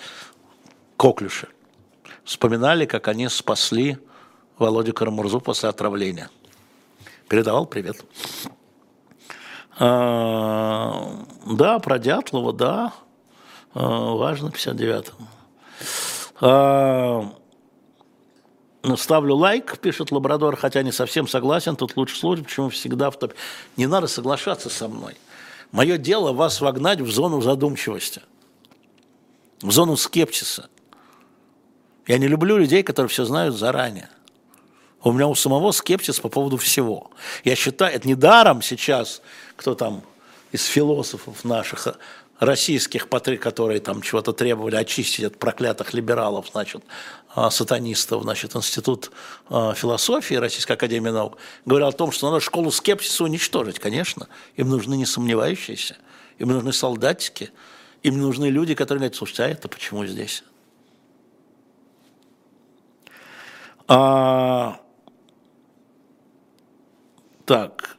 [0.98, 1.48] Коклюше.
[2.28, 3.98] Вспоминали, как они спасли
[4.58, 6.30] Володю Карамурзу после отравления.
[7.30, 8.04] Передавал привет.
[9.80, 11.10] А,
[11.46, 12.94] да, про Дятлова, да.
[13.74, 15.28] А, важно, 59-м.
[16.42, 17.34] А,
[18.98, 23.36] Ставлю лайк, пишет Лабрадор, хотя не совсем согласен, тут лучше слушать, почему всегда в топе.
[23.78, 25.16] Не надо соглашаться со мной.
[25.72, 28.22] Мое дело вас вогнать в зону задумчивости,
[29.62, 30.70] в зону скепсиса.
[32.08, 34.10] Я не люблю людей, которые все знают заранее.
[35.04, 37.12] У меня у самого скепсис по поводу всего.
[37.44, 39.22] Я считаю, это не даром сейчас,
[39.56, 40.04] кто там
[40.52, 41.88] из философов наших
[42.40, 46.84] российских, которые там чего-то требовали очистить от проклятых либералов, значит,
[47.34, 49.12] а, сатанистов, значит, Институт
[49.50, 54.28] а, философии Российской Академии Наук, говорил о том, что надо школу скепсиса уничтожить, конечно.
[54.56, 55.98] Им нужны не сомневающиеся,
[56.38, 57.52] им нужны солдатики,
[58.04, 60.44] им нужны люди, которые говорят, слушайте, а это почему здесь?
[63.88, 64.82] А,
[67.46, 67.98] так,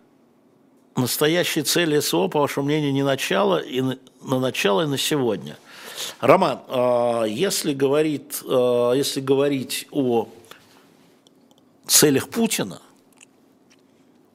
[0.97, 5.57] настоящие цели СО, по вашему мнению, не начало, и на, на начало и на сегодня.
[6.21, 10.29] Роман, а, если, говорит, а, если говорить о
[11.87, 12.83] целях Путина,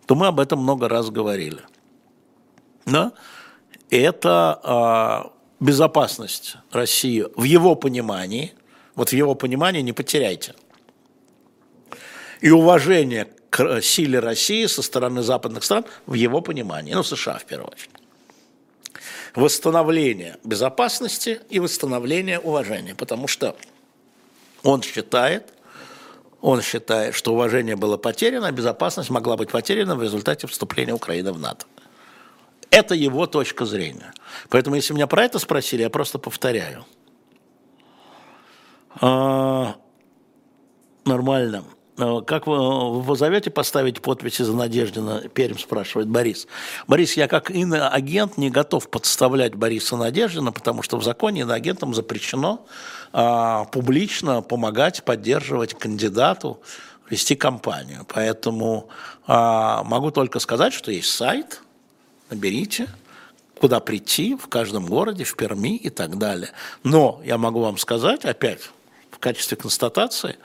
[0.07, 1.61] то мы об этом много раз говорили.
[2.85, 3.13] Да?
[3.91, 8.53] Это а, безопасность России в его понимании,
[8.95, 10.55] вот в его понимании не потеряйте,
[12.43, 17.45] и уважение к силе России со стороны западных стран в его понимании, ну, США в
[17.45, 17.89] первую очередь.
[19.33, 23.55] Восстановление безопасности и восстановление уважения, потому что
[24.61, 25.53] он считает,
[26.41, 31.31] он считает, что уважение было потеряно, а безопасность могла быть потеряна в результате вступления Украины
[31.31, 31.65] в НАТО.
[32.71, 34.13] Это его точка зрения.
[34.49, 36.85] Поэтому, если меня про это спросили, я просто повторяю.
[38.99, 39.77] А,
[41.05, 41.63] нормально.
[41.97, 45.21] Э, как вы, вы позовете поставить подписи за Надеждина?
[45.29, 46.47] Перм спрашивает Борис.
[46.87, 52.65] Борис, я как иноагент не готов подставлять Бориса Надеждина, потому что в законе иноагентам запрещено
[53.11, 56.59] а, публично помогать, поддерживать кандидату,
[57.09, 58.05] вести кампанию.
[58.07, 58.89] Поэтому
[59.27, 61.61] а, могу только сказать, что есть сайт,
[62.29, 62.87] наберите,
[63.59, 66.49] куда прийти в каждом городе, в Перми и так далее.
[66.83, 68.61] Но я могу вам сказать, опять
[69.11, 70.37] в качестве констатации,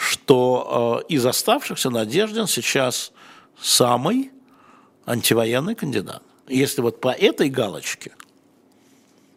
[0.00, 3.12] что э, из оставшихся Надеждин сейчас
[3.60, 4.32] самый
[5.04, 6.22] антивоенный кандидат.
[6.48, 8.12] Если вот по этой галочке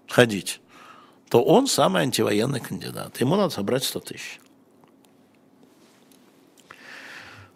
[0.07, 0.61] ходить,
[1.27, 3.19] то он самый антивоенный кандидат.
[3.19, 4.39] Ему надо собрать 100 тысяч.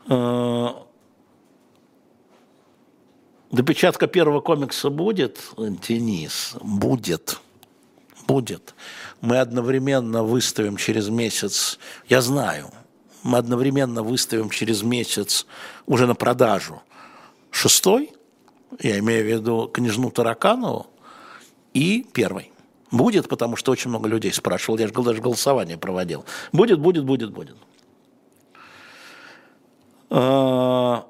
[0.10, 0.68] Э,
[3.52, 5.40] допечатка первого комикса будет,
[5.88, 7.40] Денис, будет,
[8.28, 8.76] будет.
[9.22, 11.80] Мы одновременно выставим через месяц,
[12.10, 12.70] я знаю,
[13.24, 15.46] мы одновременно выставим через месяц
[15.86, 16.82] уже на продажу
[17.52, 18.12] шестой,
[18.80, 20.88] я имею в виду княжну Тараканову,
[21.74, 22.52] и первый.
[22.92, 26.26] Будет, потому что очень много людей спрашивал, я же даже голосование проводил.
[26.54, 27.58] Будет, будет, будет, будет.
[30.10, 31.06] А,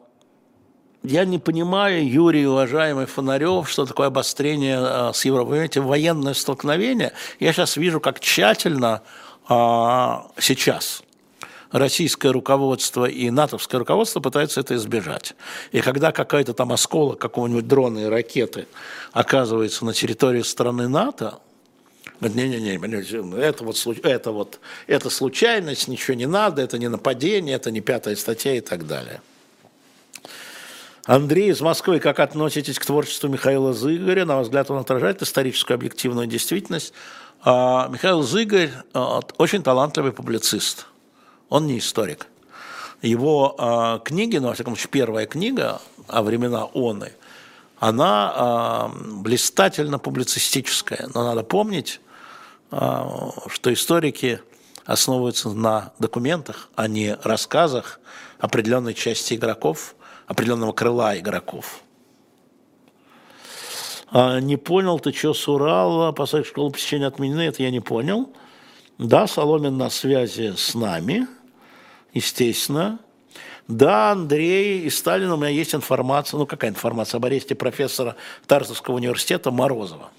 [1.03, 5.51] я не понимаю, Юрий, уважаемый Фонарев, что такое обострение а, с Европой.
[5.51, 7.13] Понимаете, военное столкновение.
[7.39, 9.03] Я сейчас вижу, как тщательно
[9.47, 11.03] а, сейчас
[11.71, 15.35] российское руководство и натовское руководство пытаются это избежать.
[15.71, 18.67] И когда какая-то там осколок какого-нибудь дрона и ракеты
[19.11, 21.39] оказывается на территории страны НАТО,
[22.21, 22.77] не-не-не,
[23.39, 28.15] это вот, это вот, это случайность, ничего не надо, это не нападение, это не пятая
[28.15, 29.21] статья и так далее.
[31.05, 34.25] Андрей из Москвы, как относитесь к творчеству Михаила Зыгоря?
[34.25, 36.91] На ваш взгляд, он отражает историческую объективную действительность?
[37.43, 40.85] А, Михаил Зыгорь а, очень талантливый публицист.
[41.49, 42.27] Он не историк.
[43.01, 47.13] Его а, книги, ну, во всяком случае, первая книга о времена Оны,
[47.79, 51.09] она блистательно публицистическая.
[51.13, 52.01] Но надо помнить,
[52.71, 54.41] что историки
[54.83, 57.99] основываются на документах, а не рассказах
[58.39, 59.93] определенной части игроков–
[60.27, 61.81] определенного крыла игроков.
[64.11, 68.29] А, не понял, ты что с Урала, посадок школы посещения отменены, это я не понял.
[68.97, 71.27] Да, Соломин на связи с нами,
[72.17, 72.99] естественно.
[73.67, 78.15] Да, Андрей и Сталин, у меня есть информация, ну какая информация об аресте профессора
[78.45, 80.09] Тарзовского университета Морозова.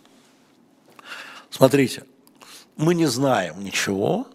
[1.50, 2.04] Смотрите,
[2.76, 4.26] мы не знаем ничего,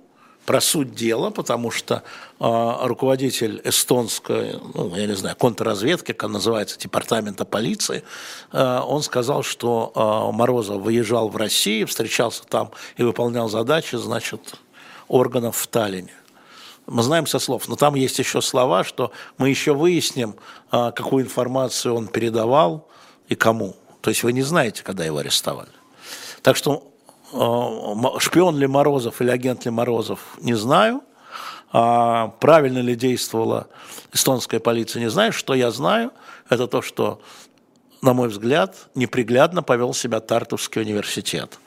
[0.45, 2.03] про суть дела, потому что
[2.40, 8.03] э, руководитель эстонской, ну, я не знаю, контрразведки, как называется, департамента полиции,
[8.52, 14.56] э, он сказал, что э, Морозов выезжал в Россию, встречался там и выполнял задачи, значит,
[15.07, 16.14] органов в Таллине.
[16.88, 20.35] Мы знаем со слов, но там есть еще слова, что мы еще выясним,
[20.72, 22.88] э, какую информацию он передавал
[23.27, 23.76] и кому.
[24.01, 25.69] То есть вы не знаете, когда его арестовали.
[26.41, 26.93] Так что
[27.34, 31.01] Э, шпион ли Морозов или агент ли Морозов, не знаю.
[31.72, 33.68] А правильно ли действовала
[34.11, 35.34] эстонская полиция, не знаю.
[35.34, 36.11] Что я знаю,
[36.47, 37.19] это то, что,
[38.03, 41.57] на мой взгляд, неприглядно повел себя Тартовский университет,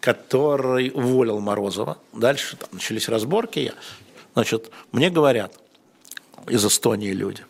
[0.00, 1.98] который уволил Морозова.
[2.14, 3.74] Дальше там начались разборки.
[4.36, 5.58] Значит, мне говорят
[6.46, 7.42] из Эстонии люди.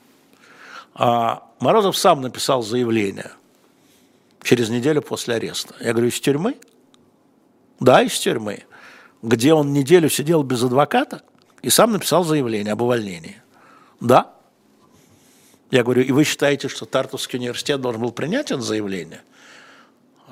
[0.95, 3.33] А Морозов сам написал заявление
[4.45, 5.75] через неделю после ареста.
[5.81, 6.57] Я говорю, из тюрьмы?
[7.81, 8.67] Да, из тюрьмы,
[9.21, 11.23] где он неделю сидел без адвоката
[11.61, 13.43] и сам написал заявление об увольнении.
[13.99, 14.33] Да.
[15.73, 19.23] Я говорю, и вы считаете, что Тартовский университет должен был принять это заявление?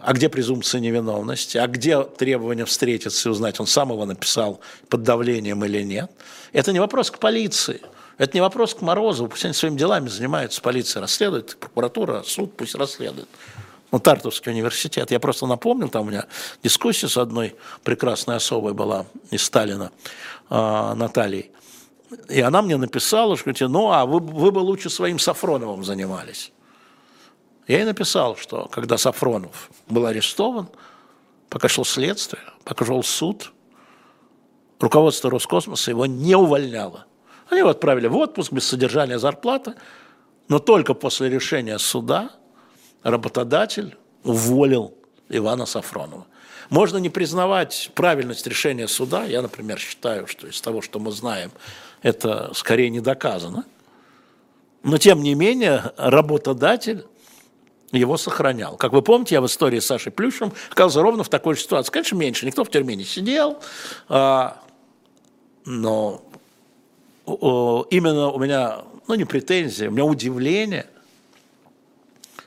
[0.02, 1.56] А где презумпция невиновности?
[1.56, 6.10] А где требование встретиться и узнать, он сам его написал под давлением или нет?
[6.52, 7.80] Это не вопрос к полиции.
[8.18, 9.28] Это не вопрос к Морозову.
[9.28, 13.28] Пусть они своими делами занимаются, полиция расследует, прокуратура, суд пусть расследует
[13.94, 15.12] ну, Тартовский университет.
[15.12, 16.26] Я просто напомнил, там у меня
[16.64, 17.54] дискуссия с одной
[17.84, 19.92] прекрасной особой была из Сталина,
[20.50, 21.52] э, Натальей.
[22.28, 26.50] И она мне написала, что ну, а вы, вы бы лучше своим Сафроновым занимались.
[27.66, 30.68] Я ей написал, что когда Сафронов был арестован,
[31.48, 33.52] пока шло следствие, пока шел суд,
[34.80, 37.06] руководство Роскосмоса его не увольняло.
[37.48, 39.74] Они его отправили в отпуск без содержания зарплаты,
[40.48, 42.30] но только после решения суда–
[43.04, 44.94] работодатель уволил
[45.28, 46.26] Ивана Сафронова.
[46.70, 49.24] Можно не признавать правильность решения суда.
[49.24, 51.52] Я, например, считаю, что из того, что мы знаем,
[52.02, 53.64] это скорее не доказано.
[54.82, 57.06] Но, тем не менее, работодатель
[57.98, 58.76] его сохранял.
[58.76, 61.90] Как вы помните, я в истории с Сашей Плющем оказался ровно в такой же ситуации.
[61.90, 63.58] Конечно, меньше, никто в тюрьме не сидел,
[64.08, 64.60] а,
[65.64, 66.22] но
[67.26, 70.86] именно у меня, ну не претензии, у меня удивление–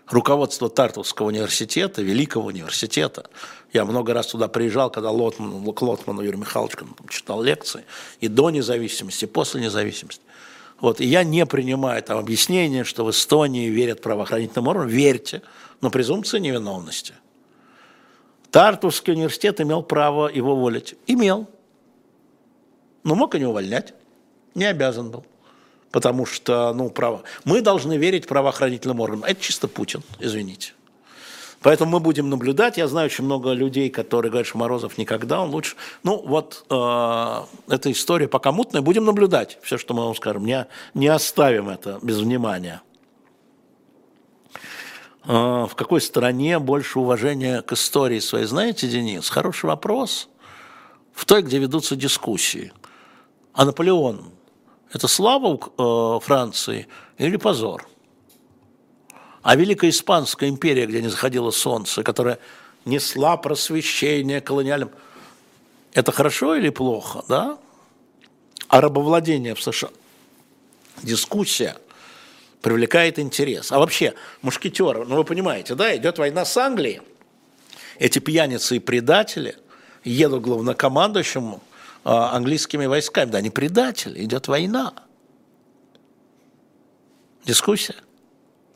[0.10, 3.30] руководство Тартовского университета, великого университета.
[3.74, 7.84] Я много раз туда приезжал, когда Лотман, к Лотману Юрию Михайловичу читал лекции,
[8.22, 10.22] и до независимости, и после независимости.
[10.80, 14.90] Вот, и я не принимаю там объяснение, что в Эстонии верят правоохранительным органам.
[14.90, 15.41] Верьте,
[15.82, 17.14] но презумпция невиновности.
[18.52, 20.95] Тартовский университет имел право его уволить.
[21.08, 21.48] Имел.
[23.04, 23.94] Но мог и не увольнять.
[24.54, 25.26] Не обязан был
[25.91, 27.24] потому что, ну, право.
[27.44, 29.24] Мы должны верить правоохранительным органам.
[29.24, 30.74] Это чисто Путин, извините.
[31.68, 32.77] Поэтому мы будем наблюдать.
[32.77, 35.76] Я знаю очень много людей, которые говорят, что Морозов никогда, он лучше.
[36.02, 38.81] Ну, вот э, эта история пока мутная.
[38.81, 39.60] Будем наблюдать.
[39.61, 40.45] Все, что мы вам скажем.
[40.45, 42.81] Не, не оставим это без внимания.
[45.26, 48.45] Э, в какой стране больше уважения к истории своей?
[48.45, 50.30] Знаете, Денис, хороший вопрос.
[51.11, 52.72] В той, где ведутся дискуссии.
[53.52, 54.31] А Наполеон
[54.94, 56.88] это слава э, Франции
[57.18, 57.89] или позор?
[59.48, 62.38] А Великая Испанская империя, где не заходило солнце, которая
[62.84, 64.91] несла просвещение колониальным,
[65.94, 67.57] это хорошо или плохо, да?
[68.68, 69.88] А рабовладение в США?
[71.02, 71.78] Дискуссия
[72.61, 73.72] привлекает интерес.
[73.72, 76.99] А вообще, мушкетеры, ну вы понимаете, да, идет война с Англией,
[77.99, 79.56] эти пьяницы и предатели
[80.03, 81.64] едут главнокомандующему
[82.03, 83.30] английскими войсками.
[83.30, 84.94] Да, они предатели, идет война.
[87.45, 87.95] Дискуссия?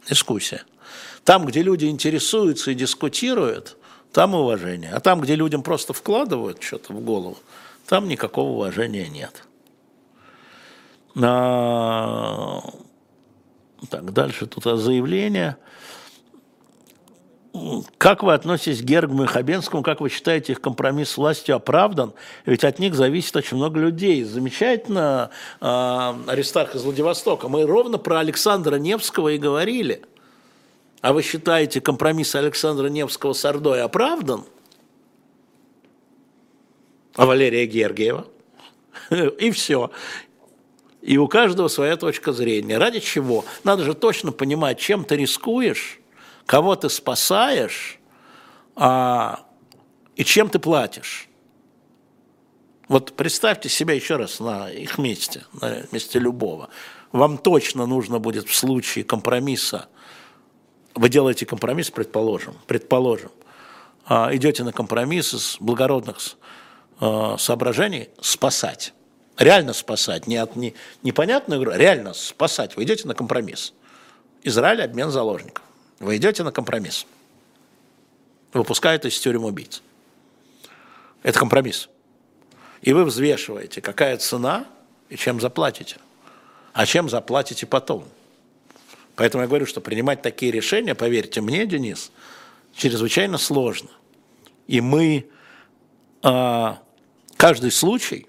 [0.09, 0.63] Дискуссия.
[1.23, 3.77] Там, где люди интересуются и дискутируют,
[4.11, 4.91] там уважение.
[4.91, 7.37] А там, где людям просто вкладывают что-то в голову,
[7.87, 9.43] там никакого уважения нет.
[11.21, 12.61] А...
[13.89, 15.57] Так, дальше тут заявление.
[17.97, 19.83] Как вы относитесь к Гергму и Хабенскому?
[19.83, 22.13] Как вы считаете, их компромисс с властью оправдан?
[22.45, 24.23] Ведь от них зависит очень много людей.
[24.23, 25.65] Замечательно э,
[26.27, 27.49] Аристарх из Владивостока.
[27.49, 30.01] Мы ровно про Александра Невского и говорили.
[31.01, 34.45] А вы считаете, компромисс Александра Невского с Ордой оправдан?
[37.15, 38.27] А Валерия Гергиева?
[39.39, 39.91] И все.
[41.01, 42.77] И у каждого своя точка зрения.
[42.77, 43.43] Ради чего?
[43.63, 46.00] Надо же точно понимать, чем ты рискуешь,
[46.45, 47.99] кого ты спасаешь
[48.75, 49.45] а,
[50.15, 51.27] и чем ты платишь.
[52.87, 56.69] Вот представьте себя еще раз на их месте, на месте любого.
[57.11, 59.87] Вам точно нужно будет в случае компромисса,
[60.93, 63.31] вы делаете компромисс, предположим, предположим,
[64.05, 66.17] а, идете на компромисс из благородных
[66.99, 68.93] а, соображений спасать
[69.37, 72.75] реально спасать, не от не, непонятную игру, реально спасать.
[72.75, 73.73] Вы идете на компромисс.
[74.43, 75.63] Израиль обмен заложников.
[76.01, 77.05] Вы идете на компромисс.
[78.53, 79.83] Выпускают из тюрем убийц.
[81.21, 81.89] Это компромисс.
[82.81, 84.65] И вы взвешиваете, какая цена
[85.09, 85.97] и чем заплатите.
[86.73, 88.03] А чем заплатите потом.
[89.15, 92.11] Поэтому я говорю, что принимать такие решения, поверьте мне, Денис,
[92.73, 93.91] чрезвычайно сложно.
[94.65, 95.29] И мы
[96.23, 96.81] а,
[97.37, 98.25] каждый случай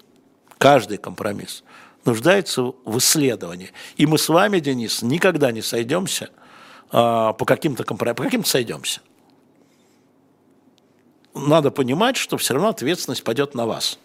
[0.59, 1.63] каждый компромисс
[2.05, 3.71] нуждается в исследовании.
[3.97, 6.29] И мы с вами, Денис, никогда не сойдемся
[6.93, 9.01] по каким-то компромиссам, по каким-то сойдемся.
[11.33, 13.97] Надо понимать, что все равно ответственность пойдет на вас.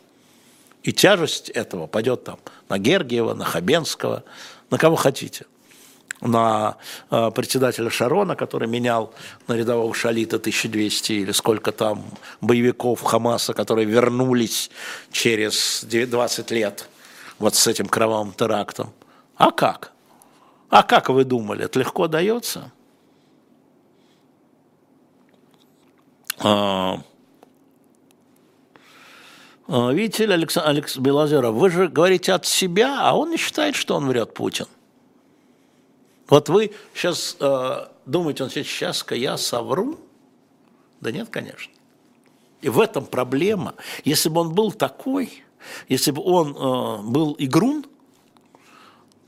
[0.83, 2.39] И тяжесть этого пойдет там
[2.69, 4.25] на Гергиева, на Хабенского,
[4.71, 5.47] на кого хотите–
[6.21, 6.77] на
[7.11, 9.15] э, председателя Шарона, который менял
[9.47, 12.05] на рядового Шалита 1200 или сколько там
[12.41, 14.71] боевиков Хамаса, которые вернулись
[15.13, 16.89] через 20 лет
[17.39, 18.93] вот с этим кровавым терактом.
[19.37, 19.93] А как?
[20.71, 22.61] А как вы думали, это легко дается?
[22.61, 22.73] А, а
[29.93, 33.97] видите ли, Александр Алекс Белозеров, вы же говорите от себя, а он не считает, что
[33.97, 34.67] он врет Путин.
[36.29, 39.99] Вот вы сейчас э, думаете, он сейчас-ка я совру?
[41.01, 41.73] Да нет, конечно.
[42.61, 43.75] И в этом проблема.
[44.05, 45.45] Если бы он был такой,
[45.89, 47.87] если бы он э, был игрун,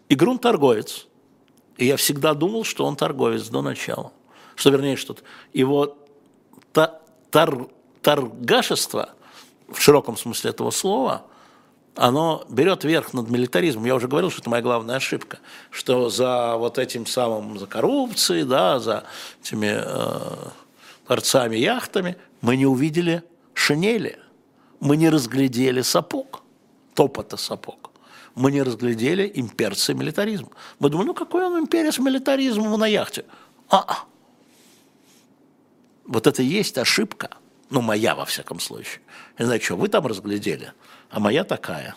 [0.08, 1.06] игрун торговец.
[1.78, 4.12] И я всегда думал, что он торговец до начала.
[4.54, 5.16] Что, вернее, что
[5.54, 5.96] его
[6.72, 6.99] та,
[7.30, 7.68] тар,
[8.02, 9.10] торгашество,
[9.68, 11.22] в широком смысле этого слова,
[11.96, 13.84] оно берет верх над милитаризмом.
[13.84, 15.38] Я уже говорил, что это моя главная ошибка,
[15.70, 19.04] что за вот этим самым, за коррупцией, да, за
[19.42, 20.50] этими э,
[21.06, 23.22] торцами, яхтами мы не увидели
[23.54, 24.18] шинели,
[24.78, 26.42] мы не разглядели сапог,
[26.94, 27.90] топота сапог.
[28.36, 30.48] Мы не разглядели имперцы милитаризм.
[30.78, 33.24] Мы думали, ну какой он имперец милитаризм на яхте?
[33.68, 34.09] А, -а.
[36.10, 37.30] Вот это и есть ошибка,
[37.70, 39.00] ну моя во всяком случае.
[39.38, 40.72] Я знаю, что вы там разглядели–
[41.10, 41.96] а моя такая.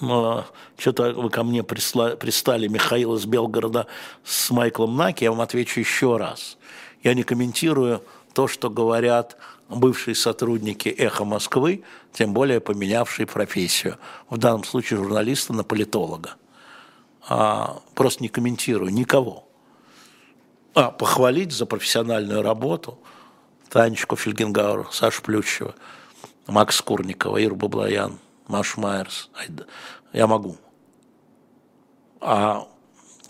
[0.00, 0.46] Но
[0.76, 3.86] что-то вы ко мне присла, пристали, Михаил из Белгорода,
[4.24, 6.58] с Майклом Наки, я вам отвечу еще раз.
[7.02, 8.02] Я не комментирую
[8.34, 9.36] то, что говорят
[9.68, 11.82] бывшие сотрудники «Эхо Москвы»,
[12.12, 13.98] тем более поменявшие профессию,
[14.28, 16.34] в данном случае журналиста на политолога.
[17.28, 19.45] А, просто не комментирую никого.
[20.76, 22.98] А похвалить за профессиональную работу–
[23.70, 25.74] Танечку Фельгенгауэр, Сашу Плющева,
[26.46, 29.30] Макс Курникова, Иру Баблоян, Машу Майерс.
[30.12, 30.56] Я могу.
[32.20, 32.68] А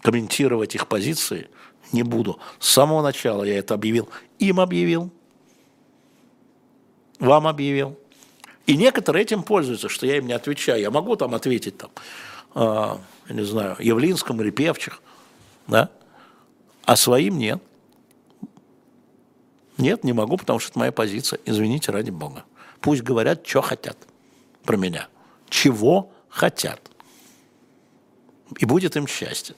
[0.03, 1.49] комментировать их позиции
[1.93, 2.39] не буду.
[2.59, 4.09] С самого начала я это объявил.
[4.41, 5.11] Им объявил.
[7.21, 7.97] Вам объявил.
[8.67, 10.81] И некоторые этим пользуются, что я им не отвечаю.
[10.81, 11.91] Я могу там ответить, там,
[12.57, 15.01] э, не знаю, Явлинскому или Певчих,
[15.69, 15.91] да?
[16.87, 17.61] А своим нет.
[19.77, 21.39] Нет, не могу, потому что это моя позиция.
[21.45, 22.45] Извините, ради Бога.
[22.81, 23.99] Пусть говорят, что хотят
[24.65, 25.09] про меня.
[25.51, 26.81] Чего хотят.
[28.59, 29.55] И будет им счастье.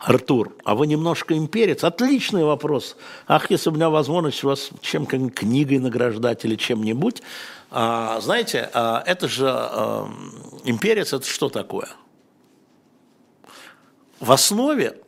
[0.00, 1.84] Артур, а вы немножко имперец?
[1.84, 2.96] Отличный вопрос.
[3.28, 7.22] Ах, если бы у меня возможность вас чем-то книгой награждать или чем-нибудь.
[7.70, 10.10] А, знаете, а, это же а,
[10.64, 11.88] имперец, это что такое?
[14.22, 14.98] В основе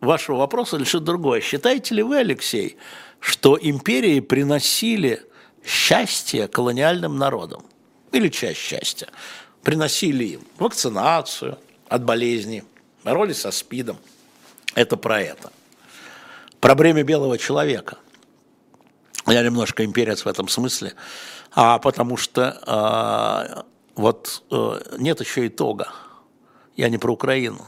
[0.00, 1.40] вашего вопроса лишь другое.
[1.40, 2.76] Считаете ли вы, Алексей,
[3.18, 5.20] что империи приносили
[5.64, 7.64] счастье колониальным народам?
[8.12, 9.08] Или часть счастья?
[9.64, 11.58] Приносили им вакцинацию
[11.88, 12.62] от болезней,
[13.02, 13.98] боролись со СПИДом.
[14.76, 15.50] Это про это.
[16.60, 17.98] Про бремя белого человека.
[19.26, 20.94] Я немножко имперец в этом смысле,
[21.50, 23.64] а потому что а,
[23.96, 25.88] вот а, нет еще итога.
[26.76, 27.66] Я не про Украину,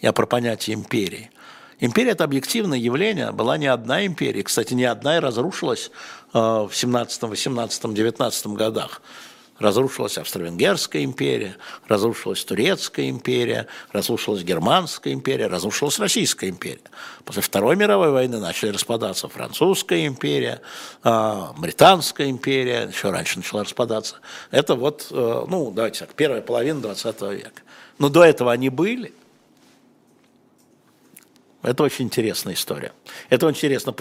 [0.00, 1.30] я про понятие империи.
[1.78, 4.42] Империя– это объективное явление, была не одна империя.
[4.42, 5.90] Кстати, не одна и разрушилась
[6.32, 9.02] а, в 17, 18, 19 годах.
[9.58, 11.56] Разрушилась Австро-Венгерская империя,
[11.88, 16.80] разрушилась Турецкая империя, разрушилась Германская империя, разрушилась Российская империя.
[17.24, 20.60] После Второй мировой войны начали распадаться Французская империя,
[21.02, 24.16] а, Британская империя, еще раньше начала распадаться.
[24.50, 27.62] Это вот, э, ну, давайте так, первая половина 20 века.
[27.98, 29.14] Но до этого они были.
[31.66, 32.92] Это очень интересная история.
[33.28, 33.92] Это очень интересно.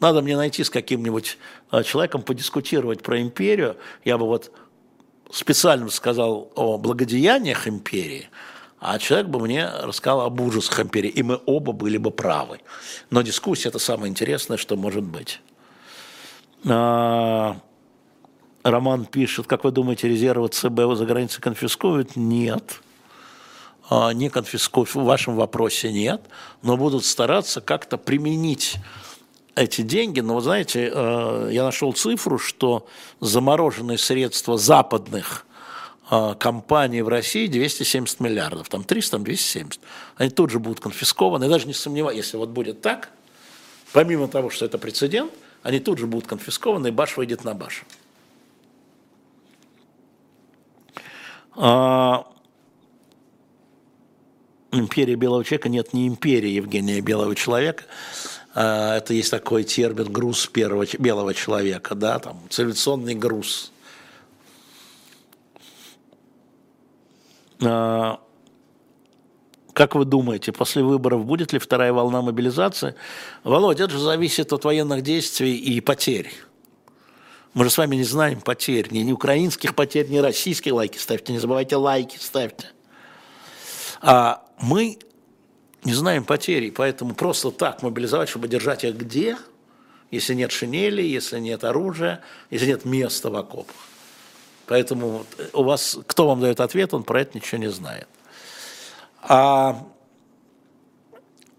[0.00, 1.38] Надо мне найти с каким-нибудь
[1.70, 3.76] э, человеком подискутировать про империю.
[4.04, 4.50] Я бы вот
[5.30, 8.28] специально сказал о благодеяниях империи,
[8.80, 12.58] а человек бы мне рассказал об ужасах империи, и мы оба были бы правы.
[13.10, 15.40] Но дискуссия– это самое интересное, что может быть.
[16.68, 17.56] А,
[18.64, 22.16] Роман пишет, как вы думаете, резервы ЦБ за границей конфискуют?
[22.16, 22.80] Нет.
[23.90, 26.22] А, не конфискуют, в вашем вопросе нет,
[26.62, 28.76] но будут стараться как-то применить
[29.54, 32.86] эти деньги, но вы знаете, э, я нашел цифру, что
[33.20, 35.44] замороженные средства западных
[36.10, 39.80] э, компаний в России 270 миллиардов, там 300, там 270.
[40.16, 43.10] Они тут же будут конфискованы, я даже не сомневаюсь, если вот будет так,
[43.92, 45.32] помимо того, что это прецедент,
[45.62, 47.84] они тут же будут конфискованы, и баш выйдет на баш.
[51.54, 52.26] А,
[54.72, 57.84] империя белого человека нет не империи Евгения белого человека,
[58.54, 63.72] а, это есть такой термин груз первого белого человека, да, там цивилизационный груз.
[67.64, 68.20] А,
[69.72, 72.94] как вы думаете, после выборов будет ли вторая волна мобилизации?
[73.44, 76.30] Володя, это же зависит от военных действий и потерь.
[77.54, 81.32] Мы же с вами не знаем потерь, ни, ни украинских потерь, ни российских лайки ставьте,
[81.32, 82.68] не забывайте лайки ставьте.
[84.00, 84.98] А мы
[85.84, 89.36] не знаем потери, поэтому просто так мобилизовать, чтобы держать их где,
[90.10, 93.74] если нет шинели, если нет оружия, если нет места в окопах.
[94.66, 98.08] Поэтому у вас, кто вам дает ответ, он про это ничего не знает.
[99.20, 99.84] А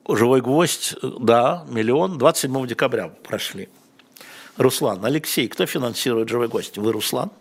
[0.07, 3.69] живой гвоздь, да, миллион, 27 декабря прошли.
[4.55, 6.77] Руслан, Алексей, кто финансирует живой гость?
[6.77, 7.31] Вы, Руслан?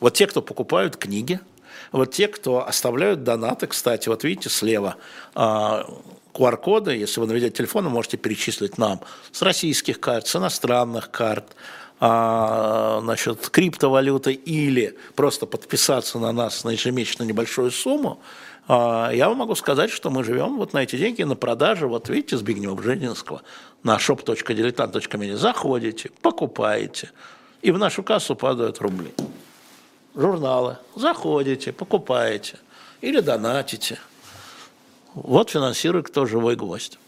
[0.00, 1.38] Вот те, кто покупают книги–
[1.92, 4.96] вот те, кто оставляют донаты, кстати, вот видите слева,
[5.34, 9.00] QR-коды, а, если вы наведете телефон, вы можете перечислить нам
[9.30, 11.54] с российских карт, с иностранных карт,
[12.00, 18.20] а, значит, криптовалюты или просто подписаться на нас на ежемесячно небольшую сумму,
[18.68, 22.08] а, я вам могу сказать, что мы живем вот на эти деньги на продаже, вот
[22.08, 23.42] видите, Збигнева Бжезинского,
[23.82, 27.10] на shop.diletant.media заходите, покупаете,
[27.60, 29.12] и в нашу кассу падают рубли
[30.14, 32.58] журналы, заходите, покупаете
[33.00, 33.98] или донатите.
[35.14, 36.98] Вот финансирует кто живой гвоздь.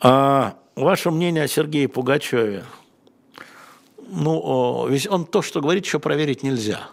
[0.00, 2.64] А ваше мнение о Сергее Пугачеве?
[3.98, 6.88] Ну, ведь он то, что говорит, еще проверить нельзя.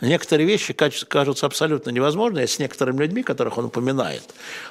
[0.00, 2.42] Некоторые вещи кажутся абсолютно невозможными.
[2.42, 4.22] Я с некоторыми людьми, которых он упоминает,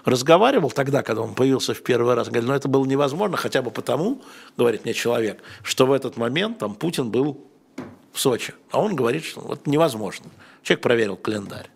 [0.05, 2.29] разговаривал тогда, когда он появился в первый раз.
[2.29, 4.21] Говорил, ну это было невозможно хотя бы потому,
[4.55, 7.46] говорит мне человек, что в этот момент там Путин был
[8.17, 8.53] в Сочи.
[8.71, 10.25] А он говорит, что вот невозможно.
[10.63, 11.69] Человек проверил календарь.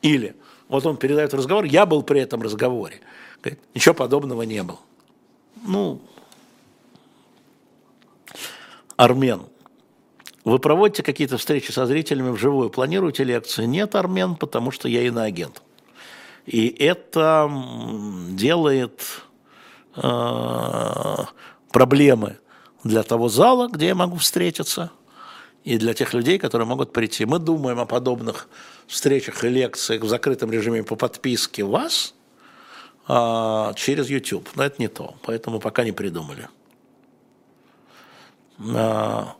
[0.00, 0.34] Или
[0.68, 3.00] вот он передает разговор, я был при этом разговоре.
[3.42, 4.78] Говорит, ничего подобного не было.
[5.66, 6.00] Ну,
[8.96, 9.42] Армен,
[10.44, 13.66] вы проводите какие-то встречи со зрителями вживую, планируете лекции?
[13.66, 15.62] Нет, Армен, потому что я иноагент.
[16.46, 17.50] И это
[18.30, 19.02] делает
[19.96, 21.16] э,
[21.70, 22.38] проблемы
[22.84, 24.90] для того зала, где я могу встретиться–
[25.64, 27.24] и для тех людей, которые могут прийти.
[27.24, 28.48] Мы думаем о подобных
[28.86, 32.14] встречах и лекциях в закрытом режиме по подписке вас
[33.06, 34.48] а, через YouTube.
[34.54, 36.48] Но это не то, поэтому пока не придумали.
[38.74, 39.36] А,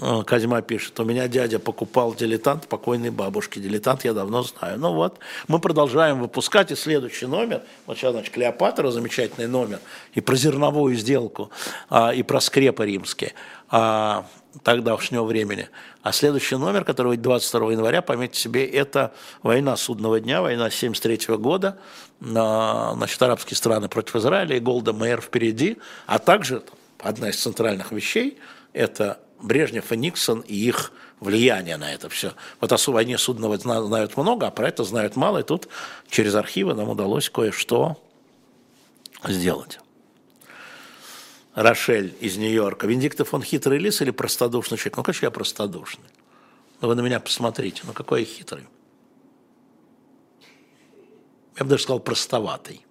[0.00, 3.58] Э, Козьма пишет, у меня дядя покупал дилетант покойной бабушки.
[3.58, 4.78] Дилетант я давно знаю.
[4.78, 9.80] Ну вот, мы продолжаем выпускать, и следующий номер, вот сейчас, значит, Клеопатра, замечательный номер,
[10.14, 11.50] и про зерновую сделку,
[11.88, 13.32] а, и про скрепы римские
[13.70, 14.26] а,
[14.62, 15.68] тогдашнего времени.
[16.02, 19.12] А следующий номер, который выйдет 22 января, пометьте себе, это
[19.42, 21.78] война судного дня, война 73 года,
[22.20, 26.62] значит, арабские страны против Израиля, и Голда Мэйр впереди, а также
[26.98, 28.38] одна из центральных вещей–
[28.72, 32.32] это Брежнев и Никсон и их влияние на это все.
[32.60, 35.68] Вот о войне судного знают много, а про это знают мало, и тут
[36.08, 38.00] через архивы нам удалось кое-что
[39.24, 39.80] сделать.
[41.56, 42.86] Рошель из Нью-Йорка.
[42.86, 44.98] Виндиктов он хитрый лис или простодушный человек?
[44.98, 46.04] Ну, конечно, я простодушный.
[46.82, 48.66] Но вы на меня посмотрите, ну какой я хитрый.
[51.56, 52.84] Я бы даже сказал простоватый.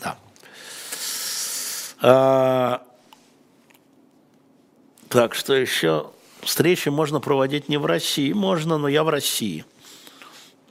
[0.00, 0.18] Да.
[2.02, 2.84] А,
[5.08, 6.10] так, что еще?
[6.40, 8.32] Встречи можно проводить не в России.
[8.32, 9.64] Можно, но я в России.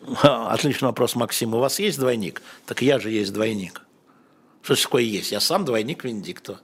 [0.21, 1.55] Отличный вопрос, Максим.
[1.55, 2.41] У вас есть двойник?
[2.65, 3.83] Так я же есть двойник.
[4.63, 5.31] Что такое есть?
[5.31, 6.59] Я сам двойник Виндиктова.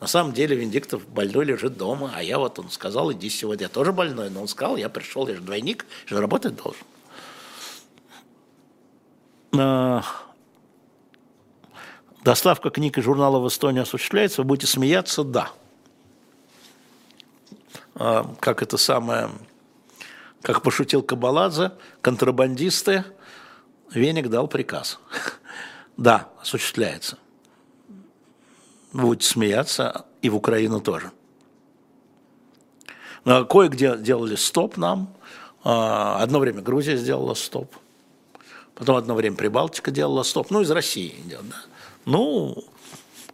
[0.00, 3.64] На самом деле Виндиктов больной лежит дома, а я вот, он сказал, иди сегодня.
[3.64, 6.86] Я тоже больной, но он сказал, я пришел, я же двойник, я же работать должен.
[9.58, 10.04] А,
[12.22, 15.24] доставка книг и журналов в Эстонию осуществляется, вы будете смеяться?
[15.24, 15.50] Да.
[17.96, 19.30] А, как это самое,
[20.42, 23.04] как пошутил Кабаладзе, контрабандисты,
[23.90, 25.00] Веник дал приказ.
[25.98, 27.18] Да, осуществляется.
[28.92, 31.10] Будете смеяться, и в Украину тоже.
[33.24, 35.12] Кое-где делали стоп нам.
[35.64, 37.74] А, одно время Грузия сделала стоп.
[38.74, 40.50] Потом одно время Прибалтика делала стоп.
[40.50, 41.56] Ну, из России идет, да.
[42.04, 42.64] Ну,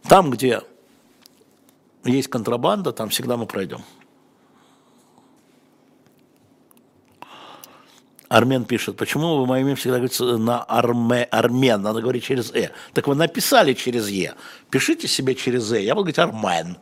[0.09, 0.61] там, где
[2.03, 3.83] есть контрабанда, там всегда мы пройдем.
[8.27, 12.71] Армен пишет, почему вы моим всегда говорите на арме, армен, надо говорить через «э».
[12.93, 14.33] Так вы написали через «е».
[14.71, 16.77] Пишите себе через «э», я буду говорить «армен».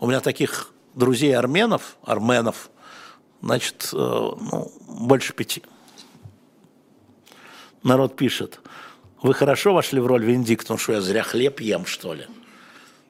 [0.00, 2.70] У меня таких друзей арменов, арменов,
[3.40, 5.62] значит, э, ну, больше пяти.
[7.84, 8.60] Народ пишет,
[9.22, 12.26] вы хорошо вошли в роль Виндикт, ну что я зря хлеб ем, что ли?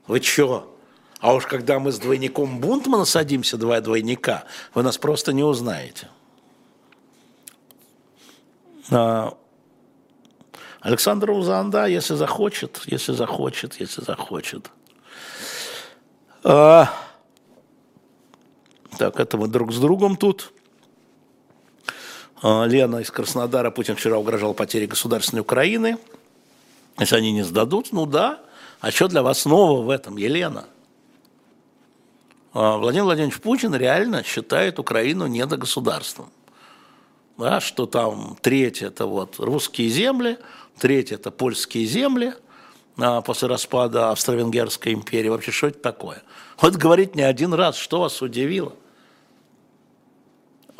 [0.07, 0.75] Вы чё?
[1.20, 4.45] А уж когда мы с двойником Бунтмана садимся, два двойника,
[4.75, 6.09] вы нас просто не узнаете.
[8.90, 9.36] А,
[10.81, 14.70] Александр Узан, да, если захочет, если захочет, если захочет.
[16.44, 16.90] А,
[18.97, 20.52] так, это мы друг с другом тут.
[22.43, 25.98] А, Лена из Краснодара, Путин вчера угрожал потерей государственной Украины.
[26.98, 28.40] Если они не сдадут, ну да.
[28.81, 30.65] А что для вас нового в этом, Елена?
[32.55, 36.31] А, Владимир Владимирович Путин реально считает Украину недогосударством
[37.39, 40.39] да, что там треть это вот русские земли,
[40.77, 42.35] треть это польские земли
[42.98, 45.28] а, после распада Австро-Венгерской империи.
[45.28, 46.23] Вообще, что это такое?
[46.60, 48.74] Вот говорить не один раз, что вас удивило.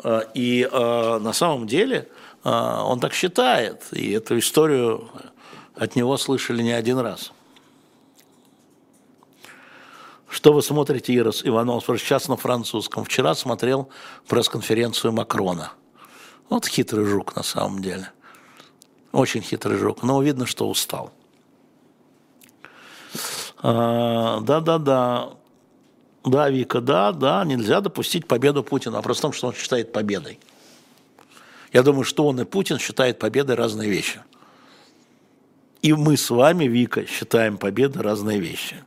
[0.03, 2.09] А, и а, на самом деле
[2.43, 5.09] а, он так считает, и эту историю
[5.75, 7.31] от него слышали не один раз.
[10.27, 11.85] Что вы смотрите, Ирос Иванов?
[11.85, 13.05] Сейчас на французском.
[13.05, 13.89] Вчера смотрел
[14.27, 15.71] пресс-конференцию Макрона–
[16.49, 18.11] вот хитрый жук на самом деле.
[19.11, 21.11] Очень хитрый жук, но видно, что устал.
[23.61, 25.33] А, да-да-да.
[26.23, 28.97] Да, Вика, да, да, нельзя допустить победу Путина.
[28.97, 30.39] Вопрос в том, что он считает победой.
[31.71, 34.21] Я думаю, что он и Путин считают победой разные вещи.
[35.81, 38.83] И мы с вами, Вика, считаем победой разные вещи.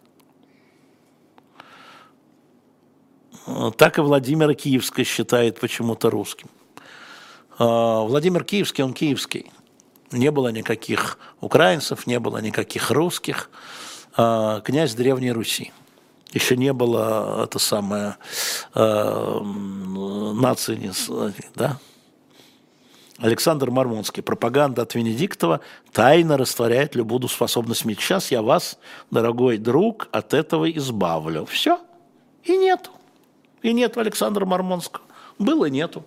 [3.77, 6.49] Так и Владимир Киевский считает почему-то русским.
[7.63, 9.53] А, Владимир Киевский, он киевский.
[10.11, 13.51] Не было никаких украинцев, не было никаких русских.
[14.17, 15.73] А, князь Древней Руси.
[16.33, 18.17] Еще не было это самое
[18.75, 19.41] э,
[20.35, 20.91] нации,
[21.55, 21.79] да?
[23.19, 24.23] Александр Мармонский.
[24.23, 25.61] Пропаганда от Венедиктова
[25.93, 28.01] тайно растворяет любую способность мить.
[28.01, 28.79] Сейчас я вас,
[29.11, 31.45] дорогой друг, от этого избавлю.
[31.45, 31.79] Все.
[32.45, 32.91] И нету.
[33.61, 35.05] И нету Александра Мармонского.
[35.39, 36.05] Было, нету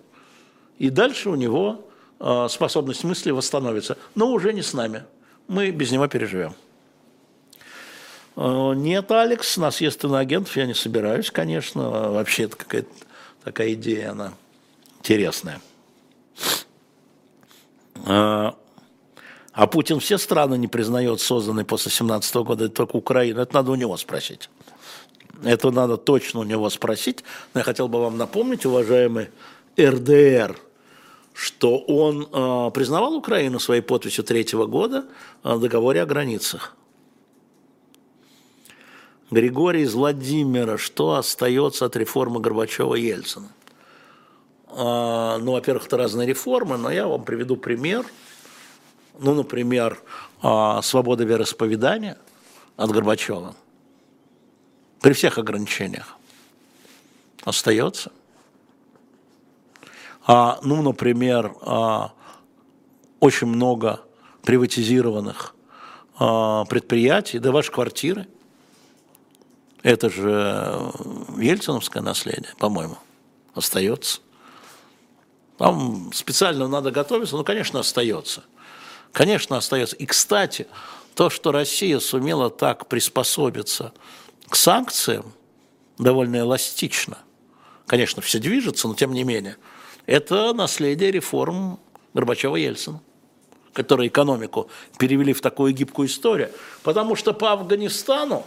[0.78, 1.86] и дальше у него
[2.18, 3.96] а, способность мысли восстановится.
[4.14, 5.04] Но уже не с нами.
[5.48, 6.54] Мы без него переживем.
[8.36, 12.10] А, нет, Алекс, нас есть иноагентов, я не собираюсь, конечно.
[12.10, 12.90] Вообще это какая-то
[13.44, 14.34] такая идея, она
[14.98, 15.60] интересная.
[18.04, 18.56] А,
[19.52, 23.40] а Путин все страны не признает, созданные после 17 года, это только Украина.
[23.40, 24.50] Это надо у него спросить.
[25.44, 27.24] Это надо точно у него спросить.
[27.54, 29.28] Но я хотел бы вам напомнить, уважаемый
[29.78, 30.58] РДР,
[31.32, 35.06] что он э, признавал Украину своей подписью третьего года
[35.42, 36.74] в договоре о границах.
[39.30, 43.48] Григорий из Владимира, что остается от реформы Горбачева-Ельцина?
[44.68, 48.06] А, ну, во-первых, это разные реформы, но я вам приведу пример.
[49.18, 50.00] Ну, например,
[50.42, 52.18] а, свобода вероисповедания
[52.76, 53.56] от Горбачева
[55.00, 56.16] при всех ограничениях
[57.44, 58.12] остается.
[60.26, 62.12] А, ну, например, а,
[63.20, 64.00] очень много
[64.42, 65.54] приватизированных
[66.18, 68.26] а, предприятий, да ваши квартиры.
[69.82, 70.92] Это же
[71.38, 72.98] ельциновское наследие, по-моему,
[73.54, 74.20] остается.
[75.58, 78.42] Там специально надо готовиться, ну, конечно, остается.
[79.12, 79.94] Конечно, остается.
[79.94, 80.66] И, кстати,
[81.14, 83.92] то, что Россия сумела так приспособиться
[84.48, 85.32] к санкциям,
[85.98, 87.18] довольно эластично.
[87.86, 89.56] Конечно, все движется, но тем не менее–
[90.06, 91.78] это наследие реформ
[92.14, 93.00] Горбачева-Ельцина
[93.76, 96.50] которые экономику перевели в такую гибкую историю.
[96.82, 98.46] Потому что по Афганистану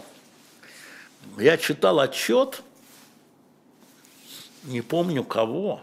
[1.38, 2.62] я читал отчет,
[4.64, 5.82] не помню кого,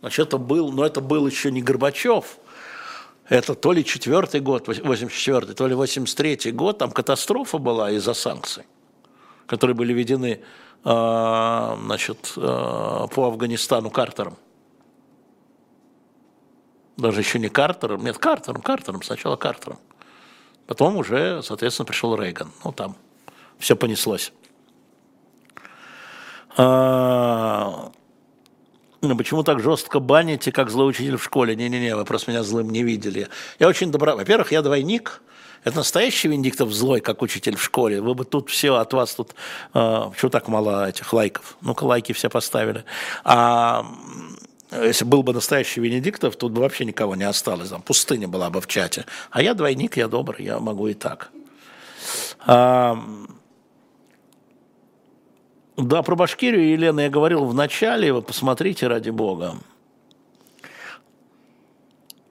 [0.00, 2.36] значит, это был, но это был еще не Горбачев,
[3.30, 8.64] это то ли четвертый год, 84 то ли 83 год, там катастрофа была из-за санкций,
[9.46, 10.42] которые были введены
[10.86, 14.36] значит, а, по Афганистану Картером.
[16.96, 19.78] Даже еще не Картером, нет, Картером, Картером, сначала Картером.
[20.68, 22.52] Потом уже, соответственно, пришел Рейган.
[22.64, 22.96] Ну, там
[23.58, 24.32] все понеслось.
[26.56, 27.90] А,
[29.00, 31.56] ну, почему так жестко баните, как злой учитель в школе?
[31.56, 33.28] Не-не-не, вы просто меня злым не видели.
[33.58, 34.14] Я очень добра.
[34.14, 35.20] Во-первых, я двойник–
[35.66, 38.00] это настоящий Венедиктов злой, как учитель в школе.
[38.00, 39.34] Вы бы тут все от вас тут...
[39.74, 41.56] Э, почему так мало этих лайков?
[41.60, 42.84] Ну-ка, лайки все поставили.
[43.24, 43.84] А
[44.70, 47.70] если был бы настоящий Венедиктов, тут бы вообще никого не осталось.
[47.70, 49.06] Там пустыня была бы в чате.
[49.32, 51.32] А я двойник, я добрый, я могу и так.
[52.46, 52.96] А,
[55.76, 59.56] да, про Башкирию, Елена, я говорил в начале, вы посмотрите, ради бога.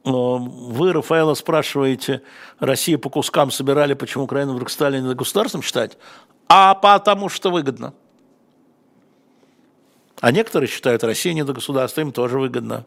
[0.06, 2.22] Вы, Рафаэла, спрашиваете,
[2.60, 5.98] Россия по кускам собирали, почему Украину вдруг стали не государством считать?
[6.48, 7.92] А потому что выгодно.
[10.22, 12.86] А некоторые считают Россию не до государства, им тоже выгодно.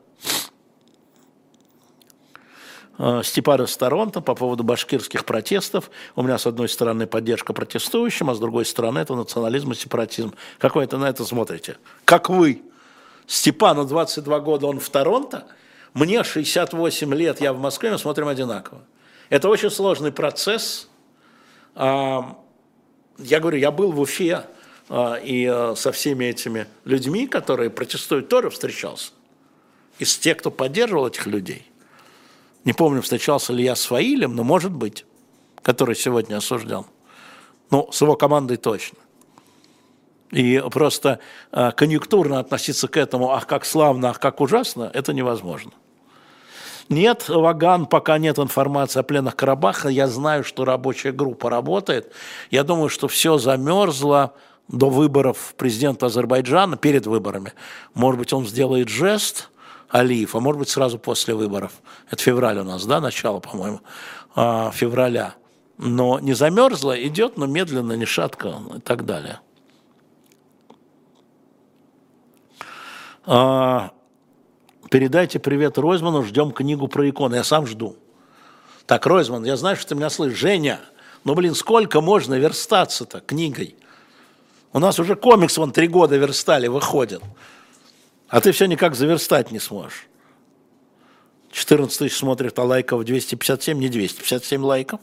[2.99, 5.91] А, Степан из Торонто по поводу башкирских протестов.
[6.15, 10.35] У меня с одной стороны поддержка протестующим, а с другой стороны это национализм и сепаратизм.
[10.59, 11.79] Как вы это на это смотрите?
[12.05, 12.63] Как вы?
[13.27, 15.49] Степану 22 года, он в Торонто–
[15.95, 18.83] мне 68 лет, я в Москве, мы смотрим одинаково.
[19.29, 20.89] Это очень сложный процесс.
[21.75, 22.39] А,
[23.19, 24.45] я говорю, я был в Уфе
[24.89, 29.13] а, и а, со всеми этими людьми, которые протестуют, тоже встречался.
[29.99, 31.67] Из тех, кто поддерживал этих людей.
[32.65, 35.05] Не помню, встречался ли я с Фаилем, но может быть,
[35.63, 36.85] который сегодня осужден.
[37.71, 38.99] Ну, с его командой точно.
[40.31, 41.21] И просто
[41.53, 45.73] э, конъюнктурно относиться к этому, ах, как славно, ах, как ужасно, это невозможно.
[46.89, 49.89] Нет, Ваган, пока нет информации о пленах Карабаха.
[49.89, 52.13] Я знаю, что рабочая группа работает.
[52.51, 54.35] Я думаю, что все замерзло
[54.69, 57.53] до выборов президента Азербайджана, перед выборами.
[57.95, 59.51] Может быть, он сделает жест,
[59.89, 61.73] Алиев, а может быть, сразу после выборов.
[62.11, 63.81] Это февраль у нас, да, начало, по-моему,
[64.35, 65.35] а, февраля.
[65.79, 69.41] Но не замерзло, идет, но медленно, не шатко и так далее.
[74.91, 77.37] Передайте привет Ройзману, ждем книгу про иконы.
[77.37, 77.97] Я сам жду.
[78.87, 80.39] Так, Ройзман, я знаю, что ты меня слышишь.
[80.39, 80.81] Женя,
[81.25, 83.77] ну, блин, сколько можно верстаться-то книгой?
[84.73, 87.23] У нас уже комикс вон три года верстали, выходит.
[88.29, 90.07] А ты все никак заверстать не сможешь.
[91.51, 95.01] 14 тысяч смотрит, а лайков 257, не 257 лайков.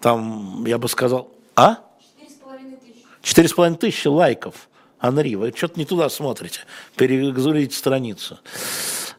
[0.00, 1.78] Там, я бы сказал, а?
[2.20, 2.80] 4,5
[3.22, 3.54] тысячи.
[3.54, 4.68] 4,5 тысячи лайков.
[5.00, 6.60] Анри, вы что-то не туда смотрите,
[6.96, 8.38] перегрузите страницу.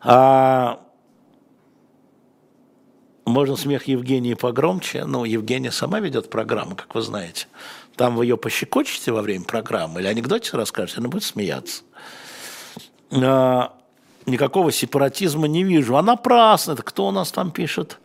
[0.02, 0.80] А,
[3.26, 7.48] можно смех Евгении погромче, ну, Евгения сама ведет программу, как вы знаете.
[7.96, 11.84] Там вы ее пощекочете во время программы или анекдоте расскажете, она будет смеяться.
[13.12, 13.74] А,
[14.26, 15.96] никакого сепаратизма не вижу.
[15.96, 18.00] А напрасно, это кто у нас там пишет?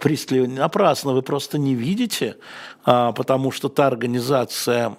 [0.00, 2.36] Пристли, напрасно, вы просто не видите,
[2.84, 4.96] а, потому что та организация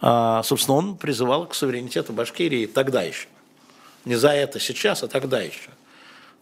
[0.00, 3.26] собственно, он призывал к суверенитету Башкирии тогда еще.
[4.04, 5.70] Не за это сейчас, а тогда еще.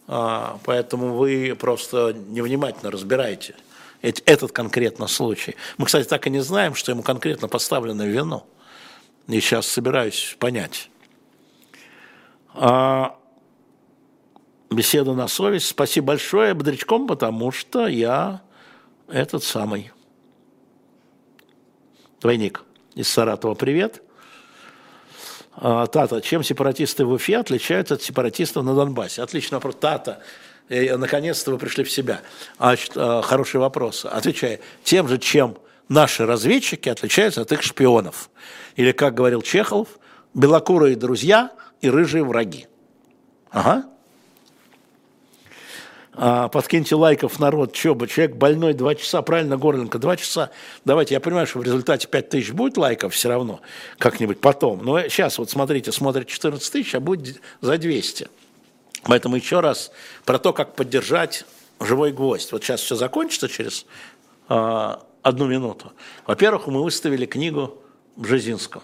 [0.07, 3.55] А, поэтому вы просто невнимательно разбираете
[4.01, 5.55] этот конкретно случай.
[5.77, 8.45] Мы, кстати, так и не знаем, что ему конкретно поставлено вину.
[9.27, 10.89] И сейчас собираюсь понять.
[12.53, 13.17] А,
[14.69, 15.67] беседа на совесть.
[15.67, 18.41] Спасибо большое бодрячком, потому что я
[19.07, 19.91] этот самый
[22.21, 22.63] двойник
[22.97, 23.53] из Саратова.
[23.53, 24.01] Привет.
[25.53, 29.21] А, Тата, чем сепаратисты в Уфе отличаются от сепаратистов на Донбассе?
[29.21, 29.75] Отлично вопрос.
[29.79, 30.19] Тата,
[30.67, 32.21] наконец-то вы пришли в себя.
[32.57, 32.75] А,
[33.21, 34.03] хороший вопрос.
[34.05, 35.57] Отвечаю, тем же, чем
[35.89, 38.31] наши разведчики отличаются от их шпионов.
[38.75, 39.99] Или, как говорил Чехов,
[40.33, 41.51] белокурые друзья
[41.81, 42.65] и рыжие враги.
[43.51, 43.85] Ага.
[46.19, 47.73] А, подкиньте лайков, народ.
[47.73, 50.49] Че бы, человек больной два часа, правильно, Горленко, два часа.
[50.83, 53.61] Давайте, я понимаю, что в результате 5 тысяч будет лайков все равно,
[53.99, 54.83] как-нибудь потом.
[54.83, 58.29] Но сейчас, вот смотрите, смотрит 14 тысяч, а будет за 200.
[59.03, 59.91] Поэтому еще раз
[60.25, 61.45] про то, как поддержать
[61.79, 62.51] живой гвоздь.
[62.51, 63.85] Вот сейчас все закончится через
[64.49, 65.93] а, одну минуту.
[66.25, 67.77] Во-первых, мы выставили книгу
[68.15, 68.81] Бжезинского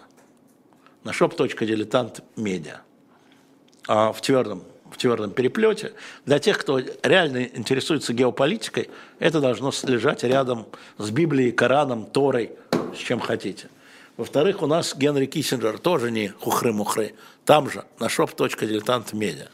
[1.04, 2.78] на shop.diletant.media
[3.88, 4.64] а в твердом,
[4.94, 5.94] в твердом переплете.
[6.26, 8.90] Для тех, кто реально интересуется геополитикой,
[9.20, 10.68] это должно лежать рядом
[10.98, 12.52] с Библией, Кораном, Торой,
[12.96, 13.70] с чем хотите.
[14.16, 17.16] Во-вторых, у нас Генри Киссинджер тоже не хухры-мухры,
[17.46, 19.50] там же, на shop.diletant.media.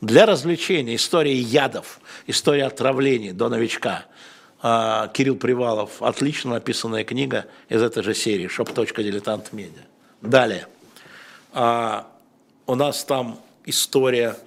[0.00, 4.06] Для развлечения истории ядов, история отравлений до новичка–
[4.66, 9.82] а, Кирилл Привалов, отлично написанная книга из этой же серии «shop.diletant.media».
[10.22, 10.66] Далее.
[11.52, 12.06] А,
[12.66, 14.38] у нас там история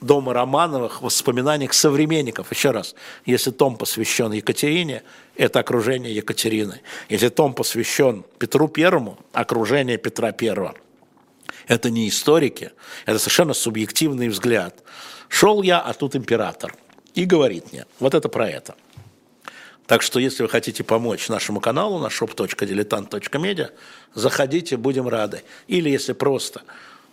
[0.00, 2.50] дома Романовых, воспоминаниях современников.
[2.52, 2.94] Еще раз,
[3.26, 5.02] если том посвящен Екатерине,
[5.36, 6.80] это окружение Екатерины.
[7.08, 10.74] Если том посвящен Петру Первому, окружение Петра Первого.
[11.66, 12.70] Это не историки,
[13.04, 14.82] это совершенно субъективный взгляд.
[15.28, 16.74] Шел я, а тут император.
[17.14, 18.74] И говорит мне, вот это про это–
[19.88, 23.70] так что, если вы хотите помочь нашему каналу на shop.diletant.media,
[24.12, 25.42] заходите, будем рады.
[25.66, 26.60] Или если просто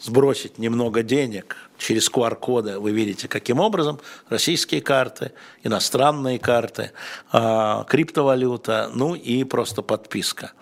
[0.05, 3.99] сбросить немного денег через QR-коды, вы видите, каким образом
[4.29, 5.31] российские карты,
[5.63, 6.91] иностранные карты,
[7.31, 10.53] а, криптовалюта, ну и просто подписка.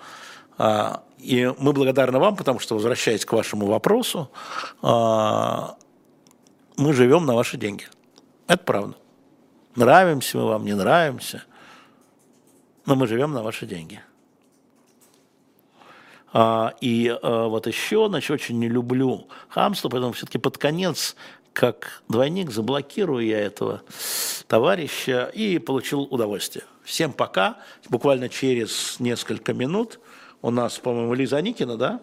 [0.58, 4.32] А, и мы благодарны вам, потому что, возвращаясь к вашему вопросу,
[4.82, 5.76] а,
[6.78, 7.88] мы живем на ваши деньги.
[8.48, 8.96] Это правда.
[9.76, 11.44] Нравимся мы вам, не нравимся–
[12.86, 14.02] но мы живем на ваши деньги.
[16.34, 21.16] А, и а, вот еще, значит, очень не люблю хамство, поэтому все-таки под конец,
[21.54, 23.84] как двойник, заблокирую я этого
[24.48, 26.66] товарища и получил удовольствие.
[26.84, 27.58] Всем пока.
[27.88, 30.00] Буквально через несколько минут
[30.42, 32.02] у нас, по-моему, Лиза Никина, да?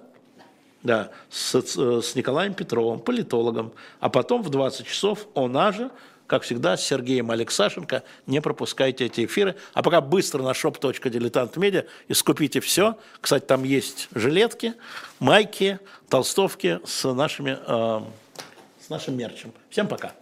[0.82, 3.73] Да, с, с Николаем Петровым, политологом.
[3.98, 5.90] А потом в 20 часов она же
[6.31, 8.05] как всегда, с Сергеем Алексашенко.
[8.28, 9.57] Не пропускайте эти эфиры.
[9.74, 12.97] А пока быстро на shop.diletant.media и скупите все.
[13.20, 14.74] Кстати, там есть жилетки,
[15.19, 18.01] майки, толстовки с, нашими, э,
[18.81, 19.52] с нашим мерчем.
[19.70, 20.12] Всем пока.